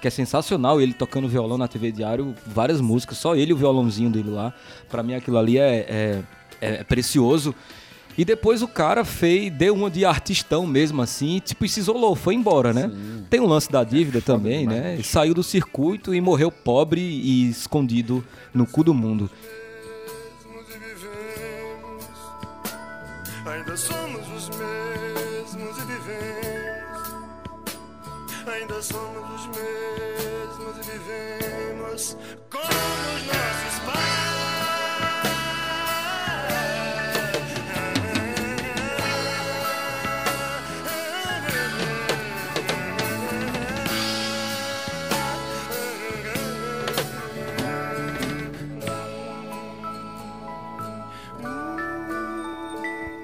que 0.00 0.06
é 0.06 0.10
sensacional, 0.10 0.78
ele 0.80 0.92
tocando 0.92 1.26
violão 1.26 1.56
na 1.56 1.66
TV 1.66 1.90
Diário, 1.90 2.34
várias 2.46 2.80
músicas, 2.82 3.16
só 3.16 3.34
ele 3.34 3.50
e 3.50 3.54
o 3.54 3.56
violãozinho 3.56 4.10
dele 4.10 4.30
lá. 4.30 4.52
Pra 4.90 5.02
mim 5.02 5.14
aquilo 5.14 5.38
ali 5.38 5.58
é, 5.58 5.86
é, 5.88 6.22
é 6.60 6.84
precioso. 6.84 7.54
E 8.18 8.24
depois 8.24 8.62
o 8.62 8.68
cara 8.68 9.04
fez, 9.04 9.52
deu 9.52 9.74
uma 9.74 9.90
de 9.90 10.04
artistão 10.04 10.66
mesmo 10.66 11.00
assim, 11.00 11.40
tipo, 11.40 11.64
e 11.64 11.68
se 11.68 11.80
isolou, 11.80 12.14
foi 12.14 12.34
embora, 12.34 12.72
né? 12.72 12.90
Tem 13.30 13.40
um 13.40 13.46
lance 13.46 13.70
da 13.70 13.82
dívida 13.84 14.20
também, 14.20 14.66
né? 14.66 15.00
Saiu 15.02 15.32
do 15.32 15.42
circuito 15.42 16.14
e 16.14 16.20
morreu 16.20 16.50
pobre 16.50 17.00
e 17.00 17.48
escondido 17.48 18.24
no 18.52 18.66
cu 18.66 18.84
do 18.84 18.92
mundo. 18.92 19.30
Ainda 23.46 23.76
somos 23.76 24.28
os 24.36 24.48
mesmos 24.50 25.78
e 25.78 25.84
vivemos. 25.86 26.70
Ainda 28.46 28.82
somos 28.82 29.40
os 29.40 29.46
mesmos 29.46 30.76
e 30.76 30.90
vivemos 30.90 32.16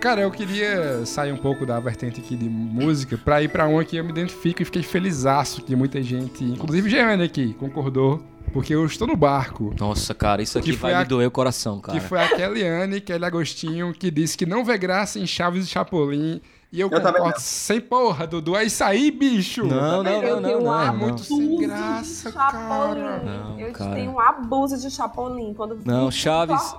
Cara, 0.06 0.20
eu 0.20 0.30
queria 0.30 1.04
sair 1.04 1.32
um 1.32 1.36
pouco 1.36 1.66
da 1.66 1.80
vertente 1.80 2.20
aqui 2.20 2.36
de 2.36 2.48
música 2.48 3.18
pra 3.18 3.42
ir 3.42 3.48
pra 3.48 3.66
uma 3.66 3.84
que 3.84 3.96
eu 3.96 4.04
me 4.04 4.10
identifico 4.10 4.62
e 4.62 4.64
fiquei 4.64 4.80
felizaço 4.84 5.60
que 5.62 5.74
muita 5.74 6.00
gente, 6.00 6.44
inclusive 6.44 6.88
Jeane 6.88 7.24
aqui, 7.24 7.54
concordou. 7.54 8.22
Porque 8.52 8.72
eu 8.72 8.86
estou 8.86 9.08
no 9.08 9.16
barco. 9.16 9.74
Nossa, 9.80 10.14
cara, 10.14 10.40
isso 10.40 10.56
aqui 10.60 10.70
vai 10.70 10.94
a- 10.94 11.00
me 11.00 11.06
doer 11.06 11.26
o 11.26 11.30
coração, 11.32 11.80
cara. 11.80 11.98
Que 11.98 12.06
foi 12.06 12.20
a 12.22 12.28
Kellyane, 12.28 13.00
Kelly 13.00 13.24
Agostinho, 13.24 13.92
que 13.92 14.08
disse 14.08 14.38
que 14.38 14.46
não 14.46 14.64
vê 14.64 14.78
graça 14.78 15.18
em 15.18 15.26
Chaves 15.26 15.64
e 15.66 15.68
Chapolin. 15.68 16.40
E 16.72 16.80
eu, 16.80 16.88
também 16.88 17.14
concordo 17.14 17.40
sem 17.40 17.80
porra, 17.80 18.28
Dudu. 18.28 18.54
É 18.54 18.62
isso 18.62 18.84
aí, 18.84 19.10
bicho! 19.10 19.66
Não, 19.66 20.04
não, 20.04 20.22
Eu 20.22 20.40
não, 20.40 20.42
tenho 20.48 20.60
não, 20.60 20.70
um 20.70 20.72
não, 20.72 20.82
É 20.82 20.86
não. 20.86 20.96
muito 20.96 21.24
sem 21.24 21.56
graça, 21.58 22.30
cara. 22.30 23.22
Não, 23.24 23.58
eu 23.58 23.72
cara. 23.72 23.92
tenho 23.92 24.12
um 24.12 24.20
abuso 24.20 24.78
de 24.78 24.88
Chapolin. 24.88 25.52
Quando 25.52 25.80
Não, 25.84 26.12
Chaves. 26.12 26.76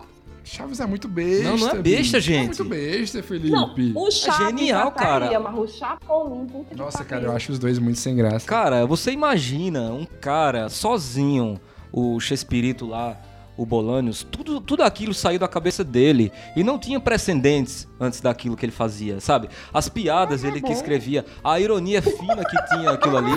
Chaves 0.48 0.80
é 0.80 0.86
muito 0.86 1.08
besta. 1.08 1.44
Não, 1.44 1.58
não 1.58 1.70
é 1.70 1.76
besta, 1.76 1.82
bicho. 1.82 2.16
É 2.18 2.20
gente. 2.22 2.46
muito 2.46 2.66
besta, 2.66 3.22
Felipe. 3.24 3.50
Não, 3.52 3.74
o 3.96 4.10
Chaves 4.12 4.48
genial, 4.48 4.88
até 4.88 5.00
cara. 5.04 5.40
o 5.52 5.68
Chapolin, 5.68 6.46
puta 6.48 6.66
que 6.72 6.76
Nossa, 6.76 7.04
cara, 7.04 7.24
eu 7.26 7.32
acho 7.36 7.52
os 7.52 7.60
dois 7.60 7.78
muito 7.80 8.00
sem 8.00 8.16
graça. 8.16 8.46
Cara, 8.48 8.86
você 8.86 9.12
imagina 9.12 9.92
um 9.92 10.06
cara 10.06 10.70
sozinho, 10.70 11.60
o 11.92 12.20
Chespirito 12.20 12.86
lá, 12.86 13.18
o 13.58 13.66
Bolanios, 13.66 14.24
tudo, 14.30 14.62
tudo 14.62 14.84
aquilo 14.84 15.14
saiu 15.14 15.40
da 15.40 15.48
cabeça 15.48 15.84
dele. 15.84 16.32
E 16.56 16.64
não 16.64 16.78
tinha 16.80 17.00
precedentes 17.00 17.88
antes 18.00 18.22
daquilo 18.22 18.56
que 18.56 18.64
ele 18.66 18.72
fazia, 18.72 19.20
sabe? 19.20 19.50
As 19.74 19.90
piadas 19.90 20.44
ele 20.44 20.62
que 20.62 20.72
escrevia, 20.72 21.26
a 21.44 21.60
ironia 21.60 22.02
fina 22.02 22.44
que 22.46 22.66
tinha 22.76 22.92
aquilo 22.92 23.18
ali. 23.18 23.32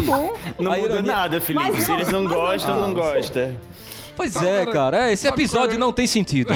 Não 0.58 0.72
A 0.72 0.76
muda 0.76 0.78
ironia- 0.94 1.02
nada, 1.12 1.40
Felipe. 1.40 1.70
Mas 1.72 1.84
Se 1.84 1.92
eles 1.92 2.08
não 2.10 2.24
mas 2.24 2.32
gostam, 2.34 2.76
não. 2.80 2.88
não 2.88 2.94
gostam. 2.94 3.56
Pois 4.20 4.36
é, 4.42 4.62
é- 4.62 4.66
cara, 4.66 5.08
é, 5.08 5.12
esse 5.12 5.26
episódio 5.26 5.76
é- 5.76 5.78
não 5.78 5.92
tem 5.92 6.06
sentido. 6.06 6.52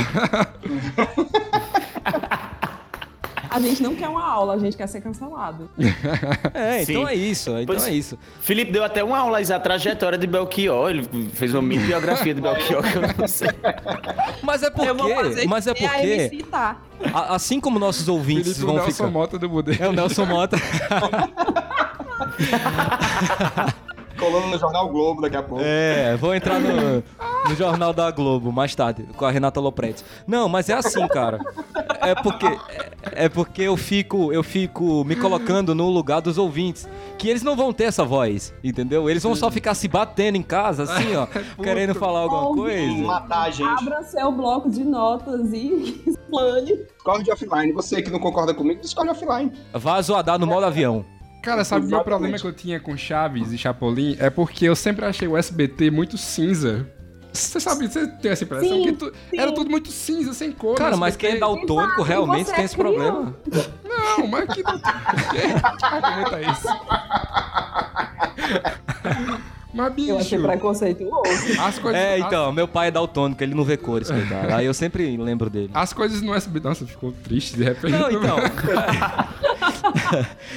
A 3.51 3.61
gente 3.61 3.83
não 3.85 3.95
quer 3.95 4.09
uma 4.09 4.23
aula, 4.23 4.55
a 4.55 4.59
gente 4.59 4.77
quer 4.77 4.87
ser 4.89 5.01
cancelado. 5.01 5.71
É, 6.53 6.83
então 6.83 7.03
Sim. 7.03 7.07
é 7.09 7.15
isso, 7.15 7.51
então 7.51 7.67
Pois- 7.67 7.87
é 7.87 7.93
isso. 7.93 8.19
Felipe 8.41 8.71
deu 8.73 8.85
até 8.85 9.03
uma 9.03 9.19
aula 9.19 9.39
aí, 9.39 9.53
a 9.53 9.59
trajetória 9.61 10.19
de 10.19 10.27
Belchior. 10.27 10.91
Ele 10.91 11.31
fez 11.33 11.55
uma 11.55 11.63
mini 11.63 11.85
biografia 11.87 12.35
de 12.35 12.41
Belchior 12.41 12.83
que 12.83 12.97
eu 12.99 13.03
não 13.17 13.29
sei. 13.29 13.49
Mas 14.43 14.63
é 14.63 14.67
eu 14.67 14.73
vou 14.95 15.09
porque, 15.09 15.15
fazer 15.15 15.47
mas 15.47 15.67
é 15.67 15.75
que 15.75 15.85
a 15.87 15.91
porque, 15.91 16.07
MC 16.07 16.43
tá. 16.45 16.77
a- 17.13 17.35
assim 17.35 17.61
como 17.61 17.79
nossos 17.79 18.09
ouvintes 18.09 18.59
Felipe, 18.59 18.63
o 18.63 18.67
vão 18.67 18.75
Nelson 18.77 18.91
ficar... 18.93 19.11
Mota 19.11 19.39
do 19.39 19.49
Budê. 19.49 19.77
É 19.81 19.89
o 19.89 19.93
Nelson 19.93 20.27
Mota. 20.27 20.57
Colando 24.25 24.47
no 24.47 24.59
Jornal 24.59 24.89
Globo 24.89 25.21
daqui 25.21 25.37
a 25.37 25.43
pouco. 25.43 25.63
É, 25.65 26.17
vou 26.17 26.35
entrar 26.35 26.59
no, 26.59 27.03
no 27.49 27.55
Jornal 27.55 27.93
da 27.93 28.11
Globo 28.11 28.51
mais 28.51 28.75
tarde, 28.75 29.07
com 29.17 29.25
a 29.25 29.31
Renata 29.31 29.61
Lopretti. 29.61 30.03
Não, 30.27 30.49
mas 30.49 30.69
é 30.69 30.75
assim, 30.75 31.07
cara. 31.09 31.39
É 32.01 32.15
porque, 32.15 32.47
é, 32.47 33.25
é 33.25 33.29
porque 33.29 33.63
eu 33.63 33.77
fico, 33.77 34.33
eu 34.33 34.43
fico 34.43 35.05
me 35.05 35.15
colocando 35.15 35.75
no 35.75 35.89
lugar 35.91 36.21
dos 36.21 36.39
ouvintes. 36.39 36.89
Que 37.19 37.29
eles 37.29 37.43
não 37.43 37.55
vão 37.55 37.73
ter 37.73 37.85
essa 37.85 38.05
voz, 38.05 38.53
entendeu? 38.63 39.09
Eles 39.09 39.23
vão 39.23 39.35
só 39.35 39.51
ficar 39.51 39.75
se 39.75 39.89
batendo 39.89 40.37
em 40.37 40.43
casa, 40.43 40.85
assim, 40.85 41.15
ó, 41.17 41.27
querendo 41.63 41.95
falar 41.95 42.21
alguma 42.21 42.49
Ouvindo. 42.49 42.63
coisa. 42.65 43.03
Matar 43.07 43.43
a 43.43 43.51
gente. 43.51 43.69
Abra 43.69 44.03
seu 44.03 44.33
bloco 44.33 44.71
de 44.71 44.85
notas 44.85 45.53
e 45.53 46.03
explane. 46.07 46.77
Discord 46.77 47.31
offline. 47.31 47.73
Você 47.73 48.03
que 48.03 48.11
não 48.11 48.19
concorda 48.19 48.55
comigo, 48.55 48.81
Discord 48.81 49.11
offline. 49.11 49.53
Vá 49.73 50.01
zoadar 50.01 50.39
no 50.39 50.47
modo 50.47 50.65
avião. 50.67 51.05
Cara, 51.45 51.63
sabe 51.63 51.85
o 51.85 51.89
meu 51.91 52.03
problema 52.03 52.39
que 52.39 52.45
eu 52.47 52.53
tinha 52.55 52.81
com 52.81 52.97
Chaves 52.97 53.53
e 53.53 53.59
Chapolin? 53.59 54.17
É 54.19 54.31
porque 54.31 54.65
eu 54.65 54.75
sempre 54.75 55.05
achei 55.05 55.29
o 55.29 55.37
SBT 55.37 55.91
muito 55.91 56.17
cinza. 56.17 56.87
Você 57.31 57.61
sabe, 57.61 57.87
você 57.89 58.07
tem 58.07 58.31
essa 58.31 58.45
impressão 58.45 58.69
Sim, 58.79 58.83
que 58.85 58.93
tu- 58.93 59.13
era 59.37 59.53
tudo 59.53 59.69
muito 59.69 59.91
cinza, 59.91 60.33
sem 60.33 60.53
cor. 60.53 60.77
Cara, 60.77 60.97
mas 60.97 61.17
quem 61.17 61.33
é 61.33 61.37
daltônico 61.37 62.01
realmente 62.03 62.51
tem 62.51 62.61
é 62.63 62.65
esse 62.65 62.77
problema. 62.77 63.37
Não, 63.85 64.27
mas 64.27 64.47
que 64.55 64.63
não 64.65 64.81
Argumenta 65.83 66.41
isso. 66.41 66.69
Mas, 69.75 69.93
bicho, 69.93 70.11
Eu 70.11 70.19
achei 70.19 70.39
preconceituoso. 70.39 71.61
as 71.61 71.79
coisas... 71.79 72.01
É, 72.01 72.15
as- 72.15 72.21
então, 72.27 72.53
meu 72.53 72.69
pai 72.69 72.89
é 72.89 72.91
daltônico, 72.91 73.43
ele 73.43 73.55
não 73.55 73.65
vê 73.65 73.77
cores, 73.77 74.11
coitado. 74.11 74.55
Aí 74.55 74.67
eu 74.67 74.75
sempre 74.75 75.17
lembro 75.17 75.51
dele. 75.51 75.71
As 75.75 75.93
coisas 75.93 76.23
no 76.23 76.35
SBT... 76.35 76.69
Nossa, 76.69 76.87
ficou 76.87 77.13
triste 77.25 77.57
de 77.57 77.65
repente. 77.65 77.93
Não, 77.93 78.11
então. 78.11 78.37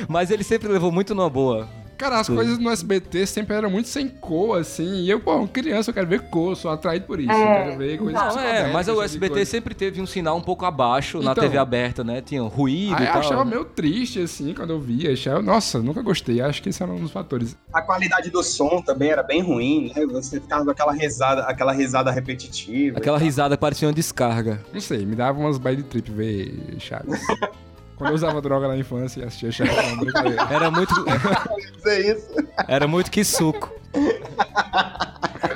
Mas 0.07 0.31
ele 0.31 0.43
sempre 0.43 0.67
levou 0.67 0.91
muito 0.91 1.13
numa 1.15 1.29
boa. 1.29 1.67
Cara, 1.97 2.19
as 2.19 2.27
coisas 2.27 2.57
no 2.59 2.69
SBT 2.69 3.25
sempre 3.25 3.55
eram 3.55 3.69
muito 3.71 3.89
sem 3.89 4.07
cor, 4.07 4.59
assim. 4.59 5.01
E 5.03 5.09
eu, 5.09 5.19
pô, 5.19 5.47
criança, 5.47 5.89
eu 5.89 5.93
quero 5.93 6.07
ver 6.07 6.21
cor, 6.29 6.55
sou 6.55 6.69
atraído 6.69 7.05
por 7.05 7.19
isso. 7.19 7.31
É, 7.31 7.61
eu 7.61 7.65
quero 7.65 7.77
ver 7.79 7.97
coisas 7.97 8.13
Não, 8.21 8.39
é, 8.39 8.71
mas 8.71 8.87
o 8.87 9.01
SBT 9.01 9.33
coisa. 9.33 9.49
sempre 9.49 9.73
teve 9.73 9.99
um 10.01 10.05
sinal 10.05 10.37
um 10.37 10.41
pouco 10.41 10.63
abaixo 10.65 11.19
na 11.21 11.31
Então. 11.31 11.43
TV 11.43 11.57
aberta, 11.57 12.03
né? 12.03 12.21
Tinha 12.21 12.41
ruído 12.43 12.95
Aí 12.95 13.03
e 13.03 13.07
eu 13.07 13.11
tal. 13.13 13.21
achava 13.21 13.43
meio 13.45 13.65
triste, 13.65 14.19
assim, 14.21 14.53
quando 14.53 14.71
eu 14.71 14.79
via. 14.79 15.11
Achava, 15.13 15.41
nossa, 15.41 15.79
nunca 15.79 16.01
gostei. 16.01 16.39
Acho 16.39 16.61
que 16.61 16.69
esse 16.69 16.83
era 16.83 16.91
um 16.91 16.99
dos 16.99 17.11
fatores. 17.11 17.57
A 17.73 17.81
qualidade 17.81 18.29
do 18.29 18.43
som 18.43 18.81
também 18.81 19.09
era 19.09 19.23
bem 19.23 19.41
ruim, 19.41 19.91
né? 19.95 20.05
Você 20.05 20.39
ficava 20.39 20.63
com 20.65 20.71
aquela 20.71 20.93
risada, 20.93 21.41
aquela 21.43 21.71
risada 21.73 22.11
repetitiva. 22.11 22.99
Aquela 22.99 23.17
risada 23.17 23.57
parecia 23.57 23.87
uma 23.87 23.93
descarga. 23.93 24.61
Não 24.71 24.79
sei, 24.79 25.05
me 25.05 25.15
dava 25.15 25.39
umas 25.39 25.57
bad 25.57 25.81
trip 25.83 26.11
ver 26.11 26.53
Chaves. 26.79 27.19
Quando 27.97 28.11
eu 28.11 28.15
usava 28.15 28.39
droga 28.41 28.67
na 28.67 28.77
infância 28.77 29.21
e 29.21 29.23
assistia 29.23 29.51
Chaves, 29.51 29.75
não, 29.75 29.97
brincadeira. 29.97 30.47
Era 30.51 30.69
muito, 30.69 30.93
Dizer 31.77 32.15
isso. 32.15 32.27
era 32.67 32.87
muito 32.87 33.09
que 33.09 33.23
suco. 33.23 33.73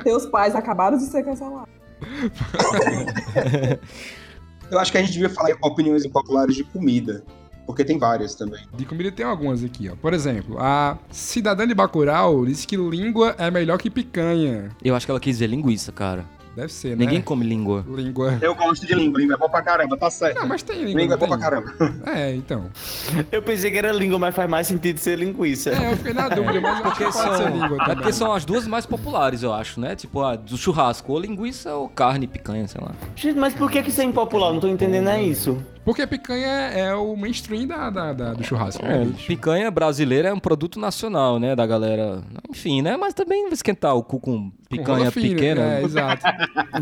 Teus 0.03 0.25
pais 0.25 0.55
acabaram 0.55 0.97
de 0.97 1.03
ser 1.03 1.23
cancelados. 1.23 1.69
Eu 4.71 4.79
acho 4.79 4.91
que 4.91 4.97
a 4.97 5.01
gente 5.01 5.13
devia 5.13 5.29
falar 5.29 5.51
em 5.51 5.57
opiniões 5.61 6.03
impopulares 6.03 6.55
de 6.55 6.63
comida. 6.63 7.23
Porque 7.67 7.85
tem 7.85 7.97
várias 7.99 8.33
também. 8.33 8.65
De 8.73 8.85
comida 8.85 9.11
tem 9.11 9.25
algumas 9.25 9.63
aqui, 9.63 9.87
ó. 9.87 9.95
Por 9.95 10.13
exemplo, 10.13 10.57
a 10.59 10.97
cidadã 11.11 11.67
de 11.67 11.75
Bacurau 11.75 12.45
disse 12.45 12.65
que 12.65 12.75
língua 12.75 13.35
é 13.37 13.51
melhor 13.51 13.77
que 13.77 13.89
picanha. 13.89 14.69
Eu 14.83 14.95
acho 14.95 15.05
que 15.05 15.11
ela 15.11 15.19
quis 15.19 15.35
dizer 15.35 15.47
linguiça, 15.47 15.91
cara. 15.91 16.25
Deve 16.55 16.71
ser, 16.73 16.89
né? 16.97 17.05
Ninguém 17.05 17.21
come 17.21 17.45
língua. 17.45 17.85
Língua. 17.87 18.37
Eu 18.41 18.53
gosto 18.53 18.85
de 18.85 18.93
língua, 18.93 19.19
língua 19.19 19.35
é 19.35 19.37
bom 19.37 19.47
pra 19.49 19.61
caramba, 19.61 19.95
tá 19.95 20.09
certo. 20.09 20.35
Não, 20.39 20.47
mas 20.47 20.61
tem 20.61 20.83
língua. 20.83 21.01
língua 21.01 21.13
é 21.15 21.17
bom 21.17 21.27
pra 21.27 21.37
caramba. 21.37 21.73
É, 22.05 22.35
então. 22.35 22.65
Eu 23.31 23.41
pensei 23.41 23.71
que 23.71 23.77
era 23.77 23.91
língua, 23.91 24.19
mas 24.19 24.35
faz 24.35 24.49
mais 24.49 24.67
sentido 24.67 24.97
ser 24.97 25.17
linguiça. 25.17 25.69
É, 25.71 25.93
eu 25.93 25.97
fiquei 25.97 26.13
na 26.13 26.27
dúvida, 26.27 26.59
mas 26.59 26.77
eu 26.77 26.83
Porque 26.83 27.03
pode 27.05 27.15
são, 27.15 27.37
ser 27.37 27.51
língua 27.51 27.65
é 27.65 27.77
também. 27.77 27.95
porque 27.95 28.13
são 28.13 28.33
as 28.33 28.43
duas 28.43 28.67
mais 28.67 28.85
populares, 28.85 29.43
eu 29.43 29.53
acho, 29.53 29.79
né? 29.79 29.95
Tipo, 29.95 30.21
a 30.21 30.35
do 30.35 30.57
churrasco, 30.57 31.13
ou 31.13 31.19
linguiça 31.19 31.73
ou 31.73 31.87
carne, 31.87 32.27
picanha, 32.27 32.67
sei 32.67 32.81
lá. 32.81 32.91
Gente, 33.15 33.37
mas 33.39 33.53
por 33.53 33.71
que 33.71 33.81
que 33.81 33.89
isso 33.89 34.01
é 34.01 34.03
impopular? 34.03 34.51
Não 34.51 34.59
tô 34.59 34.67
entendendo 34.67 35.09
é 35.09 35.23
isso. 35.23 35.57
Porque 35.83 36.05
picanha 36.05 36.47
é 36.47 36.93
o 36.95 37.15
mainstream 37.15 37.65
da, 37.67 37.89
da- 37.89 38.13
da- 38.13 38.33
do 38.33 38.43
churrasco, 38.43 38.83
né, 38.85 39.01
É, 39.01 39.05
bicho? 39.05 39.27
picanha 39.27 39.71
brasileira 39.71 40.29
é 40.29 40.33
um 40.33 40.39
produto 40.39 40.79
nacional, 40.79 41.39
né, 41.39 41.55
da 41.55 41.65
galera. 41.65 42.21
Enfim, 42.49 42.81
né? 42.81 42.97
Mas 42.97 43.13
também 43.13 43.43
vai 43.45 43.53
esquentar 43.53 43.95
o 43.95 44.03
cu 44.03 44.19
com 44.19 44.51
Com 44.51 44.51
picanha 44.69 45.11
fina, 45.11 45.29
pequena. 45.35 45.61
É, 45.61 45.83
exato. 45.83 46.23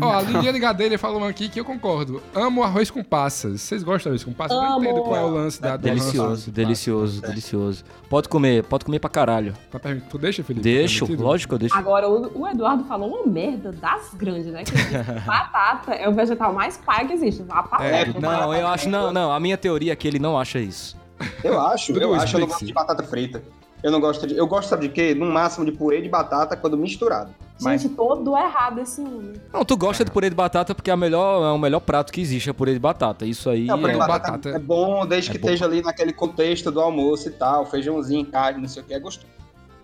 Ó, 0.00 0.12
a 0.12 0.22
Liliane 0.22 0.58
Gadelha 0.60 0.98
falou 0.98 1.24
aqui 1.24 1.48
que 1.48 1.58
eu 1.58 1.64
concordo. 1.64 2.22
Amo 2.34 2.62
arroz 2.62 2.90
com 2.90 3.02
passas. 3.02 3.62
Vocês 3.62 3.82
gostam 3.82 4.10
de 4.12 4.16
arroz 4.16 4.24
com 4.24 4.32
passas? 4.32 4.56
Eu 4.56 4.62
não 4.62 4.72
Amo. 4.76 4.84
entendo 4.84 5.02
qual 5.02 5.16
é 5.16 5.24
o 5.24 5.28
lance 5.28 5.60
da 5.60 5.76
Delicioso, 5.76 6.46
com 6.46 6.52
delicioso, 6.52 7.22
delicioso. 7.22 7.84
Pode 8.08 8.28
comer, 8.28 8.64
pode 8.64 8.84
comer 8.84 8.98
pra 8.98 9.08
caralho. 9.10 9.54
Tá 9.70 9.78
Tu 10.08 10.18
deixa, 10.18 10.42
Felipe? 10.44 10.62
Deixo, 10.62 11.06
Tá 11.06 11.22
lógico 11.22 11.48
que 11.50 11.54
eu 11.54 11.58
deixo. 11.58 11.74
Agora, 11.76 12.08
o, 12.08 12.42
o 12.42 12.46
Eduardo 12.48 12.84
falou 12.84 13.08
uma 13.08 13.26
merda 13.26 13.72
das 13.72 14.12
grandes, 14.14 14.46
né? 14.52 14.62
Que 14.64 14.72
batata 15.26 15.92
é 15.94 16.08
o 16.08 16.12
vegetal 16.12 16.52
mais 16.52 16.76
pai 16.76 17.06
que 17.06 17.14
existe. 17.14 17.42
A 17.48 17.84
É, 17.84 18.04
Não, 18.20 18.52
eu 18.54 18.66
acho 18.68 18.89
Não, 18.90 19.12
não, 19.12 19.32
a 19.32 19.40
minha 19.40 19.56
teoria 19.56 19.92
é 19.92 19.96
que 19.96 20.06
ele 20.06 20.18
não 20.18 20.38
acha 20.38 20.58
isso. 20.58 20.96
Eu 21.44 21.60
acho, 21.60 21.92
eu 21.92 22.14
acho, 22.14 22.36
eu 22.36 22.40
não 22.40 22.46
gosto 22.46 22.64
de 22.64 22.72
batata 22.72 23.02
frita. 23.02 23.42
Eu 23.82 23.90
não 23.90 24.00
gosto 24.00 24.26
de. 24.26 24.36
Eu 24.36 24.46
gosto, 24.46 24.68
sabe 24.68 24.88
de 24.88 24.94
quê? 24.94 25.14
No 25.14 25.26
máximo 25.26 25.64
de 25.64 25.72
purê 25.72 26.00
de 26.00 26.08
batata 26.08 26.56
quando 26.56 26.76
misturado. 26.76 27.34
Mas 27.62 27.82
Gente, 27.82 27.94
todo 27.94 28.36
errado 28.36 28.80
esse 28.80 29.00
homem. 29.00 29.34
Não, 29.52 29.64
tu 29.64 29.76
gosta 29.76 30.04
de 30.04 30.10
purê 30.10 30.30
de 30.30 30.36
batata 30.36 30.74
porque 30.74 30.90
é, 30.90 30.94
a 30.94 30.96
melhor, 30.96 31.44
é 31.44 31.52
o 31.52 31.58
melhor 31.58 31.80
prato 31.80 32.12
que 32.12 32.20
existe, 32.20 32.48
é 32.48 32.52
purê 32.52 32.72
de 32.72 32.78
batata. 32.78 33.26
Isso 33.26 33.50
aí 33.50 33.66
não, 33.66 33.78
purê 33.78 33.94
é... 33.94 33.96
batata. 33.96 34.48
é 34.50 34.58
bom 34.58 35.06
desde 35.06 35.30
É 35.30 35.32
que 35.32 35.38
bom. 35.38 35.46
esteja 35.46 35.66
ali 35.66 35.82
naquele 35.82 36.12
contexto 36.12 36.70
do 36.70 36.80
almoço 36.80 37.28
e 37.28 37.32
tal, 37.32 37.66
feijãozinho, 37.66 38.24
carne, 38.26 38.62
não 38.62 38.68
sei 38.68 38.82
o 38.82 38.86
que, 38.86 38.94
é 38.94 38.98
gostoso. 38.98 39.28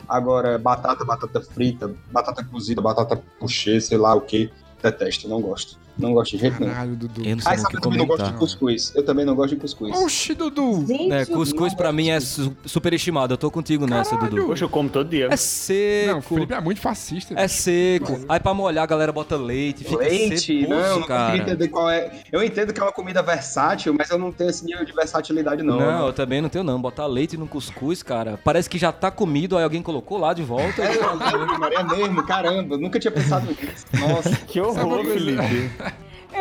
Agora, 0.09 0.57
batata, 0.59 1.05
batata 1.05 1.41
frita, 1.41 1.95
batata 2.11 2.45
cozida, 2.45 2.81
batata 2.81 3.21
puxê, 3.39 3.81
sei 3.81 3.99
lá 3.99 4.15
o 4.15 4.21
que, 4.23 4.51
detesto, 4.83 5.29
não 5.29 5.41
gosto. 5.41 5.79
Não 5.99 6.13
gosto 6.13 6.33
de 6.33 6.39
jeito 6.39 6.61
nenhum. 6.61 6.73
Caralho, 6.73 6.97
Dudu. 6.97 7.23
Eu 7.25 7.37
não 7.37 7.43
sei 7.43 7.53
o 7.53 7.57
sabe 7.57 7.69
que 7.71 7.77
eu 7.77 7.81
também 7.81 7.99
não 7.99 8.07
gosto 8.07 8.25
de 8.25 8.33
cuscuz. 8.39 8.93
Eu 8.95 9.05
também 9.05 9.25
não 9.25 9.35
gosto 9.35 9.55
de 9.55 9.61
cuscuz. 9.61 9.97
Oxi, 9.97 10.35
Dudu. 10.35 10.85
Gente, 10.87 11.13
É, 11.13 11.25
cuscuz 11.25 11.75
pra 11.75 11.93
mim 11.93 12.11
é 12.11 12.21
su 12.21 12.55
superestimado. 12.65 13.35
Eu 13.35 13.39
tô 13.39 13.51
contigo 13.51 13.87
nessa, 13.87 14.17
Dudu. 14.17 14.47
Poxa, 14.47 14.65
eu 14.65 14.69
como 14.69 14.89
todo 14.89 15.09
dia. 15.09 15.27
É 15.27 15.31
Não, 15.31 15.37
seco. 15.37 16.23
Felipe 16.35 16.55
é 16.55 16.61
muito 16.61 16.81
fascista. 16.81 17.35
É 17.37 17.49
seco. 17.49 18.19
Aí 18.29 18.39
pra 18.41 18.53
molhar 18.53 18.85
a 18.85 18.87
galera 18.87 19.13
bota 19.13 19.37
leite. 19.37 19.85
Fica 19.85 19.97
Leite, 19.99 20.63
ceboso, 20.63 21.01
não, 21.01 21.03
cara. 21.07 21.37
entender 21.37 21.69
qual 21.69 21.91
é. 21.91 22.21
Eu 22.31 22.43
entendo 22.43 22.73
que 22.73 22.81
é 22.81 22.83
uma 22.83 22.93
comida 22.93 23.23
versátil, 23.23 23.95
mas 23.95 24.11
eu 24.11 24.19
não 24.19 24.31
tenho 24.33 24.51
esse 24.51 24.65
nível 24.65 24.85
de 24.85 24.93
versatilidade, 24.93 25.63
não. 25.63 25.79
Não, 25.79 26.07
eu 26.09 26.13
também 26.13 26.41
não 26.41 26.49
tenho 26.49 26.65
não. 26.65 26.81
Botar 26.81 27.07
leite 27.07 27.37
no 27.37 27.47
cuscuz, 27.47 28.03
cara. 28.03 28.39
Parece 28.45 28.69
que 28.69 28.79
já 28.79 28.93
tá 28.93 29.11
comido, 29.11 29.57
aí 29.57 29.65
alguém 29.65 29.83
colocou 29.83 30.19
lá 30.19 30.35
de 30.35 30.43
volta. 30.43 30.83
É, 30.83 30.97
é, 30.97 31.59
Maria 31.59 31.83
mesmo, 31.85 32.23
caramba, 32.25 32.75
eu 32.75 32.79
nunca 32.79 32.99
tinha 32.99 33.11
pensado 33.11 33.47
nisso. 33.47 33.87
Nossa. 33.99 34.31
Que 34.47 34.61
horror? 34.61 35.05
Felipe. 35.05 35.71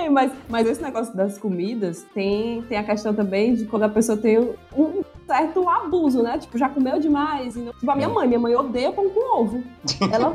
Mas, 0.10 0.32
mas 0.50 0.68
esse 0.68 0.82
negócio 0.82 1.16
das 1.16 1.38
comidas 1.38 2.06
tem, 2.14 2.62
tem 2.64 2.78
a 2.78 2.84
questão 2.84 3.14
também 3.14 3.56
de 3.56 3.66
quando 3.66 3.84
a 3.84 3.90
pessoa 3.90 4.18
tem 4.18 4.40
um 4.76 5.04
certo 5.26 5.68
abuso, 5.68 6.22
né? 6.22 6.38
Tipo, 6.38 6.58
já 6.58 6.70
comeu 6.70 7.00
demais. 7.00 7.56
E 7.56 7.60
não... 7.60 7.74
Tipo, 7.74 7.92
a 7.92 7.96
minha 7.96 8.10
mãe, 8.10 8.28
minha 8.28 8.40
mãe 8.40 8.56
odeia 8.56 8.92
pão 8.92 9.10
com 9.10 9.40
ovo. 9.40 9.64
Ela, 10.12 10.34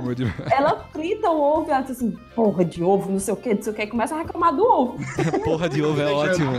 ela 0.50 0.84
frita 0.92 1.30
o 1.30 1.40
ovo 1.40 1.68
e 1.68 1.70
ela 1.72 1.82
diz 1.82 1.92
assim, 1.92 2.16
porra 2.34 2.64
de 2.64 2.82
ovo, 2.82 3.10
não 3.10 3.18
sei 3.18 3.34
o 3.34 3.36
que, 3.36 3.54
não 3.54 3.62
sei 3.62 3.72
o 3.72 3.76
que, 3.76 3.82
e 3.82 3.86
começa 3.86 4.14
a 4.14 4.18
reclamar 4.18 4.54
do 4.54 4.64
ovo. 4.64 4.98
Porra 5.44 5.68
de 5.68 5.82
ovo 5.82 6.00
é 6.00 6.12
ótimo. 6.12 6.52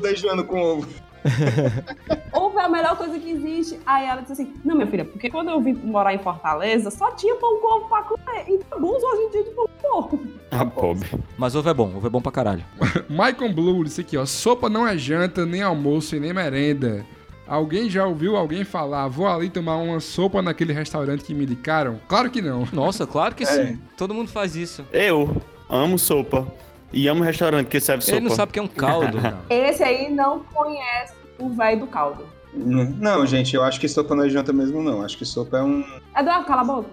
Deixando 0.00 0.44
com 0.44 0.60
ovo. 0.60 0.86
Ovo 2.32 2.58
é 2.60 2.64
a 2.64 2.68
melhor 2.68 2.96
coisa 2.96 3.18
que 3.18 3.30
existe. 3.30 3.80
Aí 3.84 4.06
ela 4.06 4.20
disse 4.20 4.32
assim: 4.32 4.54
Não, 4.64 4.74
minha 4.74 4.86
filha, 4.86 5.04
porque 5.04 5.30
quando 5.30 5.50
eu 5.50 5.60
vim 5.60 5.72
morar 5.72 6.14
em 6.14 6.18
Fortaleza, 6.18 6.90
só 6.90 7.10
tinha 7.12 7.34
pão 7.36 7.58
com 7.60 7.78
ovo 7.78 7.88
pra 7.88 8.02
comer. 8.02 8.44
E 8.48 8.58
tá 8.58 8.78
bom 8.78 8.88
hoje 8.88 9.22
em 9.22 9.30
dia 9.30 9.44
de 9.44 9.50
pão 9.50 9.66
com 9.80 9.98
ovo. 9.98 10.26
Ah, 10.50 10.64
pobre. 10.64 11.08
Mas 11.36 11.54
ovo 11.54 11.68
é 11.68 11.74
bom, 11.74 11.96
ovo 11.96 12.06
é 12.06 12.10
bom 12.10 12.20
pra 12.20 12.32
caralho. 12.32 12.64
Michael 13.10 13.52
Blue 13.52 13.84
disse 13.84 14.00
aqui, 14.02 14.16
ó. 14.16 14.24
Sopa 14.24 14.68
não 14.68 14.86
é 14.86 14.96
janta, 14.96 15.44
nem 15.44 15.62
almoço 15.62 16.14
e 16.14 16.20
nem 16.20 16.32
merenda. 16.32 17.04
Alguém 17.46 17.88
já 17.88 18.04
ouviu 18.06 18.36
alguém 18.36 18.64
falar, 18.64 19.06
vou 19.08 19.26
ali 19.28 19.48
tomar 19.48 19.76
uma 19.76 20.00
sopa 20.00 20.42
naquele 20.42 20.72
restaurante 20.72 21.22
que 21.24 21.32
me 21.32 21.44
indicaram? 21.44 22.00
Claro 22.08 22.28
que 22.30 22.42
não. 22.42 22.66
Nossa, 22.72 23.06
claro 23.06 23.34
que 23.34 23.44
É. 23.44 23.46
sim. 23.46 23.78
Todo 23.96 24.12
mundo 24.12 24.28
faz 24.30 24.56
isso. 24.56 24.84
Eu 24.92 25.40
amo 25.70 25.98
sopa. 25.98 26.46
E 26.92 27.08
amo 27.08 27.22
restaurante 27.22 27.66
que 27.68 27.78
serve 27.80 28.02
sopa. 28.02 28.16
Ele 28.16 28.28
não 28.28 28.34
sabe 28.34 28.50
o 28.50 28.52
que 28.52 28.58
é 28.58 28.62
um 28.62 28.68
caldo. 28.68 29.18
Esse 29.50 29.82
aí 29.82 30.10
não 30.12 30.40
conhece 30.40 31.14
o 31.38 31.48
velho 31.50 31.80
do 31.80 31.86
caldo. 31.86 32.24
Não, 32.52 33.26
gente, 33.26 33.54
eu 33.54 33.62
acho 33.62 33.78
que 33.78 33.88
sopa 33.88 34.14
não 34.14 34.24
é 34.24 34.28
janta 34.28 34.52
mesmo, 34.52 34.82
não. 34.82 35.02
Acho 35.02 35.18
que 35.18 35.24
sopa 35.24 35.58
é 35.58 35.62
um. 35.62 35.84
Eduardo, 36.16 36.46
cala 36.46 36.62
a 36.62 36.64
boca. 36.64 36.88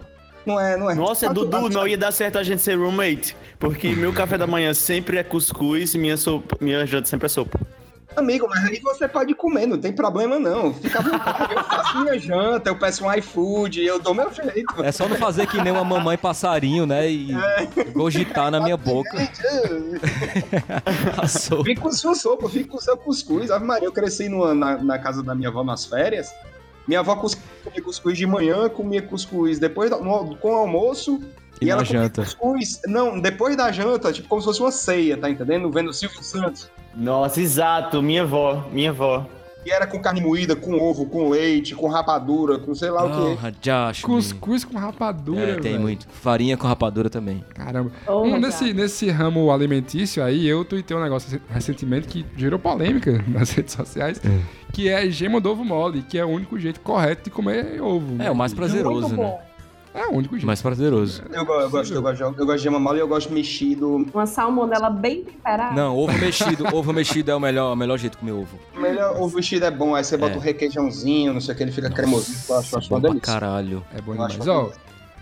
Não 0.45 0.59
é, 0.59 0.75
não 0.75 0.91
é. 0.91 0.95
Nossa, 0.95 1.33
Dudu, 1.33 1.69
não 1.69 1.87
ia 1.87 1.97
dar 1.97 2.11
certo 2.11 2.37
a 2.37 2.43
gente 2.43 2.61
ser 2.61 2.75
roommate. 2.77 3.35
Porque 3.57 3.95
meu 3.95 4.11
café 4.11 4.37
da 4.37 4.45
manhã 4.45 4.73
sempre 4.73 5.17
é 5.17 5.23
cuscuz 5.23 5.95
e 5.95 5.97
minha, 5.97 6.17
sopa, 6.17 6.57
minha 6.59 6.85
janta 6.85 7.07
sempre 7.07 7.27
é 7.27 7.29
sopa. 7.29 7.57
Amigo, 8.15 8.47
mas 8.49 8.65
aí 8.65 8.79
você 8.79 9.07
pode 9.07 9.33
comer, 9.33 9.65
não 9.65 9.77
tem 9.77 9.91
problema 9.93 10.39
não. 10.39 10.73
Fica 10.73 10.99
à 10.99 11.01
vontade, 11.01 11.53
eu 11.53 11.63
faço 11.63 11.99
minha 12.01 12.19
janta, 12.19 12.69
eu 12.69 12.77
peço 12.77 13.05
um 13.05 13.13
iFood, 13.13 13.81
eu 13.83 13.99
dou 13.99 14.13
meu 14.13 14.31
jeito. 14.33 14.83
É 14.83 14.91
só 14.91 15.07
não 15.07 15.15
fazer 15.17 15.47
que 15.47 15.61
nem 15.61 15.71
uma 15.71 15.83
mamãe 15.83 16.17
passarinho, 16.17 16.85
né? 16.85 17.09
E 17.09 17.29
gogitar 17.93 18.51
na 18.51 18.59
minha 18.59 18.77
boca. 18.77 19.17
Fica 21.63 21.81
com 21.81 21.91
sua 21.91 22.15
sopa, 22.15 22.49
fica 22.49 22.69
com 22.69 22.79
seu 22.79 22.97
cuscuz. 22.97 23.51
Ave 23.51 23.65
Maria, 23.65 23.87
eu 23.87 23.91
cresci 23.91 24.29
numa- 24.29 24.53
na, 24.53 24.77
na 24.77 24.99
casa 24.99 25.23
da 25.23 25.33
minha 25.35 25.49
avó 25.49 25.63
nas 25.63 25.85
férias. 25.85 26.29
Minha 26.87 26.99
avó 26.99 27.15
comia 27.15 27.81
cuscuz 27.83 28.17
de 28.17 28.25
manhã, 28.27 28.67
comia 28.69 29.01
cuscuz 29.01 29.59
depois 29.59 29.89
no- 29.89 30.35
com 30.37 30.51
o 30.51 30.55
almoço. 30.55 31.21
E 31.61 31.65
na 31.65 31.73
ela 31.73 31.85
janta. 31.85 32.23
cuscuz, 32.23 32.81
não, 32.85 33.19
depois 33.19 33.55
da 33.55 33.71
janta, 33.71 34.11
tipo 34.11 34.27
como 34.27 34.41
se 34.41 34.45
fosse 34.47 34.59
uma 34.59 34.71
ceia, 34.71 35.15
tá 35.15 35.29
entendendo? 35.29 35.71
Vendo 35.71 35.89
o 35.89 35.93
Silvio 35.93 36.21
Santos. 36.23 36.69
Nossa, 36.95 37.41
exato, 37.41 38.01
minha 38.01 38.23
avó, 38.23 38.65
minha 38.71 38.91
avó. 38.91 39.25
E 39.65 39.71
era 39.71 39.87
com 39.87 39.97
carne 39.99 40.19
moída, 40.19 40.57
com 40.57 40.73
ovo, 40.77 41.05
com 41.05 41.29
leite, 41.29 41.73
com 41.73 41.87
rapadura, 41.87 42.59
com 42.59 42.75
sei 42.75 42.89
lá 42.89 43.05
o 43.05 43.09
quê. 43.09 43.35
Porra, 43.35 43.53
Josh. 43.61 44.01
Cuscuz 44.01 44.65
com 44.65 44.77
rapadura, 44.77 45.51
É, 45.51 45.55
tem 45.55 45.79
muito. 45.79 46.05
Farinha 46.09 46.57
com 46.57 46.67
rapadura 46.67 47.09
também. 47.09 47.43
Caramba. 47.55 47.89
Um, 48.09 48.37
nesse, 48.37 48.73
nesse 48.73 49.09
ramo 49.09 49.49
alimentício 49.51 50.21
aí, 50.21 50.45
eu 50.45 50.65
tuitei 50.65 50.97
um 50.97 51.01
negócio 51.01 51.39
recentemente 51.49 52.09
que 52.09 52.25
gerou 52.35 52.59
polêmica 52.59 53.23
nas 53.25 53.51
redes 53.51 53.73
sociais, 53.73 54.21
que 54.73 54.89
é 54.89 55.09
gema 55.09 55.39
do 55.39 55.51
ovo 55.51 55.63
mole, 55.63 56.01
que 56.01 56.17
é 56.17 56.25
o 56.25 56.29
único 56.29 56.59
jeito 56.59 56.81
correto 56.81 57.23
de 57.23 57.29
comer 57.29 57.81
ovo. 57.81 58.21
É, 58.21 58.29
o 58.29 58.35
mais 58.35 58.53
prazeroso, 58.53 59.15
Muito 59.15 59.21
né? 59.21 59.39
É 59.93 60.07
o 60.07 60.11
único 60.15 60.33
jeito. 60.35 60.47
mais 60.47 60.61
prazeroso. 60.61 61.21
Eu, 61.31 61.35
eu 61.41 61.45
gosto, 61.45 61.93
eu, 61.93 62.01
gosto, 62.01 62.17
de- 62.17 62.23
eu 62.39 62.45
gosto 62.45 62.57
de 62.57 62.63
gema 62.63 62.79
mole 62.79 62.97
e 62.97 63.01
eu 63.01 63.07
gosto 63.07 63.31
mexido. 63.31 64.07
Uma 64.13 64.25
salmonela 64.25 64.89
bem 64.89 65.23
temperada. 65.23 65.75
Não, 65.75 65.95
ovo 65.97 66.17
mexido. 66.17 66.65
ovo 66.75 66.91
mexido 66.91 67.29
é 67.31 67.35
o 67.35 67.39
melhor, 67.39 67.73
o 67.73 67.75
melhor 67.75 67.97
jeito 67.99 68.13
de 68.13 68.17
comer 68.19 68.31
ovo. 68.31 68.57
O 68.75 68.79
melhor, 68.79 69.21
o 69.21 69.27
vestido 69.27 69.65
é 69.65 69.71
bom, 69.71 69.93
aí 69.93 70.03
você 70.03 70.17
bota 70.17 70.33
É. 70.33 70.37
um 70.37 70.39
requeijãozinho, 70.39 71.31
não 71.33 71.39
sei 71.41 71.53
o 71.53 71.57
que, 71.57 71.63
ele 71.63 71.71
fica 71.71 71.89
cremosinho. 71.91 72.37
Eu 72.49 72.57
acho, 72.57 72.77
acho 72.77 72.89
Bom 72.89 72.95
uma 72.95 73.01
delícia. 73.01 73.21
caralho. 73.33 73.83
É 73.95 74.01
bom 74.01 74.13
demais. 74.13 74.47
Ó, 74.47 74.71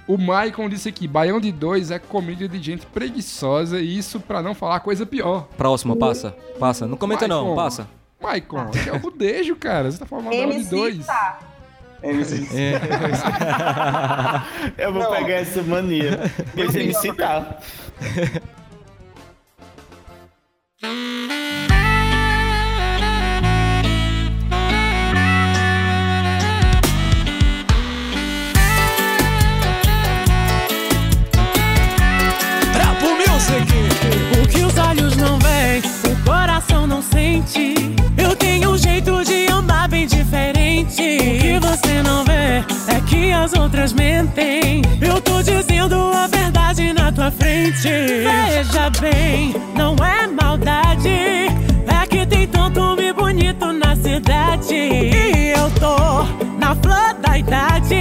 o 0.08 0.18
Maicon 0.18 0.70
disse 0.70 0.88
aqui, 0.90 1.08
baião 1.08 1.40
de 1.42 1.52
dois 1.52 1.92
é 1.92 2.00
comida 2.00 2.48
de 2.48 2.62
gente 2.62 2.86
preguiçosa, 2.88 3.80
e 3.80 3.98
isso 3.98 4.20
pra 4.20 4.42
não 4.42 4.56
falar 4.56 4.80
coisa 4.80 5.06
pior. 5.06 5.48
Próxima, 5.58 5.96
passa. 5.98 6.36
Passa. 6.60 6.88
Não 6.88 6.96
comenta 6.98 7.28
não, 7.28 7.44
Maicon. 7.48 7.56
passa. 7.56 7.88
Maicon, 8.22 8.70
que 8.72 8.90
é 8.90 8.94
o 8.94 9.00
budejo, 9.00 9.56
cara. 9.56 9.92
Você 9.92 9.98
tá 9.98 10.06
falando 10.06 10.26
baião 10.26 10.50
de 10.52 10.64
dois. 10.70 11.06
tá. 11.06 11.40
MC. 12.04 12.48
É. 12.58 12.82
Eu 14.86 14.94
vou 14.94 15.04
Não. 15.04 15.12
pegar 15.12 15.36
essa 15.36 15.62
mania. 15.62 16.20
Pois 16.56 16.76
ele 16.76 16.88
me 16.88 16.94
citar. 16.96 17.60
O 34.42 34.48
que 34.48 34.62
os 34.62 34.78
olhos 34.78 35.18
não 35.18 35.38
veem, 35.40 35.82
o 36.12 36.24
coração 36.24 36.88
não 36.88 37.02
sente. 37.02 37.76
O 40.92 40.94
que 40.94 41.58
você 41.60 42.04
não 42.04 42.26
vê 42.26 42.58
é 42.94 43.02
que 43.08 43.32
as 43.32 43.54
outras 43.54 43.94
mentem. 43.94 44.82
Eu 45.02 45.22
tô 45.22 45.42
dizendo 45.42 45.96
a 45.96 46.28
verdade 46.28 46.92
na 46.92 47.10
tua 47.10 47.32
frente. 47.32 47.88
Veja 47.88 48.90
bem, 49.00 49.56
não 49.74 49.96
é 50.06 50.28
maldade. 50.28 51.08
É 51.08 52.08
que 52.10 52.26
tem 52.26 52.46
tanto 52.46 52.82
homem 52.82 53.14
bonito 53.14 53.72
na 53.72 53.96
cidade. 53.96 54.76
E 54.76 55.54
eu 55.58 55.72
tô 55.80 56.24
na 56.60 56.76
flor 56.76 57.14
da 57.22 57.38
idade. 57.38 57.96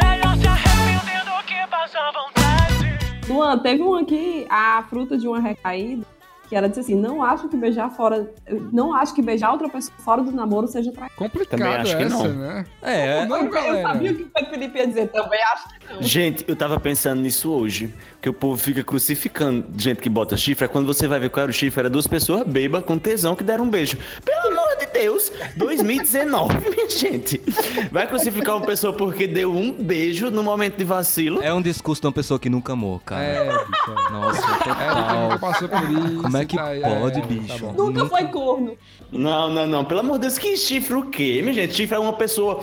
Melhor 0.00 0.38
se 0.38 0.48
arrepender 0.48 1.22
do 1.22 1.44
que 1.44 1.66
passar 1.70 2.12
vontade. 2.12 2.98
Luan, 3.28 3.58
teve 3.58 3.82
um 3.82 3.94
aqui, 3.94 4.46
a 4.48 4.82
fruta 4.88 5.18
de 5.18 5.28
uma 5.28 5.38
recaída, 5.38 6.06
que 6.48 6.54
ela 6.56 6.68
disse 6.68 6.80
assim: 6.80 6.94
não 6.94 7.22
acho 7.22 7.48
que 7.48 7.56
beijar 7.56 7.90
fora. 7.90 8.30
eu 8.46 8.68
Não 8.72 8.94
acho 8.94 9.14
que 9.14 9.22
beijar 9.22 9.52
outra 9.52 9.68
pessoa 9.68 9.96
fora 9.98 10.22
do 10.22 10.30
namoro 10.32 10.66
seja 10.68 10.92
traição. 10.92 11.16
Complicado 11.16 11.58
Também 11.58 11.74
acho 11.76 11.96
que 11.96 12.02
essa, 12.02 12.28
não. 12.28 12.34
né? 12.34 12.64
É, 12.82 13.26
Não, 13.26 13.36
Eu 13.44 13.50
galera. 13.50 13.82
sabia 13.82 14.12
o 14.12 14.14
que 14.16 14.22
o 14.24 14.46
Felipe 14.50 14.78
ia 14.78 14.86
dizer 14.86 15.08
também, 15.08 15.40
acho 15.52 15.68
que 15.68 15.85
não. 15.85 15.85
Gente, 16.00 16.44
eu 16.48 16.54
tava 16.56 16.78
pensando 16.80 17.20
nisso 17.20 17.50
hoje. 17.50 17.92
Que 18.20 18.28
o 18.28 18.32
povo 18.32 18.56
fica 18.56 18.82
crucificando 18.82 19.64
gente 19.78 20.00
que 20.00 20.08
bota 20.08 20.36
chifre. 20.36 20.64
É 20.64 20.68
quando 20.68 20.86
você 20.86 21.06
vai 21.06 21.20
ver 21.20 21.30
qual 21.30 21.42
era 21.44 21.50
o 21.50 21.54
chifre, 21.54 21.80
era 21.80 21.88
duas 21.90 22.06
pessoas 22.08 22.42
bêbadas 22.44 22.84
com 22.86 22.98
tesão 22.98 23.36
que 23.36 23.44
deram 23.44 23.64
um 23.64 23.70
beijo. 23.70 23.96
Pelo 24.24 24.48
amor 24.52 24.76
de 24.80 24.86
Deus! 24.86 25.30
2019, 25.56 26.58
minha 26.70 26.88
gente. 26.90 27.40
Vai 27.92 28.06
crucificar 28.08 28.56
uma 28.56 28.66
pessoa 28.66 28.92
porque 28.92 29.26
deu 29.28 29.52
um 29.54 29.72
beijo 29.72 30.30
no 30.30 30.42
momento 30.42 30.76
de 30.76 30.84
vacilo? 30.84 31.40
é 31.42 31.52
um 31.54 31.62
discurso 31.62 32.00
de 32.02 32.06
uma 32.08 32.12
pessoa 32.12 32.40
que 32.40 32.48
nunca 32.50 32.72
amou, 32.72 33.00
cara. 33.04 33.22
É, 33.22 33.44
bicho. 33.64 33.94
Nossa, 34.10 34.40
É, 34.40 34.88
nunca 34.88 34.94
total. 34.94 35.38
passou 35.38 35.68
por 35.68 35.90
isso. 35.90 36.22
Como 36.22 36.36
é 36.36 36.44
que 36.44 36.56
tá 36.56 36.64
aí, 36.66 36.80
pode, 36.80 37.20
tá 37.20 37.26
bicho? 37.26 37.58
bom. 37.66 37.72
Nunca 37.72 38.06
foi 38.06 38.24
corno. 38.24 38.76
Não, 39.12 39.48
não, 39.48 39.66
não. 39.68 39.84
Pelo 39.84 40.00
amor 40.00 40.14
de 40.14 40.22
Deus, 40.22 40.36
que 40.38 40.56
chifre 40.56 40.94
o 40.94 41.04
quê, 41.04 41.40
minha 41.42 41.54
gente? 41.54 41.74
Chifre 41.74 41.94
é 41.94 41.98
uma 41.98 42.12
pessoa. 42.14 42.60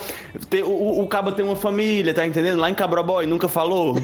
O, 0.65 0.67
o, 0.67 1.03
o 1.03 1.07
cabo 1.07 1.31
tem 1.31 1.45
uma 1.45 1.55
família, 1.55 2.13
tá 2.13 2.27
entendendo? 2.27 2.59
Lá 2.59 2.69
em 2.69 2.75
Cabroboy, 3.13 3.25
nunca 3.27 3.47
falou. 3.47 3.95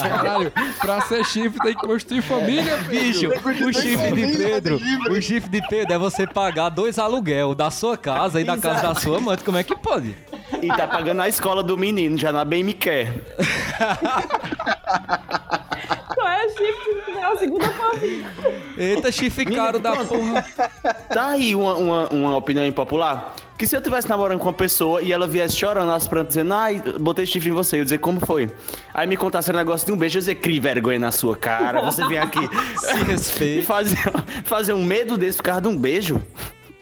Caralho, 0.00 0.52
pra 0.80 1.00
ser 1.02 1.24
chifre 1.24 1.58
tem 1.60 1.74
que 1.74 1.86
construir 1.86 2.22
família, 2.22 2.76
Bicho, 2.88 3.28
bicho. 3.30 3.66
o 3.68 3.72
chifre 3.72 4.12
de 4.12 4.36
Pedro, 4.36 4.80
o 5.10 5.20
chifre 5.22 5.50
de 5.50 5.68
Pedro 5.68 5.94
é 5.94 5.98
você 5.98 6.26
pagar 6.26 6.68
dois 6.68 6.98
aluguel 6.98 7.54
da 7.54 7.70
sua 7.70 7.96
casa 7.96 8.40
e 8.40 8.44
da 8.44 8.56
casa 8.56 8.88
da 8.88 8.94
sua 8.94 9.20
mãe. 9.20 9.36
Como 9.44 9.56
é 9.58 9.62
que 9.64 9.74
pode? 9.76 10.16
E 10.60 10.68
tá 10.68 10.86
pagando 10.86 11.20
a 11.22 11.28
escola 11.28 11.62
do 11.62 11.76
menino, 11.76 12.16
já 12.16 12.30
na 12.32 12.44
bem 12.44 12.62
me 12.62 12.72
quer. 12.72 13.12
Não 16.16 16.28
é 16.28 16.48
chifre, 16.48 17.02
é 17.16 17.24
a 17.24 17.36
segunda 17.36 17.68
família. 17.70 18.26
Eita, 18.76 19.10
chifre 19.10 19.46
caro 19.46 19.78
da 19.80 19.96
porra. 19.96 20.44
Tá 21.08 21.28
aí 21.30 21.54
uma, 21.54 21.74
uma, 21.74 22.08
uma 22.08 22.36
opinião 22.36 22.64
impopular. 22.66 23.34
Que 23.62 23.66
se 23.68 23.76
eu 23.76 23.80
tivesse 23.80 24.08
namorando 24.08 24.40
com 24.40 24.46
uma 24.46 24.52
pessoa 24.52 25.00
e 25.00 25.12
ela 25.12 25.24
viesse 25.24 25.54
chorando 25.54 25.86
nas 25.86 26.08
prantas, 26.08 26.34
dizendo, 26.34 26.52
ai, 26.52 26.82
botei 26.98 27.24
chifre 27.24 27.48
em 27.48 27.52
você, 27.52 27.76
eu 27.76 27.78
ia 27.78 27.84
dizer, 27.84 27.98
como 27.98 28.18
foi? 28.18 28.50
Aí 28.92 29.06
me 29.06 29.16
contasse 29.16 29.50
o 29.50 29.52
negócio 29.52 29.86
de 29.86 29.92
um 29.92 29.96
beijo, 29.96 30.16
eu 30.16 30.18
ia 30.18 30.20
dizer, 30.22 30.34
crie 30.34 30.58
vergonha 30.58 30.98
na 30.98 31.12
sua 31.12 31.36
cara, 31.36 31.80
você 31.80 32.04
vem 32.08 32.18
aqui 32.18 32.40
Se 32.76 33.04
respeita. 33.04 33.62
fazer, 33.62 33.96
fazer 34.42 34.72
um 34.72 34.84
medo 34.84 35.16
desse 35.16 35.36
por 35.36 35.44
causa 35.44 35.60
de 35.60 35.68
um 35.68 35.76
beijo. 35.76 36.20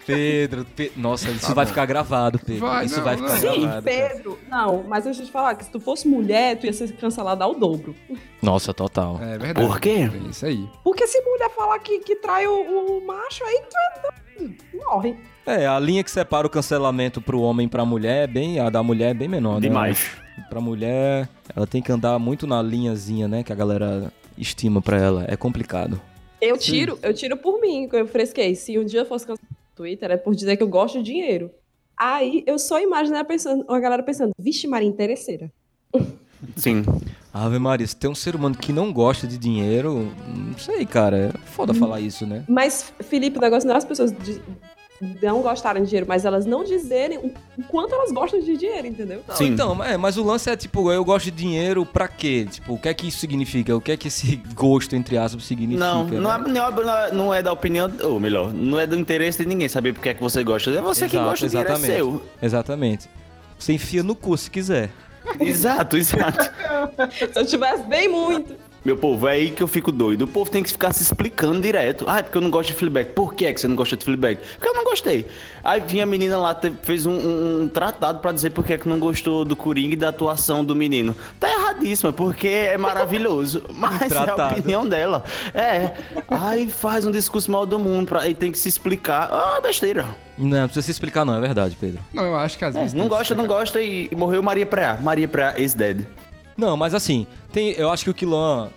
Pedro, 0.07 0.64
Pe- 0.64 0.92
nossa, 0.96 1.30
isso 1.30 1.55
vai 1.55 1.66
ficar 1.66 1.86
gravado, 1.86 2.38
Pedro. 2.38 2.66
Vai, 2.66 2.86
isso 2.86 2.96
não, 2.96 3.05
vai 3.05 3.16
ficar 3.16 3.28
não. 3.28 3.36
Sim, 3.38 3.61
gravado. 3.61 3.68
cara. 3.68 3.82
Pedro. 3.82 4.38
Não, 4.48 4.82
mas 4.84 5.05
deixa 5.05 5.22
eu 5.22 5.26
te 5.26 5.32
falar 5.32 5.55
que 5.55 5.64
se 5.64 5.70
tu 5.70 5.78
fosse 5.80 6.09
mulher, 6.09 6.57
tu 6.59 6.66
ia 6.66 6.72
ser 6.72 6.90
cancelada 6.96 7.44
ao 7.44 7.55
dobro. 7.55 7.94
Nossa, 8.42 8.72
total. 8.74 9.18
É 9.22 9.38
verdade. 9.38 9.66
Por 9.66 9.80
quê? 9.80 10.09
É 10.12 10.28
isso 10.30 10.46
aí. 10.46 10.68
Porque 10.82 11.07
se 11.07 11.20
mulher 11.22 11.51
falar 11.51 11.78
que, 11.78 11.98
que 12.01 12.16
trai 12.16 12.46
o, 12.46 12.98
o 12.98 13.07
macho, 13.07 13.44
aí 13.44 13.62
tu 13.68 13.76
é- 13.76 14.51
morre. 14.86 15.16
É, 15.46 15.66
a 15.66 15.78
linha 15.78 16.03
que 16.05 16.11
separa 16.11 16.46
o 16.46 16.51
cancelamento 16.51 17.20
pro 17.20 17.40
homem 17.40 17.66
e 17.66 17.68
pra 17.68 17.84
mulher 17.84 18.24
é 18.24 18.26
bem. 18.26 18.59
A 18.59 18.70
da 18.70 18.82
mulher 18.82 19.11
é 19.11 19.14
bem 19.14 19.28
menor, 19.28 19.55
né? 19.55 19.61
Demais. 19.61 20.11
Pra 20.48 20.61
mulher, 20.61 21.28
ela 21.55 21.66
tem 21.66 21.82
que 21.82 21.92
andar 21.92 22.18
muito 22.18 22.46
na 22.46 22.62
linhazinha, 22.62 23.28
né? 23.28 23.42
Que 23.42 23.53
a 23.53 23.57
galera 23.57 24.11
estima 24.38 24.80
pra 24.80 24.96
ela. 24.98 25.24
É 25.28 25.36
complicado. 25.36 26.01
Eu 26.40 26.57
tiro, 26.57 26.98
eu 27.03 27.12
tiro 27.12 27.36
por 27.36 27.61
mim, 27.61 27.86
que 27.88 27.96
eu 27.96 28.07
fresquei. 28.07 28.55
Se 28.55 28.78
um 28.78 28.84
dia 28.84 29.01
eu 29.01 29.07
fosse 29.07 29.26
cancelada 29.26 29.46
no 29.51 29.59
Twitter, 29.81 30.11
é 30.11 30.16
por 30.18 30.35
dizer 30.35 30.59
que 30.59 30.62
eu 30.62 30.68
gosto 30.68 30.99
de 30.99 31.05
dinheiro. 31.05 31.51
Aí 31.97 32.45
eu 32.47 32.59
só 32.59 32.78
imagino 32.78 33.16
a, 33.16 33.24
pensando, 33.24 33.64
a 33.66 33.81
galera 33.81 34.03
pensando, 34.03 34.33
vixe, 34.39 34.66
Maria, 34.66 34.87
interesseira. 34.87 35.51
Sim. 36.57 36.83
Ave 37.33 37.59
Maria, 37.59 37.87
se 37.87 37.97
tem 37.97 38.11
um 38.11 38.14
ser 38.14 38.37
humano 38.37 38.57
que 38.57 38.72
não 38.72 38.93
gosta 38.93 39.26
de 39.26 39.39
dinheiro, 39.39 40.12
não 40.28 40.59
sei, 40.59 40.85
cara. 40.85 41.16
É 41.16 41.39
foda 41.47 41.72
falar 41.72 42.01
isso, 42.01 42.26
né? 42.26 42.45
Mas, 42.49 42.93
Felipe, 43.01 43.39
o 43.39 43.41
negócio 43.41 43.66
não 43.66 43.74
é 43.74 43.78
as 43.78 43.85
pessoas 43.85 44.12
não 45.22 45.40
gostarem 45.40 45.82
de 45.82 45.88
dinheiro, 45.88 46.07
mas 46.07 46.24
elas 46.24 46.44
não 46.44 46.62
dizerem 46.62 47.18
o 47.18 47.62
quanto 47.64 47.94
elas 47.94 48.12
gostam 48.12 48.40
de 48.40 48.57
dinheiro, 48.57 48.86
entendeu? 48.86 49.22
Não, 49.26 49.34
Sim. 49.34 49.46
então, 49.46 49.82
é, 49.82 49.96
mas 49.96 50.18
o 50.18 50.22
lance 50.22 50.51
é 50.51 50.57
tipo, 50.57 50.92
eu 50.92 51.03
gosto 51.05 51.26
de 51.26 51.30
dinheiro 51.30 51.86
pra 51.86 52.07
quê? 52.07 52.46
Tipo, 52.51 52.74
o 52.74 52.78
que 52.78 52.88
é 52.88 52.94
que 52.94 53.09
isso 53.09 53.18
significa? 53.18 53.74
O 53.74 53.80
que 53.80 53.92
é 53.92 53.96
que 53.96 54.09
esse 54.09 54.36
gosto, 54.55 54.94
entre 54.94 55.16
aspas, 55.16 55.44
significa? 55.44 55.80
Não, 55.80 56.05
não 56.05 56.38
né? 56.38 56.44
é, 56.46 56.51
não, 56.51 56.98
é, 56.98 57.12
não 57.12 57.34
é 57.34 57.42
da 57.42 57.53
opinião, 57.53 57.90
ou 58.03 58.20
melhor, 58.20 58.53
não 58.53 58.78
é 58.78 58.86
do 58.86 58.98
interesse 58.98 59.38
de 59.38 59.46
ninguém 59.46 59.68
saber 59.68 59.94
porque 59.94 60.11
é 60.11 60.14
que 60.14 60.22
você 60.22 60.44
gosta. 60.44 60.70
É 60.70 60.80
você 60.82 61.09
que 61.09 61.16
Exato, 61.16 61.30
gosta, 61.30 61.46
o 61.46 61.48
dinheiro 61.48 61.72
é 61.72 61.76
seu. 61.76 62.22
Exatamente. 62.42 63.09
Você 63.59 63.72
enfia 63.72 64.03
no 64.03 64.14
cu 64.14 64.36
se 64.36 64.51
quiser. 64.51 64.90
Exato, 65.38 65.96
exato. 65.96 66.51
Se 67.12 67.38
eu 67.38 67.46
tivesse 67.46 67.82
bem 67.84 68.09
muito. 68.09 68.55
Meu 68.83 68.97
povo, 68.97 69.28
é 69.28 69.33
aí 69.33 69.51
que 69.51 69.62
eu 69.62 69.68
fico 69.68 69.93
doido. 69.93 70.22
O 70.22 70.26
povo 70.26 70.51
tem 70.51 70.62
que 70.62 70.70
ficar 70.70 70.93
se 70.95 71.03
explicando 71.03 71.61
direto. 71.61 72.07
Ah, 72.09 72.20
é 72.20 72.22
porque 72.22 72.39
eu 72.39 72.41
não 72.41 72.51
gosto 72.51 72.68
de 72.68 72.74
Fleabag. 72.74 73.11
Por 73.12 73.35
que 73.35 73.45
é 73.45 73.53
que 73.53 73.61
você 73.61 73.68
não 73.68 73.76
gosta 73.76 73.95
de 73.95 74.03
Fleabag? 74.05 74.41
Porque 74.55 74.68
eu 74.68 74.72
não 74.74 74.85
gostei. 74.85 75.26
Aí 75.62 75.83
vinha 75.87 76.05
a 76.05 76.07
menina 76.07 76.39
lá, 76.39 76.55
te- 76.55 76.72
fez 76.83 77.05
um, 77.05 77.12
um- 77.12 77.62
um 77.64 77.68
tratado 77.68 78.20
pra 78.20 78.33
dizer 78.33 78.51
por 78.51 78.64
que 78.64 78.72
é 78.72 78.78
que 78.78 78.89
não 78.89 78.99
gostou 78.99 79.45
do 79.45 79.55
Coringa 79.55 79.93
e 79.93 79.97
da 79.97 80.09
atuação 80.09 80.64
do 80.64 80.74
menino. 80.74 81.14
Tá 81.39 81.51
erradíssima, 81.53 82.11
porque 82.11 82.49
é 82.49 82.78
maravilhoso. 82.78 83.62
Mas 83.74 84.01
é 84.01 84.07
a 84.07 84.09
Tratado. 84.24 84.59
opinião 84.59 84.89
dela. 84.89 85.24
É. 85.53 85.91
Aí 86.28 86.66
faz 86.70 87.05
um 87.05 87.11
discurso 87.11 87.51
mal 87.51 87.66
do 87.66 87.78
mundo, 87.78 88.07
pra, 88.09 88.22
aí 88.22 88.35
tem 88.35 88.51
que 88.51 88.59
se 88.59 88.70
explicar. 88.70 89.28
Ah, 89.31 89.61
besteira. 89.61 90.07
Não, 90.39 90.49
não 90.59 90.64
precisa 90.68 90.87
se 90.87 90.91
explicar 90.93 91.26
não, 91.26 91.35
é 91.37 91.41
verdade, 91.41 91.76
Pedro. 91.78 92.01
Não, 92.14 92.24
eu 92.24 92.37
acho 92.37 92.57
que 92.57 92.64
às 92.64 92.74
É, 92.74 92.81
vezes. 92.81 92.95
não 92.95 93.09
gosta, 93.09 93.35
não 93.35 93.47
gosta 93.47 93.78
e, 93.83 94.09
e 94.11 94.16
morreu 94.16 94.43
Maria 94.43 94.64
Preá. 94.64 94.97
Maria 94.99 95.28
Preá 95.28 95.59
is 95.59 95.74
dead. 95.74 96.07
Não, 96.61 96.76
mas 96.76 96.92
assim, 96.92 97.26
tem, 97.50 97.70
eu 97.70 97.90
acho 97.90 98.04
que 98.04 98.11
o 98.11 98.14
que 98.14 98.26
Luan, 98.26 98.68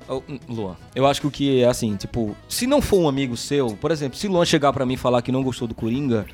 Luan, 0.47 0.77
eu 0.95 1.05
acho 1.05 1.19
que 1.19 1.27
o 1.27 1.31
que 1.31 1.61
é 1.61 1.65
assim, 1.65 1.97
tipo, 1.97 2.34
se 2.47 2.65
não 2.65 2.81
for 2.81 2.97
um 2.97 3.09
amigo 3.09 3.36
seu, 3.36 3.71
por 3.75 3.91
exemplo, 3.91 4.17
se 4.17 4.25
Luan 4.29 4.45
chegar 4.45 4.71
pra 4.71 4.86
mim 4.86 4.93
e 4.93 4.97
falar 4.97 5.21
que 5.21 5.34
não 5.34 5.43
gostou 5.43 5.67
do 5.67 5.75
Coringa, 5.75 6.25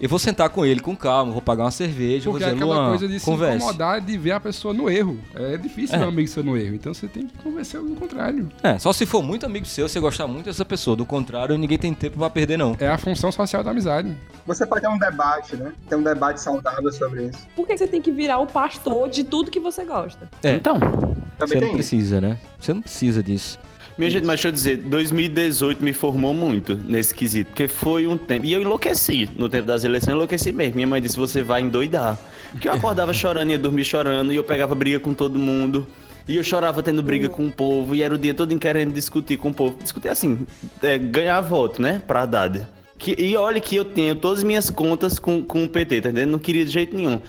eu 0.00 0.08
vou 0.08 0.18
sentar 0.18 0.48
com 0.50 0.64
ele 0.64 0.80
com 0.80 0.94
calma, 0.96 1.32
vou 1.32 1.42
pagar 1.42 1.64
uma 1.64 1.70
cerveja, 1.70 2.30
Porque 2.30 2.44
é 2.44 2.48
vou 2.48 2.54
dizer, 2.56 2.64
aquela 2.64 2.74
Luan, 2.82 2.88
coisa 2.90 3.08
de 3.08 3.18
se 3.20 3.24
converse. 3.24 3.56
incomodar 3.56 4.00
de 4.00 4.18
ver 4.18 4.32
a 4.32 4.40
pessoa 4.40 4.72
no 4.74 4.88
erro. 4.90 5.18
É 5.34 5.56
difícil 5.56 5.96
É. 5.96 5.98
ver 5.98 6.04
um 6.06 6.08
amigo 6.08 6.28
seu 6.28 6.42
no 6.44 6.56
erro. 6.56 6.74
Então 6.74 6.92
você 6.94 7.06
tem 7.08 7.26
que 7.26 7.36
convencer 7.38 7.80
o 7.80 7.94
contrário. 7.96 8.48
É, 8.62 8.78
só 8.78 8.92
se 8.92 9.04
for 9.06 9.22
muito 9.22 9.44
amigo 9.46 9.66
seu, 9.66 9.88
você 9.88 9.98
gostar 10.00 10.26
muito 10.26 10.46
dessa 10.46 10.64
pessoa, 10.64 10.96
do 10.96 11.04
contrário, 11.06 11.56
ninguém 11.58 11.78
tem 11.78 11.92
tempo 11.94 12.18
pra 12.18 12.30
perder 12.30 12.56
não. 12.58 12.76
É 12.78 12.88
a 12.88 12.98
função 12.98 13.30
social 13.32 13.62
da 13.64 13.70
amizade. 13.70 14.16
Você 14.46 14.64
pode 14.66 14.80
ter 14.82 14.88
um 14.88 14.98
debate, 14.98 15.56
né? 15.56 15.72
Ter 15.88 15.96
um 15.96 16.02
debate 16.02 16.40
saudável 16.40 16.90
sobre 16.92 17.26
isso. 17.26 17.46
Por 17.54 17.66
que 17.66 17.76
você 17.76 17.86
tem 17.86 18.00
que 18.00 18.10
virar 18.10 18.38
o 18.38 18.46
pastor 18.46 19.08
de 19.08 19.24
tudo 19.24 19.50
que 19.50 19.60
você 19.60 19.84
gosta? 19.84 20.28
É. 20.42 20.54
Então, 20.54 20.78
Também 20.78 21.24
Você 21.38 21.54
não 21.54 21.60
tem 21.60 21.68
isso. 21.68 21.76
precisa, 21.76 22.20
né? 22.20 22.38
Você 22.58 22.72
não 22.74 22.80
precisa 22.82 23.22
disso. 23.22 23.58
Minha 23.98 24.10
gente, 24.10 24.24
mas 24.24 24.36
deixa 24.36 24.48
eu 24.48 24.52
dizer, 24.52 24.76
2018 24.76 25.82
me 25.82 25.92
formou 25.92 26.32
muito 26.32 26.76
nesse 26.76 27.12
quesito, 27.12 27.48
porque 27.48 27.66
foi 27.66 28.06
um 28.06 28.16
tempo. 28.16 28.46
E 28.46 28.52
eu 28.52 28.62
enlouqueci. 28.62 29.28
No 29.36 29.48
tempo 29.48 29.66
das 29.66 29.82
eleições, 29.82 30.10
eu 30.10 30.14
enlouqueci 30.14 30.52
mesmo. 30.52 30.76
Minha 30.76 30.86
mãe 30.86 31.02
disse: 31.02 31.16
você 31.16 31.42
vai 31.42 31.62
endoidar. 31.62 32.16
Porque 32.52 32.68
eu 32.68 32.72
acordava 32.72 33.12
chorando, 33.12 33.50
ia 33.50 33.58
dormir 33.58 33.84
chorando, 33.84 34.32
e 34.32 34.36
eu 34.36 34.44
pegava 34.44 34.72
briga 34.72 35.00
com 35.00 35.12
todo 35.12 35.36
mundo. 35.36 35.84
E 36.28 36.36
eu 36.36 36.44
chorava 36.44 36.80
tendo 36.80 37.02
briga 37.02 37.28
com 37.28 37.46
o 37.46 37.50
povo, 37.50 37.92
e 37.92 38.02
era 38.02 38.14
o 38.14 38.18
dia 38.18 38.34
todo 38.34 38.56
querendo 38.56 38.92
discutir 38.92 39.36
com 39.36 39.48
o 39.48 39.54
povo. 39.54 39.76
Discutir 39.82 40.10
assim, 40.10 40.46
é, 40.80 40.96
ganhar 40.96 41.40
voto, 41.40 41.82
né? 41.82 42.00
Pra 42.06 42.22
Haddad. 42.22 42.68
Que, 42.98 43.16
e 43.18 43.36
olha 43.36 43.60
que 43.60 43.76
eu 43.76 43.84
tenho 43.84 44.14
todas 44.14 44.38
as 44.38 44.44
minhas 44.44 44.70
contas 44.70 45.18
com, 45.18 45.42
com 45.42 45.64
o 45.64 45.68
PT, 45.68 46.02
tá 46.02 46.10
entendendo? 46.10 46.30
Não 46.32 46.38
queria 46.38 46.64
de 46.64 46.70
jeito 46.70 46.96
nenhum. 46.96 47.20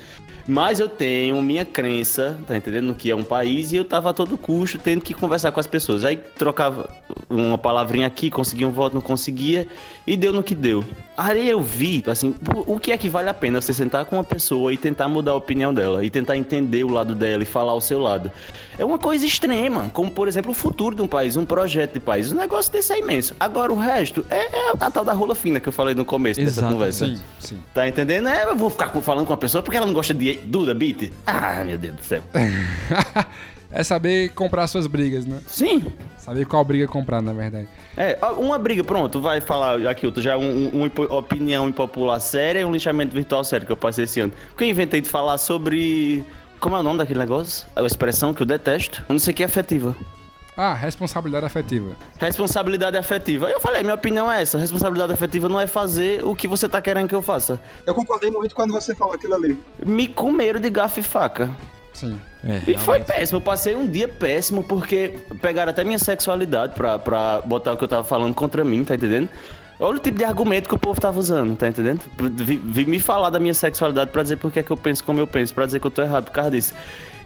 Mas 0.50 0.80
eu 0.80 0.90
tenho 0.90 1.40
minha 1.44 1.64
crença, 1.64 2.36
tá 2.48 2.58
entendendo? 2.58 2.86
No 2.86 2.96
que 2.96 3.12
é 3.12 3.16
um 3.16 3.24
país 3.24 3.72
e 3.72 3.76
eu 3.76 3.86
tava 3.86 4.10
a 4.10 4.14
todo 4.14 4.36
custo 4.36 4.80
tendo 4.80 5.00
que 5.00 5.14
conversar 5.14 5.52
com 5.52 5.60
as 5.60 5.68
pessoas. 5.68 6.04
Aí 6.04 6.18
trocava 6.18 6.90
uma 7.30 7.56
palavrinha 7.56 8.08
aqui, 8.08 8.32
conseguia 8.32 8.68
um 8.68 8.72
voto, 8.72 8.96
não 8.96 9.02
conseguia 9.02 9.68
e 10.08 10.18
deu 10.18 10.34
no 10.34 10.42
que 10.42 10.56
deu. 10.56 10.84
Aí 11.22 11.50
eu 11.50 11.62
vi, 11.62 12.02
assim, 12.08 12.34
o 12.66 12.80
que 12.80 12.94
é 12.94 12.98
que 12.98 13.10
vale 13.10 13.28
a 13.28 13.34
pena 13.34 13.60
você 13.60 13.74
sentar 13.74 14.06
com 14.06 14.16
uma 14.16 14.24
pessoa 14.24 14.74
e 14.74 14.78
tentar 14.78 15.10
mudar 15.10 15.32
a 15.32 15.36
opinião 15.36 15.74
dela 15.74 16.06
e 16.06 16.10
tentar 16.10 16.38
entender 16.38 16.86
o 16.86 16.88
lado 16.88 17.14
dela 17.14 17.44
e 17.44 17.46
falar 17.46 17.74
o 17.74 17.82
seu 17.82 18.00
lado. 18.00 18.32
É 18.78 18.86
uma 18.86 18.98
coisa 18.98 19.26
extrema, 19.26 19.90
como 19.92 20.10
por 20.10 20.30
exemplo 20.30 20.52
o 20.52 20.54
futuro 20.54 20.96
de 20.96 21.02
um 21.02 21.08
país, 21.10 21.36
um 21.36 21.44
projeto 21.44 21.96
de 21.96 22.00
país. 22.00 22.32
Um 22.32 22.38
negócio 22.38 22.72
desse 22.72 22.94
é 22.94 23.00
imenso. 23.00 23.36
Agora 23.38 23.70
o 23.70 23.76
resto 23.76 24.26
é, 24.30 24.46
é 24.46 24.72
a 24.80 24.90
tal 24.90 25.04
da 25.04 25.12
rola 25.12 25.36
fina 25.36 25.60
que 25.60 25.68
eu 25.68 25.74
falei 25.74 25.94
no 25.94 26.06
começo 26.06 26.40
dessa 26.40 26.62
Exato, 26.62 26.74
conversa. 26.74 27.06
Sim, 27.06 27.20
sim. 27.38 27.60
Tá 27.74 27.86
entendendo? 27.86 28.30
É, 28.30 28.46
eu 28.46 28.56
vou 28.56 28.70
ficar 28.70 28.88
falando 29.02 29.26
com 29.26 29.34
uma 29.34 29.38
pessoa 29.38 29.62
porque 29.62 29.76
ela 29.76 29.86
não 29.86 29.94
gosta 29.94 30.14
de 30.14 30.36
Duda 30.46 30.74
Beat. 30.74 31.12
Ah, 31.28 31.66
meu 31.66 31.78
Deus 31.78 31.98
do 31.98 32.04
céu. 32.06 32.24
é 33.70 33.84
saber 33.84 34.30
comprar 34.30 34.68
suas 34.68 34.88
brigas, 34.88 35.26
né? 35.26 35.42
Sim. 35.48 35.86
Saber 36.20 36.46
qual 36.46 36.64
briga 36.64 36.88
comprar, 36.88 37.22
na 37.22 37.34
verdade. 37.34 37.68
É, 37.98 38.18
uma 38.38 38.58
briga, 38.60 38.84
pronto, 38.84 39.20
vai 39.22 39.42
falar 39.42 39.88
aqui, 39.88 40.06
outro, 40.06 40.22
já 40.22 40.38
um, 40.38 40.68
um- 40.68 40.92
uma 41.08 41.16
opinião 41.18 41.68
impopular 41.68 42.20
séria 42.20 42.60
e 42.60 42.66
um 42.66 42.72
lixamento 42.72 43.14
virtual 43.14 43.44
sério 43.44 43.66
que 43.66 43.72
eu 43.72 43.78
passei 43.78 44.04
esse 44.06 44.20
ano. 44.20 44.34
Porque 44.50 44.64
eu 44.64 44.68
inventei 44.70 45.02
de 45.02 45.10
falar 45.10 45.38
sobre. 45.38 46.24
Como 46.60 46.76
é 46.76 46.80
o 46.80 46.84
nome 46.84 46.98
daquele 46.98 47.20
negócio? 47.20 47.66
A 47.76 47.82
expressão 47.84 48.34
que 48.34 48.42
eu 48.42 48.46
detesto. 48.46 49.04
Eu 49.08 49.14
não 49.14 49.20
sei 49.20 49.32
o 49.34 49.36
que 49.36 49.44
é 49.44 49.46
afetiva. 49.46 49.96
Ah, 50.58 50.74
responsabilidade 50.74 51.46
afetiva. 51.46 51.96
Responsabilidade 52.20 52.98
afetiva. 52.98 53.50
Eu 53.50 53.62
falei, 53.62 53.82
minha 53.82 53.96
opinião 53.96 54.30
é 54.30 54.42
essa. 54.42 54.58
Responsabilidade 54.58 55.14
afetiva 55.14 55.48
não 55.48 55.58
é 55.58 55.66
fazer 55.66 56.22
o 56.26 56.36
que 56.36 56.50
você 56.50 56.68
tá 56.68 56.82
querendo 56.82 57.08
que 57.08 57.16
eu 57.16 57.22
faça. 57.22 57.62
Eu 57.86 57.96
concordei 57.96 58.30
muito 58.30 58.54
quando 58.54 58.74
você 58.74 58.94
falou 58.94 59.14
aquilo 59.14 59.36
ali. 59.36 59.58
Me 59.86 60.06
comeram 60.06 60.60
de 60.60 60.70
garfo 60.70 61.00
e 61.00 61.04
faca. 61.04 61.50
Sim. 61.94 62.20
É, 62.48 62.72
E 62.72 62.78
foi 62.78 63.02
péssimo, 63.02 63.38
eu 63.38 63.42
passei 63.42 63.76
um 63.76 63.88
dia 63.88 64.08
péssimo 64.08 64.64
porque 64.64 65.20
pegaram 65.42 65.72
até 65.72 65.84
minha 65.84 66.00
sexualidade 66.00 66.74
pra, 66.74 66.98
pra 66.98 67.42
botar 67.42 67.74
o 67.74 67.78
que 67.78 67.84
eu 67.84 67.88
tava 67.88 68.04
falando 68.04 68.34
contra 68.34 68.64
mim, 68.64 68.84
tá 68.84 68.96
entendendo? 68.96 69.30
Olha 69.80 69.98
o 69.98 70.00
tipo 70.00 70.18
de 70.18 70.26
argumento 70.26 70.68
que 70.68 70.76
o 70.76 70.80
povo 70.80 71.00
tava 71.00 71.18
usando, 71.20 71.56
tá 71.56 71.68
entendendo? 71.68 72.02
Vi, 72.18 72.58
vi 72.58 72.86
me 72.86 73.00
falar 73.00 73.30
da 73.30 73.40
minha 73.40 73.54
sexualidade 73.54 74.12
pra 74.12 74.24
dizer 74.24 74.38
por 74.38 74.52
que 74.52 74.60
é 74.60 74.64
que 74.64 74.72
eu 74.72 74.78
penso 74.78 75.04
como 75.04 75.20
eu 75.20 75.28
penso, 75.28 75.54
pra 75.54 75.66
dizer 75.66 75.80
que 75.80 75.88
eu 75.88 75.92
tô 75.92 76.02
errado 76.02 76.26
por 76.26 76.32
causa 76.32 76.52
disso. 76.52 76.74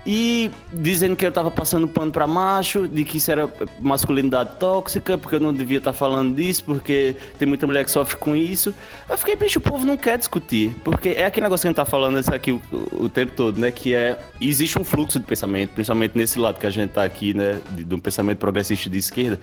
E 0.06 0.52
dizendo 0.72 1.16
que 1.16 1.26
eu 1.26 1.32
tava 1.32 1.50
passando 1.50 1.88
pano 1.88 2.12
pra 2.12 2.28
macho, 2.28 2.88
de 2.88 3.06
que 3.06 3.18
isso 3.18 3.32
era 3.32 3.50
masculinidade 3.80 4.58
tóxica, 4.60 5.18
porque 5.18 5.38
eu 5.38 5.40
não 5.40 5.54
devia 5.54 5.78
estar 5.78 5.94
falando 5.94 6.36
disso, 6.36 6.64
porque 6.66 7.16
tem 7.40 7.48
muita 7.48 7.66
mulher 7.66 7.86
que 7.86 7.92
sofre 7.92 8.18
com 8.18 8.36
isso. 8.36 8.74
Eu 9.10 9.18
fiquei, 9.18 9.36
bicho, 9.36 9.60
o 9.60 9.62
povo 9.62 9.86
não 9.86 9.96
quer 9.96 10.18
discutir. 10.18 10.76
Porque 10.84 11.10
é 11.10 11.26
aquele 11.26 11.46
negócio 11.46 11.64
que 11.64 11.68
a 11.68 11.70
gente 11.70 11.78
tá 11.78 11.86
falando 11.86 12.20
isso 12.20 12.34
aqui 12.34 12.52
o, 12.52 12.62
o 12.92 13.10
tempo 13.10 13.32
todo, 13.34 13.60
né? 13.60 13.72
Que 13.72 13.96
é. 13.96 14.20
Existe 14.42 14.78
um 14.78 14.84
fluxo 14.84 15.20
de 15.20 15.26
pensamento, 15.26 15.72
principalmente 15.72 16.18
nesse 16.18 16.38
lado 16.38 16.60
que 16.60 16.68
a 16.68 16.70
gente 16.70 16.92
tá 16.92 17.04
aqui, 17.04 17.34
né? 17.34 17.62
De, 17.72 17.86
de 17.86 17.96
um 17.96 18.00
pensamento 18.00 18.40
progressista 18.40 18.90
de 18.90 18.98
esquerda. 18.98 19.40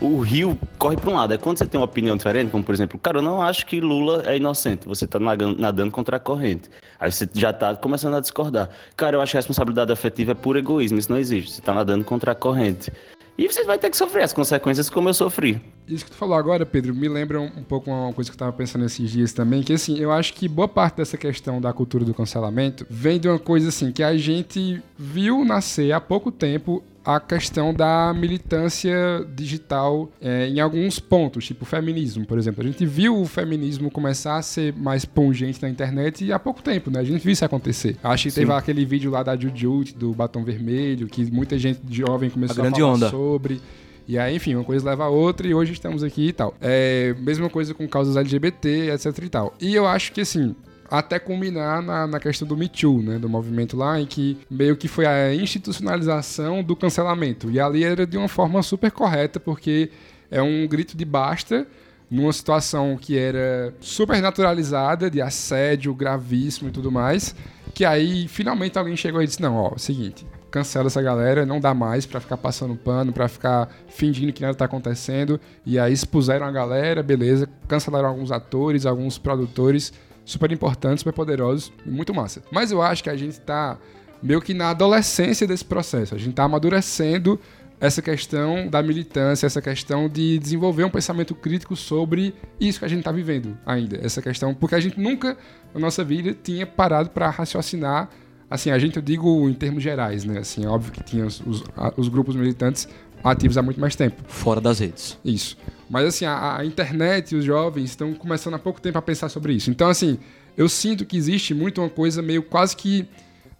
O 0.00 0.20
rio 0.20 0.58
corre 0.78 0.96
para 0.96 1.10
um 1.10 1.14
lado. 1.14 1.34
É 1.34 1.38
quando 1.38 1.58
você 1.58 1.66
tem 1.66 1.78
uma 1.78 1.84
opinião 1.84 2.16
diferente, 2.16 2.50
como 2.50 2.64
por 2.64 2.74
exemplo, 2.74 2.98
cara, 2.98 3.18
eu 3.18 3.22
não 3.22 3.42
acho 3.42 3.66
que 3.66 3.80
Lula 3.80 4.22
é 4.26 4.36
inocente. 4.36 4.88
Você 4.88 5.06
tá 5.06 5.18
nadando, 5.18 5.90
contra 5.90 6.16
a 6.16 6.20
corrente. 6.20 6.70
Aí 6.98 7.12
você 7.12 7.28
já 7.34 7.52
tá 7.52 7.74
começando 7.76 8.14
a 8.16 8.20
discordar. 8.20 8.70
Cara, 8.96 9.16
eu 9.16 9.20
acho 9.20 9.32
que 9.32 9.36
a 9.36 9.40
responsabilidade 9.40 9.92
afetiva 9.92 10.32
é 10.32 10.34
puro 10.34 10.58
egoísmo. 10.58 10.98
Isso 10.98 11.10
não 11.10 11.18
existe. 11.18 11.52
Você 11.52 11.62
tá 11.62 11.74
nadando 11.74 12.04
contra 12.04 12.32
a 12.32 12.34
corrente. 12.34 12.90
E 13.36 13.48
você 13.48 13.64
vai 13.64 13.78
ter 13.78 13.88
que 13.88 13.96
sofrer 13.96 14.22
as 14.22 14.34
consequências 14.34 14.90
como 14.90 15.08
eu 15.08 15.14
sofri. 15.14 15.62
Isso 15.88 16.04
que 16.04 16.10
tu 16.10 16.16
falou 16.16 16.36
agora, 16.36 16.66
Pedro, 16.66 16.94
me 16.94 17.08
lembra 17.08 17.40
um, 17.40 17.46
um 17.46 17.62
pouco 17.62 17.90
uma 17.90 18.12
coisa 18.12 18.30
que 18.30 18.34
eu 18.34 18.38
tava 18.38 18.52
pensando 18.52 18.84
esses 18.84 19.10
dias 19.10 19.32
também, 19.32 19.62
que 19.62 19.72
assim, 19.72 19.98
eu 19.98 20.12
acho 20.12 20.34
que 20.34 20.46
boa 20.46 20.68
parte 20.68 20.96
dessa 20.96 21.16
questão 21.16 21.58
da 21.58 21.72
cultura 21.72 22.04
do 22.04 22.12
cancelamento 22.12 22.86
vem 22.90 23.18
de 23.18 23.28
uma 23.28 23.38
coisa 23.38 23.70
assim, 23.70 23.92
que 23.92 24.02
a 24.02 24.14
gente 24.14 24.82
viu 24.98 25.42
nascer 25.42 25.90
há 25.92 26.00
pouco 26.00 26.30
tempo 26.30 26.84
a 27.04 27.18
questão 27.18 27.72
da 27.72 28.12
militância 28.14 28.94
digital 29.34 30.10
é, 30.20 30.48
em 30.48 30.60
alguns 30.60 30.98
pontos, 30.98 31.46
tipo 31.46 31.64
o 31.64 31.66
feminismo, 31.66 32.26
por 32.26 32.38
exemplo. 32.38 32.62
A 32.62 32.66
gente 32.66 32.84
viu 32.84 33.20
o 33.20 33.26
feminismo 33.26 33.90
começar 33.90 34.36
a 34.36 34.42
ser 34.42 34.74
mais 34.74 35.04
pungente 35.04 35.62
na 35.62 35.68
internet 35.68 36.30
há 36.32 36.38
pouco 36.38 36.62
tempo, 36.62 36.90
né? 36.90 37.00
A 37.00 37.04
gente 37.04 37.22
viu 37.22 37.32
isso 37.32 37.44
acontecer. 37.44 37.96
Acho 38.02 38.24
que 38.24 38.30
Sim. 38.30 38.40
teve 38.40 38.52
aquele 38.52 38.84
vídeo 38.84 39.10
lá 39.10 39.22
da 39.22 39.36
Jujut, 39.36 39.96
do 39.96 40.12
batom 40.12 40.44
vermelho, 40.44 41.06
que 41.06 41.30
muita 41.32 41.58
gente 41.58 41.80
jovem 41.90 42.28
começou 42.28 42.58
A 42.58 42.62
grande 42.62 42.80
falar 42.80 42.92
onda. 42.94 43.10
sobre. 43.10 43.60
E 44.06 44.18
aí, 44.18 44.34
enfim, 44.34 44.56
uma 44.56 44.64
coisa 44.64 44.84
leva 44.90 45.04
a 45.04 45.08
outra 45.08 45.46
e 45.46 45.54
hoje 45.54 45.72
estamos 45.72 46.02
aqui 46.02 46.28
e 46.28 46.32
tal. 46.32 46.54
É, 46.60 47.14
mesma 47.18 47.48
coisa 47.48 47.72
com 47.72 47.86
causas 47.86 48.16
LGBT, 48.16 48.90
etc 48.90 49.18
e 49.22 49.28
tal. 49.28 49.54
E 49.60 49.74
eu 49.74 49.86
acho 49.86 50.12
que, 50.12 50.20
assim, 50.20 50.54
até 50.90 51.18
culminar 51.18 51.80
na, 51.80 52.06
na 52.06 52.18
questão 52.18 52.46
do 52.48 52.56
Me 52.56 52.68
Too, 52.68 53.02
né? 53.02 53.18
Do 53.18 53.28
movimento 53.28 53.76
lá, 53.76 54.00
em 54.00 54.06
que 54.06 54.36
meio 54.50 54.76
que 54.76 54.88
foi 54.88 55.06
a 55.06 55.34
institucionalização 55.34 56.62
do 56.62 56.74
cancelamento. 56.74 57.50
E 57.50 57.60
ali 57.60 57.84
era 57.84 58.06
de 58.06 58.18
uma 58.18 58.28
forma 58.28 58.62
super 58.62 58.90
correta, 58.90 59.38
porque 59.38 59.90
é 60.30 60.42
um 60.42 60.66
grito 60.66 60.96
de 60.96 61.04
basta 61.04 61.66
numa 62.10 62.32
situação 62.32 62.98
que 63.00 63.16
era 63.16 63.72
super 63.80 64.20
naturalizada, 64.20 65.08
de 65.08 65.22
assédio 65.22 65.94
gravíssimo 65.94 66.68
e 66.68 66.72
tudo 66.72 66.90
mais, 66.90 67.36
que 67.72 67.84
aí 67.84 68.26
finalmente 68.26 68.76
alguém 68.76 68.96
chegou 68.96 69.22
e 69.22 69.26
disse, 69.26 69.40
não, 69.40 69.54
ó, 69.54 69.72
é 69.76 69.78
seguinte, 69.78 70.26
cancela 70.50 70.88
essa 70.88 71.00
galera, 71.00 71.46
não 71.46 71.60
dá 71.60 71.72
mais 71.72 72.06
pra 72.06 72.18
ficar 72.18 72.36
passando 72.36 72.74
pano, 72.74 73.12
pra 73.12 73.28
ficar 73.28 73.68
fingindo 73.88 74.32
que 74.32 74.42
nada 74.42 74.54
tá 74.54 74.64
acontecendo, 74.64 75.40
e 75.64 75.78
aí 75.78 75.92
expuseram 75.92 76.46
a 76.46 76.50
galera, 76.50 77.00
beleza, 77.00 77.48
cancelaram 77.68 78.08
alguns 78.08 78.32
atores, 78.32 78.86
alguns 78.86 79.16
produtores, 79.16 79.92
super 80.30 80.50
importantes, 80.52 81.00
super 81.00 81.12
poderosos, 81.12 81.72
e 81.84 81.90
muito 81.90 82.14
massa. 82.14 82.42
Mas 82.50 82.70
eu 82.70 82.80
acho 82.80 83.02
que 83.02 83.10
a 83.10 83.16
gente 83.16 83.40
tá 83.40 83.78
meio 84.22 84.40
que 84.40 84.54
na 84.54 84.70
adolescência 84.70 85.46
desse 85.46 85.64
processo, 85.64 86.14
a 86.14 86.18
gente 86.18 86.34
tá 86.34 86.44
amadurecendo 86.44 87.40
essa 87.80 88.02
questão 88.02 88.68
da 88.68 88.82
militância, 88.82 89.46
essa 89.46 89.62
questão 89.62 90.06
de 90.06 90.38
desenvolver 90.38 90.84
um 90.84 90.90
pensamento 90.90 91.34
crítico 91.34 91.74
sobre 91.74 92.34
isso 92.60 92.78
que 92.78 92.84
a 92.84 92.88
gente 92.88 92.98
está 92.98 93.10
vivendo 93.10 93.56
ainda. 93.64 93.98
Essa 94.04 94.20
questão, 94.20 94.54
porque 94.54 94.74
a 94.74 94.80
gente 94.80 95.00
nunca 95.00 95.36
na 95.72 95.80
nossa 95.80 96.04
vida 96.04 96.36
tinha 96.42 96.66
parado 96.66 97.08
para 97.08 97.30
raciocinar. 97.30 98.10
Assim, 98.50 98.70
a 98.70 98.78
gente, 98.78 98.96
eu 98.96 99.02
digo 99.02 99.48
em 99.48 99.54
termos 99.54 99.82
gerais, 99.82 100.24
né? 100.24 100.40
Assim, 100.40 100.64
é 100.64 100.68
óbvio 100.68 100.92
que 100.92 101.02
tinha 101.02 101.24
os, 101.24 101.40
os, 101.40 101.64
os 101.96 102.08
grupos 102.08 102.36
militantes 102.36 102.86
ativos 103.22 103.56
há 103.56 103.62
muito 103.62 103.80
mais 103.80 103.94
tempo. 103.96 104.22
Fora 104.28 104.60
das 104.60 104.78
redes. 104.78 105.18
Isso. 105.24 105.56
Mas 105.88 106.06
assim, 106.06 106.24
a, 106.24 106.58
a 106.58 106.64
internet 106.64 107.32
e 107.32 107.36
os 107.36 107.44
jovens 107.44 107.90
estão 107.90 108.14
começando 108.14 108.54
há 108.54 108.58
pouco 108.58 108.80
tempo 108.80 108.98
a 108.98 109.02
pensar 109.02 109.28
sobre 109.28 109.52
isso. 109.52 109.70
Então, 109.70 109.88
assim, 109.88 110.18
eu 110.56 110.68
sinto 110.68 111.04
que 111.04 111.16
existe 111.16 111.54
muito 111.54 111.80
uma 111.80 111.90
coisa 111.90 112.22
meio 112.22 112.42
quase 112.42 112.76
que 112.76 113.08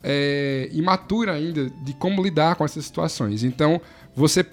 é, 0.03 0.69
imatura 0.73 1.33
ainda 1.33 1.71
de 1.85 1.93
como 1.95 2.23
lidar 2.23 2.57
com 2.57 2.65
essas 2.65 2.85
situações. 2.85 3.43
Então, 3.45 3.81
você 4.15 4.45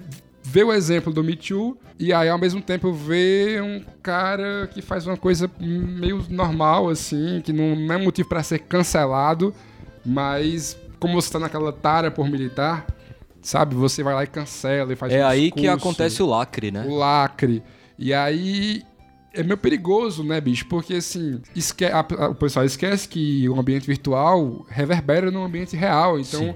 vê 0.43 0.63
o 0.63 0.73
exemplo 0.73 1.11
do 1.11 1.23
Me 1.23 1.35
Too 1.35 1.77
e 1.99 2.13
aí, 2.13 2.29
ao 2.29 2.37
mesmo 2.37 2.61
tempo, 2.61 2.93
vê 2.93 3.59
um 3.61 3.81
cara 4.03 4.69
que 4.71 4.81
faz 4.81 5.07
uma 5.07 5.17
coisa 5.17 5.49
meio 5.59 6.23
normal, 6.29 6.89
assim, 6.89 7.41
que 7.43 7.51
não, 7.51 7.75
não 7.75 7.95
é 7.95 7.97
motivo 7.97 8.29
para 8.29 8.43
ser 8.43 8.59
cancelado, 8.59 9.53
mas 10.05 10.77
como 10.99 11.19
você 11.19 11.31
tá 11.31 11.39
naquela 11.39 11.73
tara 11.73 12.11
por 12.11 12.29
militar, 12.29 12.85
sabe? 13.47 13.75
Você 13.75 14.03
vai 14.03 14.13
lá 14.13 14.23
e 14.23 14.27
cancela 14.27 14.91
e 14.91 14.95
faz 14.95 15.13
É 15.13 15.23
um 15.23 15.27
aí 15.27 15.51
que 15.51 15.61
discurso 15.61 15.87
acontece 15.87 16.21
o 16.21 16.25
lacre, 16.25 16.69
né? 16.69 16.85
o 16.85 16.95
lacre. 16.95 17.63
E 17.97 18.13
aí 18.13 18.83
é 19.33 19.41
meio 19.41 19.57
perigoso, 19.57 20.21
né, 20.21 20.41
bicho? 20.41 20.65
Porque 20.67 20.95
assim, 20.95 21.41
esque 21.55 21.85
o 22.29 22.35
pessoal 22.35 22.65
esquece 22.65 23.07
que 23.07 23.47
o 23.47 23.57
ambiente 23.57 23.87
virtual 23.87 24.65
reverbera 24.69 25.31
no 25.31 25.43
ambiente 25.43 25.77
real. 25.77 26.19
Então. 26.19 26.41
Sim. 26.41 26.55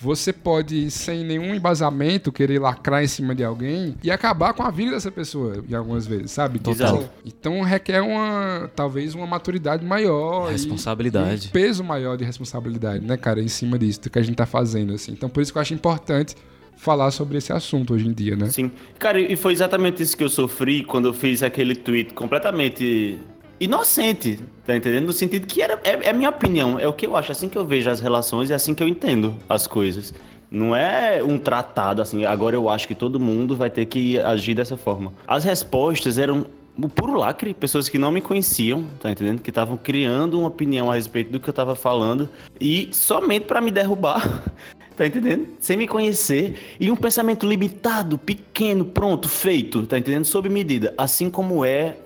Você 0.00 0.32
pode, 0.32 0.90
sem 0.92 1.24
nenhum 1.24 1.52
embasamento, 1.54 2.30
querer 2.30 2.60
lacrar 2.60 3.02
em 3.02 3.08
cima 3.08 3.34
de 3.34 3.42
alguém 3.42 3.96
e 4.02 4.10
acabar 4.10 4.54
com 4.54 4.62
a 4.62 4.70
vida 4.70 4.92
dessa 4.92 5.10
pessoa, 5.10 5.64
em 5.68 5.74
algumas 5.74 6.06
vezes, 6.06 6.30
sabe? 6.30 6.60
Total. 6.60 6.96
Então, 6.96 7.10
então 7.24 7.62
requer 7.62 8.00
uma, 8.00 8.70
talvez, 8.76 9.14
uma 9.14 9.26
maturidade 9.26 9.84
maior. 9.84 10.48
e- 10.50 10.52
Responsabilidade. 10.52 11.48
um 11.48 11.50
peso 11.50 11.82
maior 11.82 12.16
de 12.16 12.24
responsabilidade, 12.24 13.04
né, 13.04 13.16
cara, 13.16 13.40
em 13.42 13.48
cima 13.48 13.76
disso, 13.78 14.00
do 14.02 14.10
que 14.10 14.18
a 14.18 14.22
gente 14.22 14.36
tá 14.36 14.46
fazendo, 14.46 14.94
assim. 14.94 15.10
Então, 15.12 15.28
por 15.28 15.42
isso 15.42 15.52
que 15.52 15.58
eu 15.58 15.62
acho 15.62 15.74
importante 15.74 16.36
falar 16.76 17.10
sobre 17.10 17.38
esse 17.38 17.52
assunto 17.52 17.92
hoje 17.92 18.06
em 18.06 18.12
dia, 18.12 18.36
né? 18.36 18.48
Sim. 18.50 18.70
Cara, 19.00 19.20
e 19.20 19.34
foi 19.34 19.52
exatamente 19.52 20.00
isso 20.00 20.16
que 20.16 20.22
eu 20.22 20.28
sofri 20.28 20.84
quando 20.84 21.08
eu 21.08 21.12
fiz 21.12 21.42
aquele 21.42 21.74
tweet 21.74 22.14
completamente 22.14 23.18
inocente, 23.60 24.40
tá 24.66 24.76
entendendo? 24.76 25.06
No 25.06 25.12
sentido 25.12 25.46
que 25.46 25.60
era, 25.62 25.80
é, 25.84 26.08
é 26.08 26.12
minha 26.12 26.30
opinião, 26.30 26.78
é 26.78 26.86
o 26.86 26.92
que 26.92 27.06
eu 27.06 27.16
acho, 27.16 27.32
assim 27.32 27.48
que 27.48 27.58
eu 27.58 27.64
vejo 27.64 27.90
as 27.90 28.00
relações, 28.00 28.50
é 28.50 28.54
assim 28.54 28.74
que 28.74 28.82
eu 28.82 28.88
entendo 28.88 29.36
as 29.48 29.66
coisas. 29.66 30.14
Não 30.50 30.74
é 30.74 31.22
um 31.22 31.38
tratado 31.38 32.00
assim, 32.00 32.24
agora 32.24 32.56
eu 32.56 32.68
acho 32.68 32.88
que 32.88 32.94
todo 32.94 33.20
mundo 33.20 33.54
vai 33.54 33.68
ter 33.68 33.84
que 33.86 34.18
agir 34.20 34.54
dessa 34.54 34.76
forma. 34.76 35.12
As 35.26 35.44
respostas 35.44 36.16
eram 36.16 36.46
o 36.80 36.88
puro 36.88 37.14
lacre, 37.14 37.52
pessoas 37.52 37.88
que 37.88 37.98
não 37.98 38.12
me 38.12 38.20
conheciam, 38.20 38.84
tá 39.00 39.10
entendendo? 39.10 39.42
Que 39.42 39.50
estavam 39.50 39.76
criando 39.76 40.38
uma 40.38 40.48
opinião 40.48 40.90
a 40.90 40.94
respeito 40.94 41.30
do 41.32 41.40
que 41.40 41.48
eu 41.48 41.52
tava 41.52 41.74
falando 41.74 42.28
e 42.60 42.88
somente 42.92 43.46
pra 43.46 43.60
me 43.60 43.70
derrubar. 43.70 44.44
Tá 44.98 45.06
entendendo? 45.06 45.46
Sem 45.60 45.76
me 45.76 45.86
conhecer. 45.86 46.58
E 46.80 46.90
um 46.90 46.96
pensamento 46.96 47.46
limitado, 47.46 48.18
pequeno, 48.18 48.84
pronto, 48.84 49.28
feito, 49.28 49.86
tá 49.86 49.96
entendendo? 49.96 50.24
Sob 50.24 50.48
medida. 50.48 50.92
Assim 50.98 51.30
como 51.30 51.64
é 51.64 51.96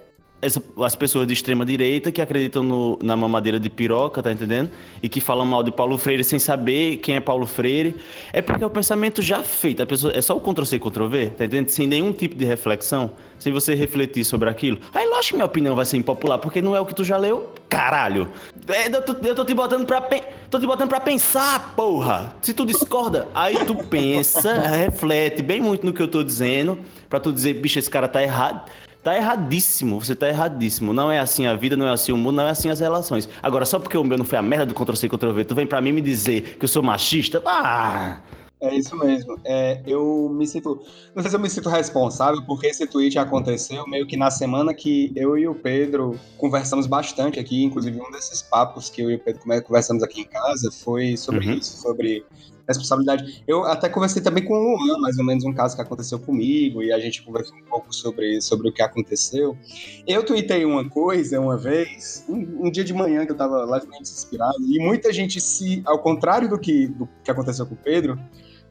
as 0.85 0.97
pessoas 0.97 1.27
de 1.27 1.33
extrema 1.33 1.65
direita 1.65 2.11
que 2.11 2.21
acreditam 2.21 2.65
no- 2.65 2.99
na 3.01 3.17
mamadeira 3.17 3.61
de 3.61 3.71
piroca, 3.71 4.21
tá 4.23 4.33
entendendo? 4.33 4.71
E 5.01 5.09
que 5.09 5.21
falam 5.21 5.47
mal 5.47 5.63
de 5.63 5.71
Paulo 5.71 5.97
Freire 5.97 6.25
sem 6.25 6.39
saber 6.41 6.97
quem 6.97 7.15
é 7.15 7.21
Paulo 7.21 7.47
Freire. 7.47 7.95
É 8.33 8.43
porque 8.43 8.65
é 8.65 8.67
o 8.67 8.71
pensamento 8.71 9.23
já 9.23 9.43
feito. 9.43 9.83
A 9.83 9.87
pessoa, 9.87 10.13
é 10.17 10.21
só 10.21 10.37
o 10.37 10.41
Ctrl-C, 10.41 10.79
Ctrl-V, 10.81 11.27
tá 11.37 11.45
entendendo? 11.45 11.69
Sem 11.69 11.87
nenhum 11.87 12.13
tipo 12.13 12.35
de 12.35 12.45
reflexão, 12.45 13.13
sem 13.39 13.53
você 13.53 13.75
refletir 13.75 14.25
sobre 14.25 14.49
aquilo. 14.51 14.79
Aí, 14.93 15.07
lógico 15.07 15.29
que 15.29 15.35
minha 15.35 15.47
opinião 15.47 15.77
vai 15.77 15.85
ser 15.85 15.97
impopular, 15.97 16.39
porque 16.39 16.61
não 16.61 16.75
é 16.75 16.81
o 16.81 16.87
que 16.87 16.95
tu 16.95 17.05
já 17.05 17.17
leu, 17.17 17.53
caralho. 17.69 18.29
É, 18.67 18.89
eu, 18.89 19.03
tô, 19.03 19.13
eu 19.27 19.35
tô 19.37 19.45
te 19.45 19.55
botando 19.55 19.87
pra, 19.87 20.01
pen- 20.01 20.23
tô 20.51 20.59
te 20.59 20.67
botando 20.67 20.89
pra 20.89 20.99
pensar, 21.01 21.73
porra. 21.77 22.35
Se 22.43 22.53
tu 22.53 22.67
discorda, 22.67 23.29
aí 23.33 23.57
tu 23.65 23.77
pensa, 23.77 24.55
reflete 24.69 25.41
bem 25.43 25.61
muito 25.61 25.87
no 25.87 25.93
que 25.93 26.03
eu 26.03 26.09
tô 26.09 26.25
dizendo, 26.25 26.79
pra 27.09 27.21
tu 27.21 27.33
dizer, 27.33 27.55
bicho, 27.55 27.79
esse 27.79 27.89
cara 27.91 28.09
tá 28.09 28.21
errado. 28.23 28.69
Tá 29.03 29.17
erradíssimo, 29.17 30.01
você 30.01 30.15
tá 30.15 30.29
erradíssimo. 30.29 30.93
Não 30.93 31.11
é 31.11 31.19
assim 31.19 31.47
a 31.47 31.57
vida, 31.57 31.77
não 31.77 31.89
é 31.89 31.93
assim 31.93 32.13
o 32.13 32.17
mundo, 32.17 32.37
não 32.37 32.47
é 32.47 32.51
assim 32.51 32.71
as 32.71 32.79
relações. 32.81 33.29
Agora, 33.43 33.65
só 33.65 33.79
porque 33.79 33.97
o 33.99 34.05
meu 34.05 34.17
não 34.17 34.25
foi 34.25 34.39
a 34.39 34.43
merda 34.43 34.67
do 34.67 34.75
Ctrl-C, 34.75 35.09
Ctrl-V, 35.09 35.45
tu 35.45 35.55
vem 35.55 35.67
pra 35.67 35.81
mim 35.81 35.91
me 35.93 36.01
dizer 36.01 36.57
que 36.57 36.65
eu 36.65 36.69
sou 36.69 36.83
machista? 36.83 37.43
Ah! 37.45 38.21
É 38.61 38.73
isso 38.77 38.97
mesmo. 38.97 39.41
É, 39.45 39.83
eu 39.85 40.31
me 40.33 40.47
sinto. 40.47 40.81
Não 41.17 41.21
sei 41.21 41.31
se 41.31 41.37
eu 41.37 41.41
me 41.41 41.51
sinto 41.51 41.69
responsável, 41.69 42.41
porque 42.47 42.69
esse 42.69 42.87
tweet 42.87 43.19
aconteceu 43.19 43.85
meio 43.89 44.07
que 44.07 44.17
na 44.17 44.31
semana 44.31 44.73
que 44.73 45.13
eu 45.17 45.37
e 45.37 45.49
o 45.49 45.55
Pedro 45.57 46.17
conversamos 46.39 46.87
bastante 46.87 47.41
aqui. 47.41 47.65
Inclusive, 47.65 48.01
um 48.01 48.09
desses 48.13 48.41
papos 48.41 48.89
que 48.89 49.03
eu 49.03 49.11
e 49.11 49.17
o 49.17 49.19
Pedro 49.19 49.43
conversamos 49.65 50.01
aqui 50.05 50.21
em 50.21 50.25
casa 50.25 50.71
foi 50.71 51.17
sobre 51.17 51.45
Uhum. 51.49 51.55
isso, 51.55 51.77
sobre 51.83 52.25
responsabilidade. 52.67 53.43
Eu 53.47 53.65
até 53.65 53.89
conversei 53.89 54.23
também 54.23 54.45
com 54.45 54.55
o 54.55 54.77
Luan, 54.77 54.99
mais 54.99 55.19
ou 55.19 55.25
menos 55.25 55.45
um 55.45 55.53
caso 55.53 55.77
que 55.77 55.83
aconteceu 55.83 56.19
comigo, 56.19 56.83
e 56.83 56.93
a 56.93 56.99
gente 56.99 57.23
conversou 57.23 57.57
um 57.57 57.65
pouco 57.65 57.93
sobre, 57.95 58.41
sobre 58.41 58.69
o 58.69 58.73
que 58.73 58.83
aconteceu. 58.83 59.57
Eu 60.07 60.25
tuitei 60.25 60.65
uma 60.65 60.89
coisa 60.89 61.41
uma 61.41 61.57
vez, 61.57 62.25
um, 62.29 62.67
um 62.67 62.71
dia 62.71 62.85
de 62.85 62.95
manhã 62.95 63.25
que 63.27 63.33
eu 63.33 63.37
tava 63.37 63.65
levemente 63.65 64.11
inspirado, 64.11 64.57
e 64.61 64.79
muita 64.79 65.13
gente 65.13 65.41
se, 65.41 65.83
ao 65.85 65.99
contrário 65.99 66.49
do 66.49 66.59
que, 66.59 66.87
do 66.87 67.09
que 67.23 67.31
aconteceu 67.31 67.67
com 67.67 67.75
o 67.75 67.79
Pedro, 67.79 68.19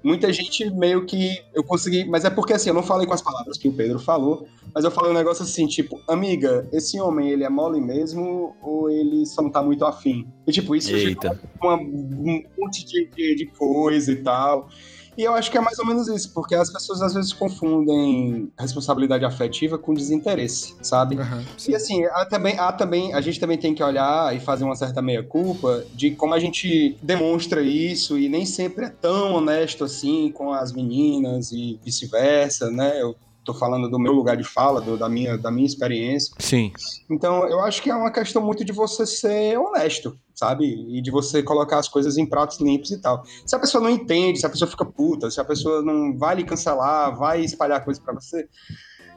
muita 0.03 0.31
gente 0.33 0.69
meio 0.69 1.05
que 1.05 1.41
eu 1.53 1.63
consegui, 1.63 2.05
mas 2.05 2.25
é 2.25 2.29
porque 2.29 2.53
assim, 2.53 2.69
eu 2.69 2.73
não 2.73 2.83
falei 2.83 3.05
com 3.05 3.13
as 3.13 3.21
palavras 3.21 3.57
que 3.57 3.67
o 3.67 3.73
Pedro 3.73 3.99
falou, 3.99 4.47
mas 4.73 4.83
eu 4.83 4.91
falei 4.91 5.11
um 5.11 5.15
negócio 5.15 5.43
assim, 5.43 5.67
tipo, 5.67 6.01
amiga, 6.07 6.67
esse 6.71 6.99
homem, 6.99 7.29
ele 7.29 7.43
é 7.43 7.49
mole 7.49 7.79
mesmo 7.79 8.55
ou 8.61 8.89
ele 8.89 9.25
só 9.25 9.41
não 9.41 9.49
tá 9.49 9.61
muito 9.61 9.85
afim? 9.85 10.27
E 10.47 10.51
tipo, 10.51 10.75
isso 10.75 10.93
Eita. 10.93 11.39
uma, 11.61 11.75
um 11.75 12.43
monte 12.57 12.85
de, 12.85 13.09
de, 13.15 13.35
de 13.35 13.45
coisa 13.45 14.11
e 14.11 14.17
tal. 14.17 14.69
E 15.17 15.23
eu 15.23 15.33
acho 15.33 15.51
que 15.51 15.57
é 15.57 15.61
mais 15.61 15.77
ou 15.79 15.85
menos 15.85 16.07
isso, 16.07 16.33
porque 16.33 16.55
as 16.55 16.71
pessoas 16.71 17.01
às 17.01 17.13
vezes 17.13 17.33
confundem 17.33 18.51
responsabilidade 18.57 19.25
afetiva 19.25 19.77
com 19.77 19.93
desinteresse, 19.93 20.75
sabe? 20.81 21.17
Aham. 21.17 21.43
E 21.67 21.75
assim, 21.75 22.03
há 22.05 22.25
também, 22.25 22.57
há 22.57 22.71
também, 22.71 23.13
a 23.13 23.21
gente 23.21 23.39
também 23.39 23.57
tem 23.57 23.73
que 23.73 23.83
olhar 23.83 24.35
e 24.35 24.39
fazer 24.39 24.63
uma 24.63 24.75
certa 24.75 25.01
meia-culpa 25.01 25.85
de 25.93 26.11
como 26.11 26.33
a 26.33 26.39
gente 26.39 26.97
demonstra 27.01 27.61
isso 27.61 28.17
e 28.17 28.29
nem 28.29 28.45
sempre 28.45 28.85
é 28.85 28.89
tão 28.89 29.33
honesto 29.33 29.83
assim 29.83 30.31
com 30.31 30.53
as 30.53 30.71
meninas 30.71 31.51
e 31.51 31.79
vice-versa, 31.83 32.71
né? 32.71 33.01
Eu 33.01 33.15
tô 33.45 33.53
falando 33.53 33.89
do 33.89 33.99
meu 33.99 34.11
lugar 34.13 34.37
de 34.37 34.43
fala, 34.43 34.79
do- 34.81 34.97
da, 34.97 35.09
minha, 35.09 35.37
da 35.37 35.49
minha 35.51 35.65
experiência. 35.65 36.33
Sim. 36.39 36.71
Então, 37.09 37.47
eu 37.47 37.59
acho 37.61 37.81
que 37.81 37.89
é 37.89 37.95
uma 37.95 38.11
questão 38.11 38.41
muito 38.41 38.63
de 38.63 38.71
você 38.71 39.05
ser 39.05 39.57
honesto, 39.57 40.17
sabe? 40.35 40.65
E 40.65 41.01
de 41.01 41.11
você 41.11 41.41
colocar 41.43 41.79
as 41.79 41.87
coisas 41.87 42.17
em 42.17 42.25
pratos 42.25 42.59
limpos 42.59 42.91
e 42.91 43.01
tal. 43.01 43.23
Se 43.45 43.55
a 43.55 43.59
pessoa 43.59 43.83
não 43.83 43.89
entende, 43.89 44.39
se 44.39 44.45
a 44.45 44.49
pessoa 44.49 44.69
fica 44.69 44.85
puta, 44.85 45.29
se 45.31 45.39
a 45.39 45.45
pessoa 45.45 45.81
não 45.81 46.17
vai 46.17 46.35
lhe 46.35 46.43
cancelar, 46.43 47.17
vai 47.17 47.41
espalhar 47.43 47.83
coisa 47.83 48.01
pra 48.01 48.13
você, 48.13 48.47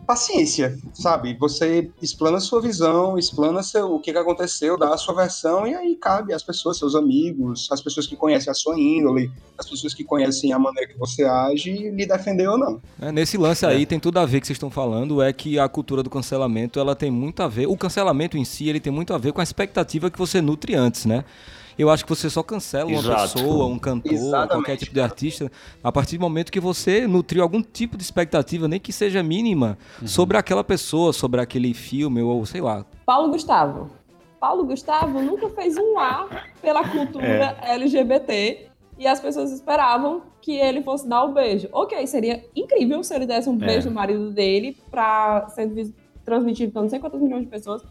paciência, 0.06 0.78
sabe? 0.92 1.36
Você 1.38 1.90
explana 2.00 2.36
a 2.36 2.40
sua 2.40 2.60
visão, 2.60 3.18
explana 3.18 3.62
seu, 3.62 3.94
o 3.94 4.00
que, 4.00 4.12
que 4.12 4.18
aconteceu, 4.18 4.78
dá 4.78 4.94
a 4.94 4.96
sua 4.96 5.14
versão, 5.14 5.66
e 5.66 5.74
aí 5.74 5.96
cabe 5.96 6.32
às 6.32 6.42
pessoas, 6.42 6.78
seus 6.78 6.94
amigos, 6.94 7.68
as 7.70 7.80
pessoas 7.80 8.06
que 8.06 8.16
conhecem 8.16 8.50
a 8.50 8.54
sua 8.54 8.78
índole, 8.78 9.30
as 9.58 9.68
pessoas 9.68 9.94
que 9.94 10.04
conhecem 10.04 10.52
a 10.52 10.58
maneira 10.58 10.92
que 10.92 10.98
você 10.98 11.24
age, 11.24 11.90
lhe 11.90 12.06
defender 12.06 12.48
ou 12.48 12.58
não. 12.58 12.80
É, 13.00 13.10
nesse 13.10 13.36
lance 13.36 13.64
aí 13.64 13.86
tem 13.86 13.98
tudo 13.98 14.18
a 14.18 14.26
ver 14.26 14.40
que 14.40 14.46
vocês 14.46 14.56
estão 14.56 14.70
falando, 14.70 15.22
é 15.22 15.32
que 15.32 15.58
a 15.58 15.68
cultura 15.68 16.02
do 16.02 16.10
cancelamento, 16.10 16.78
ela 16.78 16.94
tem 16.94 17.10
muito 17.10 17.42
a 17.42 17.48
ver, 17.48 17.66
o 17.66 17.76
cancelamento 17.76 18.36
em 18.36 18.44
si, 18.44 18.68
ele 18.68 18.80
tem 18.80 18.92
muito 18.92 19.14
a 19.14 19.18
ver 19.18 19.32
com 19.32 19.40
a 19.40 19.44
expectativa 19.44 20.10
que 20.10 20.18
você 20.18 20.40
nutre 20.40 20.74
antes, 20.74 21.06
né? 21.06 21.24
Eu 21.78 21.90
acho 21.90 22.04
que 22.04 22.08
você 22.10 22.28
só 22.30 22.42
cancela 22.42 22.88
uma 22.88 22.98
Exato. 23.00 23.32
pessoa, 23.34 23.66
um 23.66 23.78
cantor, 23.78 24.12
Exatamente, 24.12 24.52
qualquer 24.52 24.76
tipo 24.76 24.94
de 24.94 25.00
artista, 25.00 25.50
a 25.82 25.90
partir 25.90 26.16
do 26.18 26.20
momento 26.20 26.52
que 26.52 26.60
você 26.60 27.06
nutriu 27.06 27.42
algum 27.42 27.62
tipo 27.62 27.96
de 27.96 28.02
expectativa, 28.02 28.68
nem 28.68 28.78
que 28.80 28.92
seja 28.92 29.22
mínima, 29.22 29.76
sobre 30.06 30.36
aquela 30.36 30.62
pessoa, 30.64 31.12
sobre 31.12 31.40
aquele 31.40 31.74
filme, 31.74 32.22
ou 32.22 32.44
sei 32.46 32.60
lá. 32.60 32.84
Paulo 33.04 33.30
Gustavo. 33.30 33.90
Paulo 34.40 34.64
Gustavo 34.64 35.22
nunca 35.22 35.48
fez 35.50 35.76
um 35.76 35.98
A 35.98 36.28
pela 36.60 36.86
cultura 36.90 37.56
LGBT 37.62 38.66
e 38.98 39.06
as 39.06 39.18
pessoas 39.18 39.50
esperavam 39.50 40.22
que 40.40 40.52
ele 40.56 40.82
fosse 40.82 41.08
dar 41.08 41.24
o 41.24 41.32
beijo. 41.32 41.68
Ok, 41.72 42.06
seria 42.06 42.44
incrível 42.54 43.02
se 43.02 43.14
ele 43.14 43.26
desse 43.26 43.48
um 43.48 43.54
É. 43.54 43.66
beijo 43.66 43.88
no 43.88 43.94
marido 43.94 44.30
dele 44.30 44.76
pra 44.90 45.48
ser 45.48 45.70
transmitido 46.24 46.72
pra 46.72 46.82
não 46.82 46.88
sei 46.88 46.98
quantas 46.98 47.20
milhões 47.20 47.42
de 47.44 47.48
pessoas, 47.48 47.82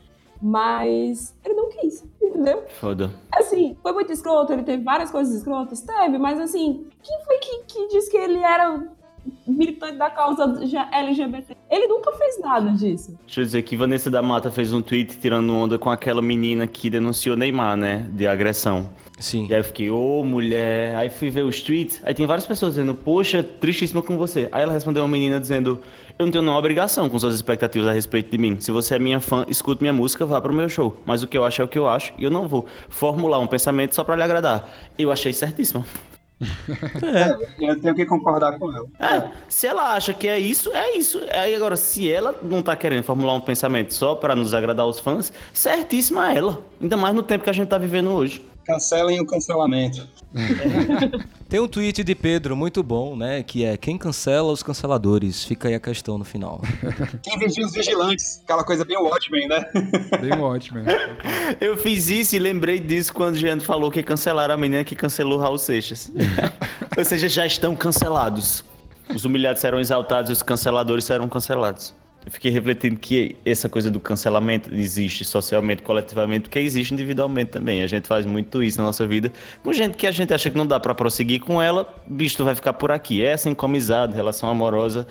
mas 0.44 1.34
ele 1.46 1.54
não 1.54 1.70
quis, 1.70 2.06
entendeu? 2.22 2.66
Foda. 2.78 3.10
Assim, 3.32 3.78
foi 3.82 3.94
muito 3.94 4.12
escroto, 4.12 4.52
ele 4.52 4.64
teve 4.64 4.84
várias 4.84 5.10
coisas 5.10 5.34
escrotas, 5.34 5.80
teve, 5.80 6.18
mas 6.18 6.38
assim, 6.38 6.86
quem 7.02 7.24
foi 7.24 7.38
que, 7.38 7.64
que 7.64 7.88
disse 7.88 8.12
que 8.12 8.18
ele 8.18 8.40
era 8.40 8.86
militante 9.48 9.96
da 9.96 10.10
causa 10.10 10.44
LGBT? 10.92 11.56
Ele 11.72 11.88
nunca 11.88 12.12
fez 12.12 12.42
nada 12.42 12.72
disso. 12.72 13.18
Deixa 13.26 13.40
eu 13.40 13.46
dizer 13.46 13.62
que 13.62 13.78
Vanessa 13.78 14.12
da 14.12 14.22
Mata 14.22 14.52
fez 14.52 14.74
um 14.74 14.82
tweet 14.82 15.18
tirando 15.18 15.56
onda 15.56 15.80
com 15.80 15.90
aquela 15.90 16.22
menina 16.22 16.68
que 16.68 16.90
denunciou 16.90 17.38
Neymar, 17.38 17.78
né? 17.78 18.06
De 18.12 18.28
agressão. 18.28 18.90
Sim. 19.18 19.48
E 19.50 19.54
aí 19.54 19.62
eu 19.62 19.64
fiquei, 19.64 19.90
ô 19.90 20.24
mulher. 20.26 20.96
Aí 20.98 21.10
fui 21.10 21.30
ver 21.30 21.44
os 21.44 21.62
tweets. 21.62 22.02
Aí 22.04 22.14
tem 22.14 22.28
várias 22.28 22.46
pessoas 22.46 22.74
dizendo, 22.74 22.94
poxa, 22.94 23.42
tristíssima 23.42 24.02
com 24.02 24.18
você. 24.18 24.50
Aí 24.52 24.64
ela 24.64 24.74
respondeu 24.74 25.04
uma 25.04 25.10
menina 25.10 25.40
dizendo, 25.40 25.80
eu 26.18 26.26
não 26.26 26.32
tenho 26.32 26.44
nenhuma 26.44 26.60
obrigação 26.60 27.10
com 27.10 27.18
suas 27.18 27.34
expectativas 27.36 27.88
a 27.88 27.92
respeito 27.92 28.32
de 28.32 28.38
mim. 28.38 28.60
Se 28.60 28.72
você 28.72 28.96
é 28.96 29.00
minha 29.00 29.20
fã, 29.20 29.46
escute 29.48 29.82
minha 29.82 29.94
música, 29.94 30.26
vá 30.26 30.40
pro 30.40 30.54
meu 30.54 30.70
show. 30.70 30.96
Mas 31.06 31.24
o 31.24 31.28
que 31.28 31.38
eu 31.38 31.44
acho 31.44 31.62
é 31.62 31.66
o 31.66 31.68
que 31.68 31.78
eu 31.78 31.88
acho 31.88 32.14
e 32.18 32.24
eu 32.24 32.30
não 32.30 32.48
vou 32.48 32.66
formular 32.88 33.40
um 33.40 33.48
pensamento 33.48 33.96
só 33.96 34.04
pra 34.04 34.16
lhe 34.16 34.24
agradar. 34.24 34.70
Eu 34.98 35.12
achei 35.12 35.34
certíssimo. 35.34 35.84
Eu 37.60 37.80
tenho 37.80 37.96
que 37.96 38.06
concordar 38.06 38.58
com 38.60 38.70
ela. 38.70 38.86
É, 39.00 39.30
se 39.48 39.66
ela 39.66 39.94
acha 39.94 40.14
que 40.14 40.28
é 40.28 40.38
isso, 40.38 40.72
é 40.74 40.98
isso. 40.98 41.22
Aí 41.32 41.56
agora, 41.56 41.78
se 41.78 42.12
ela 42.12 42.36
não 42.42 42.62
tá 42.62 42.76
querendo 42.76 43.04
formular 43.04 43.34
um 43.34 43.40
pensamento 43.40 43.94
só 43.94 44.14
pra 44.16 44.36
nos 44.36 44.54
agradar 44.54 44.86
os 44.86 45.00
fãs, 45.00 45.32
certíssima 45.54 46.34
ela. 46.34 46.62
Ainda 46.82 46.98
mais 46.98 47.16
no 47.16 47.24
tempo 47.24 47.46
que 47.46 47.50
a 47.50 47.54
gente 47.54 47.70
tá 47.70 47.78
vivendo 47.78 48.12
hoje. 48.12 48.46
Cancelem 48.66 49.20
o 49.20 49.26
cancelamento. 49.26 50.08
Tem 51.50 51.60
um 51.60 51.68
tweet 51.68 52.04
de 52.04 52.16
Pedro 52.16 52.56
muito 52.56 52.82
bom, 52.82 53.16
né? 53.16 53.44
Que 53.44 53.64
é 53.66 53.78
quem 53.78 53.98
cancela 53.98 54.52
os 54.52 54.64
canceladores. 54.64 55.44
Fica 55.44 55.68
aí 55.68 55.76
a 55.76 55.80
questão 55.80 56.18
no 56.18 56.26
final. 56.26 56.62
Quem 57.22 57.38
vigia 57.38 57.66
os 57.66 57.74
vigilantes? 57.74 58.42
Aquela 58.44 58.64
coisa 58.64 58.84
bem 58.84 58.98
Watchmen, 58.98 59.48
né? 59.48 59.64
Bem 60.20 60.40
ótimo, 60.40 60.80
né? 60.80 61.18
Eu 61.62 61.78
fiz 61.78 62.10
isso 62.10 62.36
e 62.36 62.40
lembrei 62.40 62.80
disso 62.80 63.14
quando 63.14 63.36
o 63.36 63.38
Jean 63.38 63.60
falou 63.60 63.92
que 63.92 64.02
cancelaram 64.02 64.56
a 64.56 64.58
menina 64.58 64.84
que 64.84 64.96
cancelou 64.96 65.40
Raul 65.40 65.58
Seixas. 65.58 66.12
Ou 66.98 67.06
seja, 67.06 67.30
já 67.30 67.46
estão 67.46 67.76
cancelados. 67.76 68.64
Os 69.14 69.26
humilhados 69.26 69.62
serão 69.62 69.80
exaltados 69.80 70.30
e 70.30 70.34
os 70.34 70.42
canceladores 70.42 71.06
serão 71.06 71.28
cancelados. 71.30 71.94
Fiquei 72.30 72.52
refletindo 72.52 72.98
que 73.00 73.36
essa 73.46 73.68
coisa 73.68 73.92
do 73.92 74.00
cancelamento 74.00 74.74
existe 74.74 75.26
socialmente, 75.26 75.82
coletivamente, 75.82 76.44
porque 76.44 76.60
existe 76.60 76.94
individualmente 76.94 77.52
também. 77.52 77.84
A 77.84 77.88
gente 77.88 78.08
faz 78.08 78.26
muito 78.26 78.64
isso 78.64 78.78
na 78.78 78.86
nossa 78.86 79.06
vida. 79.06 79.32
Com 79.62 79.74
gente 79.74 79.98
que 79.98 80.08
a 80.08 80.12
gente 80.12 80.34
acha 80.34 80.50
que 80.50 80.58
não 80.58 80.66
dá 80.66 80.80
pra 80.80 80.96
prosseguir 80.96 81.42
com 81.42 81.62
ela, 81.62 81.94
bicho, 82.08 82.38
tu 82.38 82.46
vai 82.46 82.56
ficar 82.56 82.74
por 82.74 82.92
aqui. 82.92 83.24
É 83.24 83.32
essa 83.32 83.54
com 83.54 83.66
amizade, 83.66 84.14
relação 84.14 84.50
amorosa. 84.50 85.08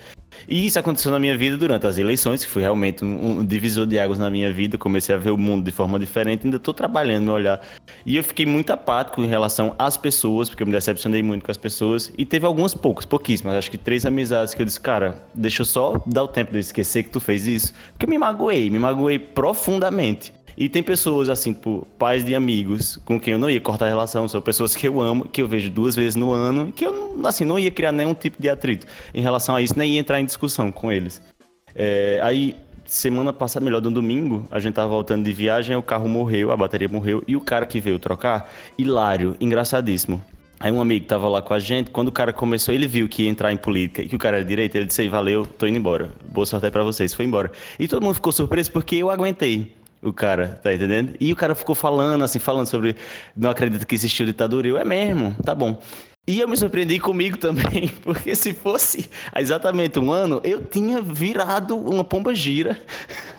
E 0.49 0.67
isso 0.67 0.79
aconteceu 0.79 1.11
na 1.11 1.19
minha 1.19 1.37
vida 1.37 1.57
durante 1.57 1.87
as 1.87 1.99
eleições, 1.99 2.45
que 2.45 2.51
foi 2.51 2.63
realmente 2.63 3.05
um, 3.05 3.39
um 3.39 3.45
divisor 3.45 3.87
de 3.87 3.99
águas 3.99 4.19
na 4.19 4.31
minha 4.31 4.53
vida. 4.53 4.77
Comecei 4.77 5.15
a 5.15 5.19
ver 5.19 5.31
o 5.31 5.39
mundo 5.39 5.65
de 5.65 5.71
forma 5.73 5.99
diferente, 5.99 6.45
ainda 6.45 6.57
estou 6.57 6.75
trabalhando 6.75 7.25
meu 7.25 7.35
olhar. 7.35 7.61
E 8.05 8.17
eu 8.17 8.25
fiquei 8.25 8.47
muito 8.47 8.73
apático 8.73 9.23
em 9.23 9.27
relação 9.27 9.75
às 9.79 9.97
pessoas, 9.97 10.49
porque 10.49 10.63
eu 10.63 10.67
me 10.67 10.73
decepcionei 10.73 11.23
muito 11.23 11.45
com 11.45 11.51
as 11.51 11.57
pessoas. 11.57 12.13
E 12.17 12.25
teve 12.25 12.47
algumas 12.47 12.75
poucas, 12.75 13.05
pouquíssimas, 13.05 13.55
acho 13.57 13.71
que 13.71 13.79
três 13.79 14.05
amizades 14.07 14.55
que 14.55 14.63
eu 14.63 14.67
disse, 14.67 14.81
cara, 14.81 15.23
deixa 15.35 15.63
eu 15.63 15.67
só 15.67 16.03
dar 16.07 16.25
o 16.25 16.29
tempo 16.29 16.51
de 16.51 16.59
eu 16.59 16.61
esquecer 16.61 17.03
que 17.03 17.11
tu 17.11 17.21
fez 17.21 17.47
isso. 17.47 17.73
Porque 17.93 18.07
eu 18.07 18.11
me 18.11 18.19
magoei, 18.19 18.71
me 18.71 18.79
magoei 18.79 19.19
profundamente. 19.19 20.33
E 20.57 20.69
tem 20.69 20.83
pessoas, 20.83 21.29
assim, 21.29 21.53
tipo, 21.53 21.87
pais 21.99 22.25
de 22.25 22.35
amigos 22.35 22.99
com 23.05 23.19
quem 23.19 23.33
eu 23.33 23.39
não 23.39 23.49
ia 23.49 23.61
cortar 23.61 23.89
relação, 23.89 24.29
são 24.29 24.41
pessoas 24.41 24.77
que 24.77 24.87
eu 24.87 25.01
amo, 25.01 25.27
que 25.27 25.41
eu 25.41 25.49
vejo 25.49 25.71
duas 25.71 25.97
vezes 25.97 26.15
no 26.15 26.33
ano, 26.33 26.73
que 26.73 26.85
eu, 26.87 26.93
não- 26.93 27.27
assim, 27.27 27.45
não 27.45 27.59
ia 27.59 27.71
criar 27.71 27.93
nenhum 27.93 28.15
tipo 28.15 28.41
de 28.41 28.49
atrito 28.49 28.87
em 29.15 29.23
relação 29.23 29.57
a 29.57 29.63
isso, 29.63 29.79
nem 29.79 29.93
ia 29.95 30.01
entrar 30.01 30.21
em 30.21 30.25
discussão 30.25 30.71
com 30.71 30.93
eles. 30.93 31.23
É, 31.75 32.21
aí, 32.23 32.55
semana 32.85 33.33
passada, 33.33 33.65
melhor, 33.65 33.81
no 33.81 33.91
domingo, 33.91 34.47
a 34.51 34.61
gente 34.61 34.75
tava 34.75 34.89
voltando 34.89 35.25
de 35.25 35.33
viagem, 35.33 35.75
o 35.77 35.83
carro 35.83 36.09
morreu, 36.09 36.53
a 36.53 36.57
bateria 36.57 36.89
morreu, 36.89 37.23
e 37.27 37.35
o 37.35 37.41
cara 37.41 37.65
que 37.65 37.81
veio 37.81 37.99
trocar, 37.99 38.53
hilário, 38.77 39.37
engraçadíssimo. 39.41 40.23
Aí 40.61 40.71
um 40.71 40.81
amigo 40.81 41.07
tava 41.07 41.29
lá 41.29 41.43
com 41.43 41.55
a 41.55 41.59
gente, 41.59 41.91
quando 41.91 42.09
o 42.09 42.13
cara 42.13 42.33
começou, 42.33 42.73
ele 42.73 42.87
viu 42.87 43.09
que 43.09 43.25
ia 43.25 43.29
entrar 43.29 43.53
em 43.53 43.57
política 43.57 44.03
e 44.03 44.09
que 44.09 44.15
o 44.15 44.19
cara 44.19 44.37
era 44.37 44.45
direito, 44.45 44.77
ele 44.77 44.85
disse, 44.85 45.03
"Ei, 45.03 45.09
valeu, 45.09 45.45
tô 45.45 45.67
indo 45.67 45.77
embora. 45.77 46.13
Boa 46.31 46.47
sorte 46.47 46.67
aí 46.67 46.71
pra 46.71 46.85
vocês, 46.85 47.13
foi 47.13 47.25
embora. 47.25 47.51
E 47.81 47.89
todo 47.89 48.01
mundo 48.01 48.15
ficou 48.15 48.31
surpreso 48.31 48.71
porque 48.71 48.95
eu 48.95 49.11
aguentei 49.11 49.73
o 50.03 50.13
cara, 50.13 50.61
tá 50.63 50.75
entendendo? 50.75 51.15
E 51.21 51.33
o 51.33 51.37
cara 51.37 51.55
ficou 51.55 51.75
falando, 51.75 52.25
assim, 52.25 52.39
falando 52.39 52.67
sobre 52.67 52.97
não 53.37 53.51
acredito 53.51 53.87
que 53.87 53.95
existiu 53.95 54.27
ditadura. 54.27 54.67
Eu, 54.67 54.77
é 54.77 54.85
mesmo, 54.85 55.35
tá 55.45 55.55
bom. 55.55 55.81
E 56.27 56.41
eu 56.41 56.49
me 56.49 56.57
surpreendi 56.57 57.01
comigo 57.01 57.37
também, 57.37 57.89
porque 58.03 58.35
se 58.35 58.53
fosse 58.53 59.09
exatamente 59.37 59.99
um 59.99 60.13
ano, 60.13 60.41
eu 60.45 60.65
tinha 60.65 61.01
virado 61.01 61.77
uma 61.77 62.05
pomba 62.05 62.35
gira. 62.35 62.81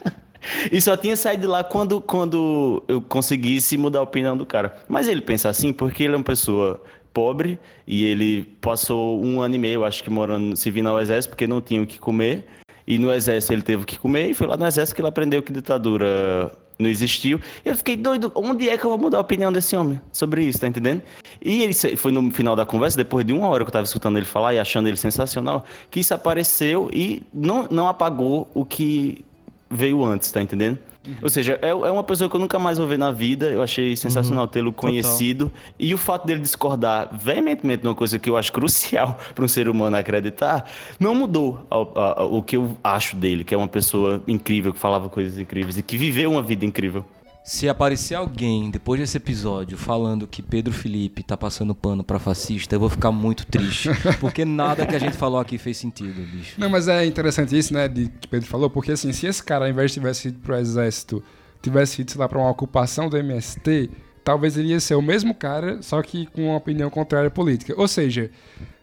E 0.70 0.82
só 0.82 0.98
tinha 0.98 1.16
saído 1.16 1.44
de 1.44 1.48
lá 1.48 1.64
quando, 1.64 2.02
quando 2.02 2.84
eu 2.90 3.02
conseguisse 3.02 3.78
mudar 3.78 4.00
a 4.00 4.02
opinião 4.02 4.36
do 4.36 4.46
cara. 4.46 4.76
Mas 4.90 5.08
ele 5.08 5.22
pensa 5.22 5.48
assim 5.48 5.72
porque 5.72 6.04
ele 6.04 6.16
é 6.16 6.18
uma 6.18 6.24
pessoa 6.24 6.84
pobre 7.14 7.58
e 7.88 8.04
ele 8.04 8.44
passou 8.60 9.24
um 9.24 9.40
ano 9.40 9.56
e 9.56 9.58
meio, 9.58 9.86
acho 9.86 10.04
que 10.04 10.10
morando, 10.10 10.58
servindo 10.58 10.90
ao 10.90 11.00
exército, 11.00 11.30
porque 11.30 11.48
não 11.48 11.62
tinha 11.62 11.82
o 11.82 11.88
que 11.88 11.98
comer. 11.98 12.46
E 12.86 12.98
no 12.98 13.14
exército 13.14 13.54
ele 13.54 13.62
teve 13.62 13.86
que 13.86 13.98
comer 13.98 14.30
e 14.30 14.34
foi 14.34 14.48
lá 14.48 14.58
no 14.58 14.66
exército 14.66 14.96
que 14.96 15.02
ele 15.02 15.08
aprendeu 15.08 15.42
que 15.42 15.54
ditadura 15.54 16.52
não 16.78 16.90
existiu. 16.90 17.40
E 17.66 17.70
eu 17.70 17.76
fiquei 17.76 17.96
doido, 17.96 18.32
onde 18.36 18.70
é 18.70 18.78
que 18.78 18.86
eu 18.86 18.90
vou 18.90 19.00
mudar 19.00 19.18
a 19.18 19.22
opinião 19.22 19.52
desse 19.52 19.76
homem 19.76 20.02
sobre 20.12 20.44
isso, 20.44 20.60
tá 20.60 20.68
entendendo? 20.68 21.02
E 21.42 21.64
ele 21.64 21.74
foi 21.96 22.12
no 22.12 22.32
final 22.32 22.56
da 22.56 22.66
conversa, 22.66 22.98
depois 22.98 23.26
de 23.26 23.34
uma 23.34 23.48
hora 23.48 23.64
que 23.64 23.70
eu 23.70 23.74
tava 23.74 23.86
escutando 23.86 24.18
ele 24.18 24.26
falar 24.26 24.54
e 24.54 24.60
achando 24.60 24.88
ele 24.88 24.98
sensacional, 24.98 25.66
que 25.90 26.00
isso 26.00 26.14
apareceu 26.14 26.90
e 26.92 27.24
não, 27.34 27.68
não 27.70 27.88
apagou 27.88 28.50
o 28.54 28.66
que 28.66 29.24
veio 29.70 30.04
antes, 30.04 30.32
tá 30.32 30.42
entendendo? 30.42 30.78
Ou 31.22 31.30
seja, 31.30 31.60
é, 31.62 31.70
é 31.70 31.74
uma 31.92 32.04
pessoa 32.04 32.30
que 32.30 32.36
eu 32.36 32.40
nunca 32.40 32.58
mais 32.58 32.78
vou 32.78 32.88
ver 32.88 32.98
na 32.98 33.12
vida. 33.12 33.48
Eu 33.48 33.62
achei 33.62 33.96
sensacional 33.96 34.48
tê-lo 34.48 34.72
conhecido. 34.72 35.52
E 35.78 35.94
o 35.94 35.98
fato 35.98 36.26
dele 36.26 36.40
discordar 36.40 37.10
veementemente 37.12 37.82
de 37.82 37.88
uma 37.88 37.96
coisa 37.96 38.18
que 38.18 38.30
eu 38.30 38.38
acho 38.38 38.52
crucial 38.54 39.18
para 39.36 39.44
um 39.44 39.48
ser 39.48 39.68
humano 39.68 39.98
acreditar, 39.98 40.70
não 41.00 41.14
mudou 41.14 41.66
a- 41.70 41.76
a- 42.00 42.22
a- 42.22 42.26
o 42.26 42.42
que 42.42 42.56
eu 42.56 42.78
acho 42.84 43.16
dele, 43.16 43.44
que 43.44 43.54
é 43.54 43.58
uma 43.58 43.68
pessoa 43.68 44.24
incrível, 44.28 44.74
que 44.74 44.80
falava 44.80 45.10
coisas 45.10 45.38
incríveis 45.38 45.78
e 45.78 45.84
que 45.84 45.98
viveu 45.98 46.32
uma 46.32 46.42
vida 46.42 46.66
incrível. 46.66 47.06
Se 47.44 47.68
aparecer 47.68 48.16
alguém 48.16 48.72
depois 48.72 49.02
desse 49.02 49.18
episódio 49.18 49.78
falando 49.78 50.26
que 50.26 50.42
Pedro 50.42 50.74
Felipe 50.74 51.22
tá 51.22 51.36
passando 51.36 51.76
pano 51.76 52.02
pra 52.02 52.18
fascista, 52.18 52.74
eu 52.74 52.80
vou 52.80 52.90
ficar 52.90 53.12
muito 53.12 53.46
triste. 53.46 53.90
Porque 54.22 54.46
nada 54.46 54.86
que 54.86 54.96
a 54.96 55.00
gente 55.00 55.18
falou 55.18 55.38
aqui 55.38 55.58
fez 55.58 55.76
sentido, 55.76 56.26
bicho. 56.26 56.58
Não, 56.58 56.70
mas 56.70 56.88
é 56.88 57.06
interessante 57.06 57.58
isso, 57.58 57.74
né, 57.74 57.90
de 57.90 58.08
que 58.08 58.30
Pedro 58.30 58.48
falou, 58.48 58.70
porque 58.70 58.94
assim, 58.94 59.12
se 59.12 59.28
esse 59.28 59.44
cara, 59.44 59.66
ao 59.66 59.70
invés 59.70 59.92
de 59.92 59.96
tivesse 59.96 60.30
ido 60.30 60.40
pro 60.40 60.56
exército, 60.56 61.22
tivesse 61.62 62.02
ido, 62.02 62.12
sei 62.12 62.22
lá, 62.22 62.30
pra 62.30 62.40
uma 62.40 62.50
ocupação 62.50 63.10
do 63.10 63.18
MST, 63.18 63.90
talvez 64.24 64.58
ele 64.58 64.70
ia 64.70 64.80
ser 64.80 64.96
o 64.96 65.02
mesmo 65.02 65.36
cara, 65.36 65.82
só 65.82 66.02
que 66.02 66.26
com 66.28 66.46
uma 66.46 66.56
opinião 66.56 66.90
contrária 66.90 67.28
à 67.28 67.32
política. 67.32 67.74
Ou 67.78 67.90
seja, 67.90 68.32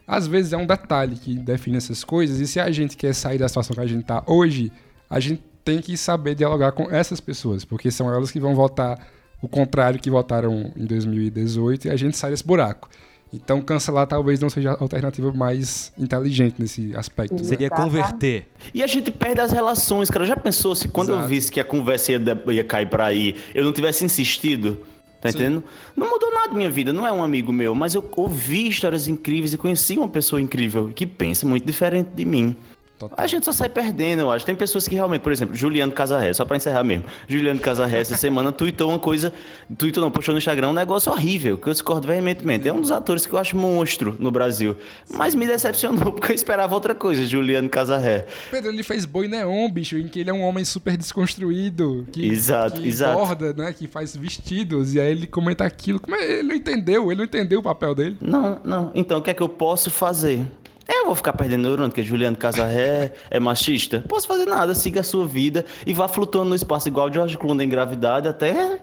às 0.07 0.27
vezes 0.27 0.53
é 0.53 0.59
um 0.59 0.67
detalhe 0.67 1.17
que 1.17 1.35
define 1.35 1.79
essas 1.79 2.05
coisas, 2.05 2.39
e 2.41 2.47
se 2.47 2.61
a 2.61 2.71
gente 2.71 2.95
quer 2.95 3.15
sair 3.15 3.39
da 3.39 3.49
situação 3.49 3.75
que 3.75 3.81
a 3.81 3.87
gente 3.87 4.05
tá 4.05 4.23
hoje, 4.27 4.71
a 5.09 5.19
gente 5.19 5.49
tem 5.71 5.81
que 5.81 5.97
saber 5.97 6.35
dialogar 6.35 6.73
com 6.73 6.91
essas 6.91 7.21
pessoas, 7.21 7.64
porque 7.64 7.93
são 7.93 8.12
elas 8.12 8.33
que 8.33 8.41
vão 8.41 8.57
votar 8.57 9.07
o 9.41 9.47
contrário 9.49 10.01
que 10.01 10.11
votaram 10.11 10.73
em 10.77 10.85
2018 10.85 11.87
e 11.87 11.91
a 11.91 11.97
gente 11.97 12.16
sai 12.16 12.33
desse 12.33 12.45
buraco. 12.45 12.89
Então 13.33 13.62
cancelar 13.62 14.09
talvez 14.09 14.41
não 14.41 14.51
seja 14.51 14.73
a 14.73 14.83
alternativa 14.83 15.33
mais 15.33 15.93
inteligente 15.97 16.57
nesse 16.59 16.95
aspecto. 16.97 17.37
né? 17.37 17.45
Seria 17.45 17.71
converter. 17.71 18.49
E 18.75 18.83
a 18.83 18.89
gente 18.89 19.12
perde 19.12 19.41
as 19.41 19.53
relações, 19.53 20.11
cara. 20.11 20.27
Já 20.27 20.37
pensou 20.37 20.75
se 20.75 20.89
quando 20.89 21.11
eu 21.11 21.14
Exato. 21.14 21.29
visse 21.29 21.53
que 21.53 21.61
a 21.61 21.64
conversa 21.64 22.11
ia, 22.11 22.21
ia 22.49 22.64
cair 22.64 22.89
pra 22.89 23.07
aí, 23.07 23.37
eu 23.55 23.64
não 23.64 23.73
tivesse 23.73 24.05
insistido? 24.05 24.79
Tá 25.21 25.29
entendendo? 25.29 25.62
Não 25.95 26.11
mudou 26.11 26.33
nada 26.33 26.49
na 26.49 26.55
minha 26.55 26.71
vida, 26.71 26.93
não 26.93 27.07
é 27.07 27.12
um 27.12 27.23
amigo 27.23 27.53
meu, 27.53 27.75
mas 27.75 27.95
eu 27.95 28.11
ouvi 28.16 28.66
histórias 28.66 29.07
incríveis 29.07 29.53
e 29.53 29.59
conheci 29.59 29.97
uma 29.97 30.09
pessoa 30.09 30.41
incrível 30.41 30.91
que 30.93 31.07
pensa 31.07 31.47
muito 31.47 31.64
diferente 31.64 32.09
de 32.14 32.25
mim. 32.25 32.57
Total. 33.01 33.16
A 33.18 33.26
gente 33.26 33.46
só 33.46 33.53
sai 33.53 33.70
perdendo, 33.70 34.20
eu 34.20 34.30
acho. 34.30 34.44
Tem 34.44 34.55
pessoas 34.55 34.86
que 34.86 34.94
realmente, 34.94 35.22
por 35.22 35.32
exemplo, 35.32 35.57
Juliano 35.57 35.90
Casarré, 35.90 36.34
só 36.34 36.44
pra 36.44 36.59
encerrar 36.59 36.84
mesmo. 36.84 37.05
Juliano 37.26 37.59
Casarré, 37.59 37.98
essa 37.98 38.14
semana, 38.18 38.53
tweetou 38.53 38.90
uma 38.90 38.98
coisa. 38.98 39.32
Tweetou 39.78 40.03
não, 40.05 40.11
postou 40.11 40.34
no 40.34 40.38
Instagram 40.38 40.68
um 40.68 40.74
negócio 40.74 41.11
horrível, 41.11 41.57
que 41.57 41.66
eu 41.66 41.72
discordo 41.72 42.07
veementemente. 42.07 42.68
É 42.68 42.72
um 42.72 42.80
dos 42.82 42.90
atores 42.92 43.24
que 43.24 43.32
eu 43.32 43.38
acho 43.38 43.57
monstro 43.57 44.14
no 44.18 44.30
Brasil. 44.30 44.76
Mas 45.14 45.34
me 45.34 45.46
decepcionou, 45.46 46.12
porque 46.12 46.32
eu 46.32 46.34
esperava 46.34 46.74
outra 46.74 46.94
coisa, 46.94 47.24
Juliano 47.24 47.70
Casarré. 47.70 48.26
Pedro, 48.51 48.70
ele 48.70 48.82
fez 48.82 49.07
Boi 49.07 49.28
Neon, 49.28 49.70
bicho, 49.70 49.96
em 49.96 50.07
que 50.07 50.20
ele 50.20 50.28
é 50.28 50.34
um 50.34 50.42
homem 50.42 50.66
super 50.66 50.94
desconstruído. 50.94 52.07
Que, 52.12 52.28
Exato, 52.28 52.82
que 52.82 52.86
exato. 52.88 53.18
borda, 53.18 53.55
né? 53.55 53.72
Que 53.72 53.88
faz 53.88 54.14
vestidos. 54.14 54.94
E 54.94 55.01
aí 55.01 55.11
ele 55.11 55.26
comenta 55.26 55.64
aquilo. 55.64 55.98
Como 56.01 56.14
é? 56.14 56.32
Ele 56.40 56.48
não 56.48 56.55
entendeu, 56.55 57.11
ele 57.11 57.16
não 57.16 57.24
entendeu 57.24 57.61
o 57.61 57.62
papel 57.62 57.94
dele. 57.94 58.18
Não, 58.20 58.61
não. 58.62 58.90
Então, 58.94 59.20
o 59.20 59.22
que 59.22 59.30
é 59.30 59.34
que 59.34 59.42
eu 59.42 59.48
posso 59.48 59.90
fazer? 59.90 60.44
Eu 60.93 61.07
vou 61.07 61.14
ficar 61.14 61.32
perdendo 61.32 61.62
neurônio, 61.62 61.91
porque 61.91 62.03
Juliano 62.03 62.36
Casarré 62.36 63.12
é 63.30 63.38
machista? 63.38 64.05
Posso 64.09 64.26
fazer 64.26 64.45
nada, 64.45 64.74
siga 64.74 65.01
a 65.01 65.05
sua 65.05 65.26
vida 65.26 65.64
e 65.86 65.95
vá 65.95 66.09
flutuando 66.09 66.51
no 66.51 66.57
espaço 66.57 66.88
igual 66.88 67.09
o 67.09 67.12
George 67.12 67.38
Clooney 67.38 67.64
em 67.66 67.70
gravidade 67.70 68.26
até 68.26 68.80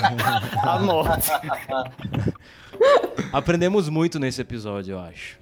a 0.62 0.78
morte. 0.78 1.30
Aprendemos 3.32 3.88
muito 3.88 4.18
nesse 4.18 4.40
episódio, 4.40 4.92
eu 4.92 5.00
acho. 5.00 5.38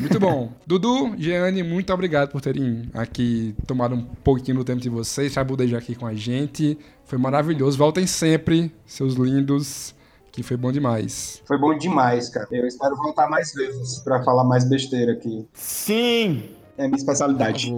Muito 0.00 0.18
bom. 0.20 0.52
Dudu, 0.66 1.14
Jeane, 1.16 1.62
muito 1.62 1.92
obrigado 1.92 2.30
por 2.30 2.40
terem 2.40 2.90
aqui 2.92 3.54
tomado 3.66 3.94
um 3.94 4.02
pouquinho 4.02 4.58
do 4.58 4.64
tempo 4.64 4.80
de 4.80 4.88
vocês, 4.88 5.32
trabudejar 5.32 5.80
aqui 5.80 5.94
com 5.94 6.06
a 6.06 6.14
gente. 6.14 6.76
Foi 7.04 7.18
maravilhoso. 7.18 7.78
Voltem 7.78 8.06
sempre, 8.06 8.72
seus 8.84 9.14
lindos, 9.14 9.94
que 10.40 10.42
foi 10.42 10.56
bom 10.56 10.72
demais. 10.72 11.42
Foi 11.44 11.58
bom 11.58 11.76
demais, 11.76 12.30
cara. 12.30 12.48
Eu 12.50 12.66
espero 12.66 12.96
voltar 12.96 13.28
mais 13.28 13.52
vezes 13.52 13.98
pra 13.98 14.22
falar 14.24 14.42
mais 14.42 14.64
besteira 14.64 15.12
aqui. 15.12 15.46
Sim! 15.52 16.48
É 16.78 16.84
a 16.84 16.88
minha 16.88 16.96
especialidade. 16.96 17.70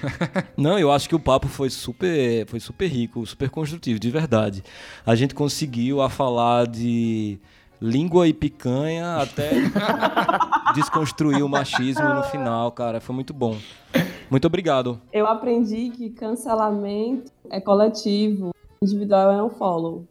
Não, 0.56 0.78
eu 0.78 0.90
acho 0.90 1.06
que 1.06 1.14
o 1.14 1.20
papo 1.20 1.48
foi 1.48 1.68
super, 1.68 2.46
foi 2.46 2.60
super 2.60 2.86
rico, 2.86 3.26
super 3.26 3.50
construtivo, 3.50 4.00
de 4.00 4.10
verdade. 4.10 4.64
A 5.04 5.14
gente 5.14 5.34
conseguiu 5.34 6.00
a 6.00 6.08
falar 6.08 6.66
de 6.66 7.38
língua 7.78 8.26
e 8.26 8.32
picanha 8.32 9.18
até 9.18 9.50
desconstruir 10.74 11.42
o 11.42 11.48
machismo 11.48 12.08
no 12.08 12.22
final, 12.22 12.72
cara. 12.72 13.02
Foi 13.02 13.14
muito 13.14 13.34
bom. 13.34 13.58
Muito 14.30 14.46
obrigado. 14.46 14.98
Eu 15.12 15.26
aprendi 15.26 15.90
que 15.90 16.08
cancelamento 16.08 17.30
é 17.50 17.60
coletivo, 17.60 18.50
individual 18.82 19.32
é 19.32 19.42
um 19.42 19.50
follow. 19.50 20.06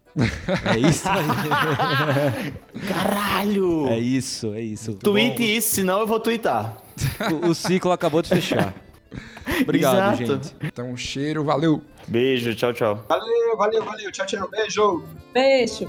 É 0.74 0.78
isso 0.78 1.08
aí. 1.08 2.52
Caralho! 2.88 3.88
É 3.88 3.98
isso, 3.98 4.52
é 4.54 4.60
isso. 4.60 4.94
Tweet 4.94 5.42
isso, 5.56 5.76
senão 5.76 6.00
eu 6.00 6.06
vou 6.06 6.18
twittar. 6.20 6.76
O, 7.42 7.48
o 7.50 7.54
ciclo 7.54 7.92
acabou 7.92 8.22
de 8.22 8.28
fechar. 8.28 8.74
Obrigado, 9.62 10.20
Exato. 10.20 10.26
gente. 10.26 10.56
Então, 10.62 10.96
cheiro, 10.96 11.44
valeu. 11.44 11.82
Beijo, 12.06 12.54
tchau, 12.54 12.72
tchau. 12.72 13.04
Valeu, 13.08 13.56
valeu, 13.56 13.84
valeu. 13.84 14.10
Tchau, 14.12 14.26
tchau. 14.26 14.48
Beijo. 14.50 15.04
Beijo! 15.32 15.88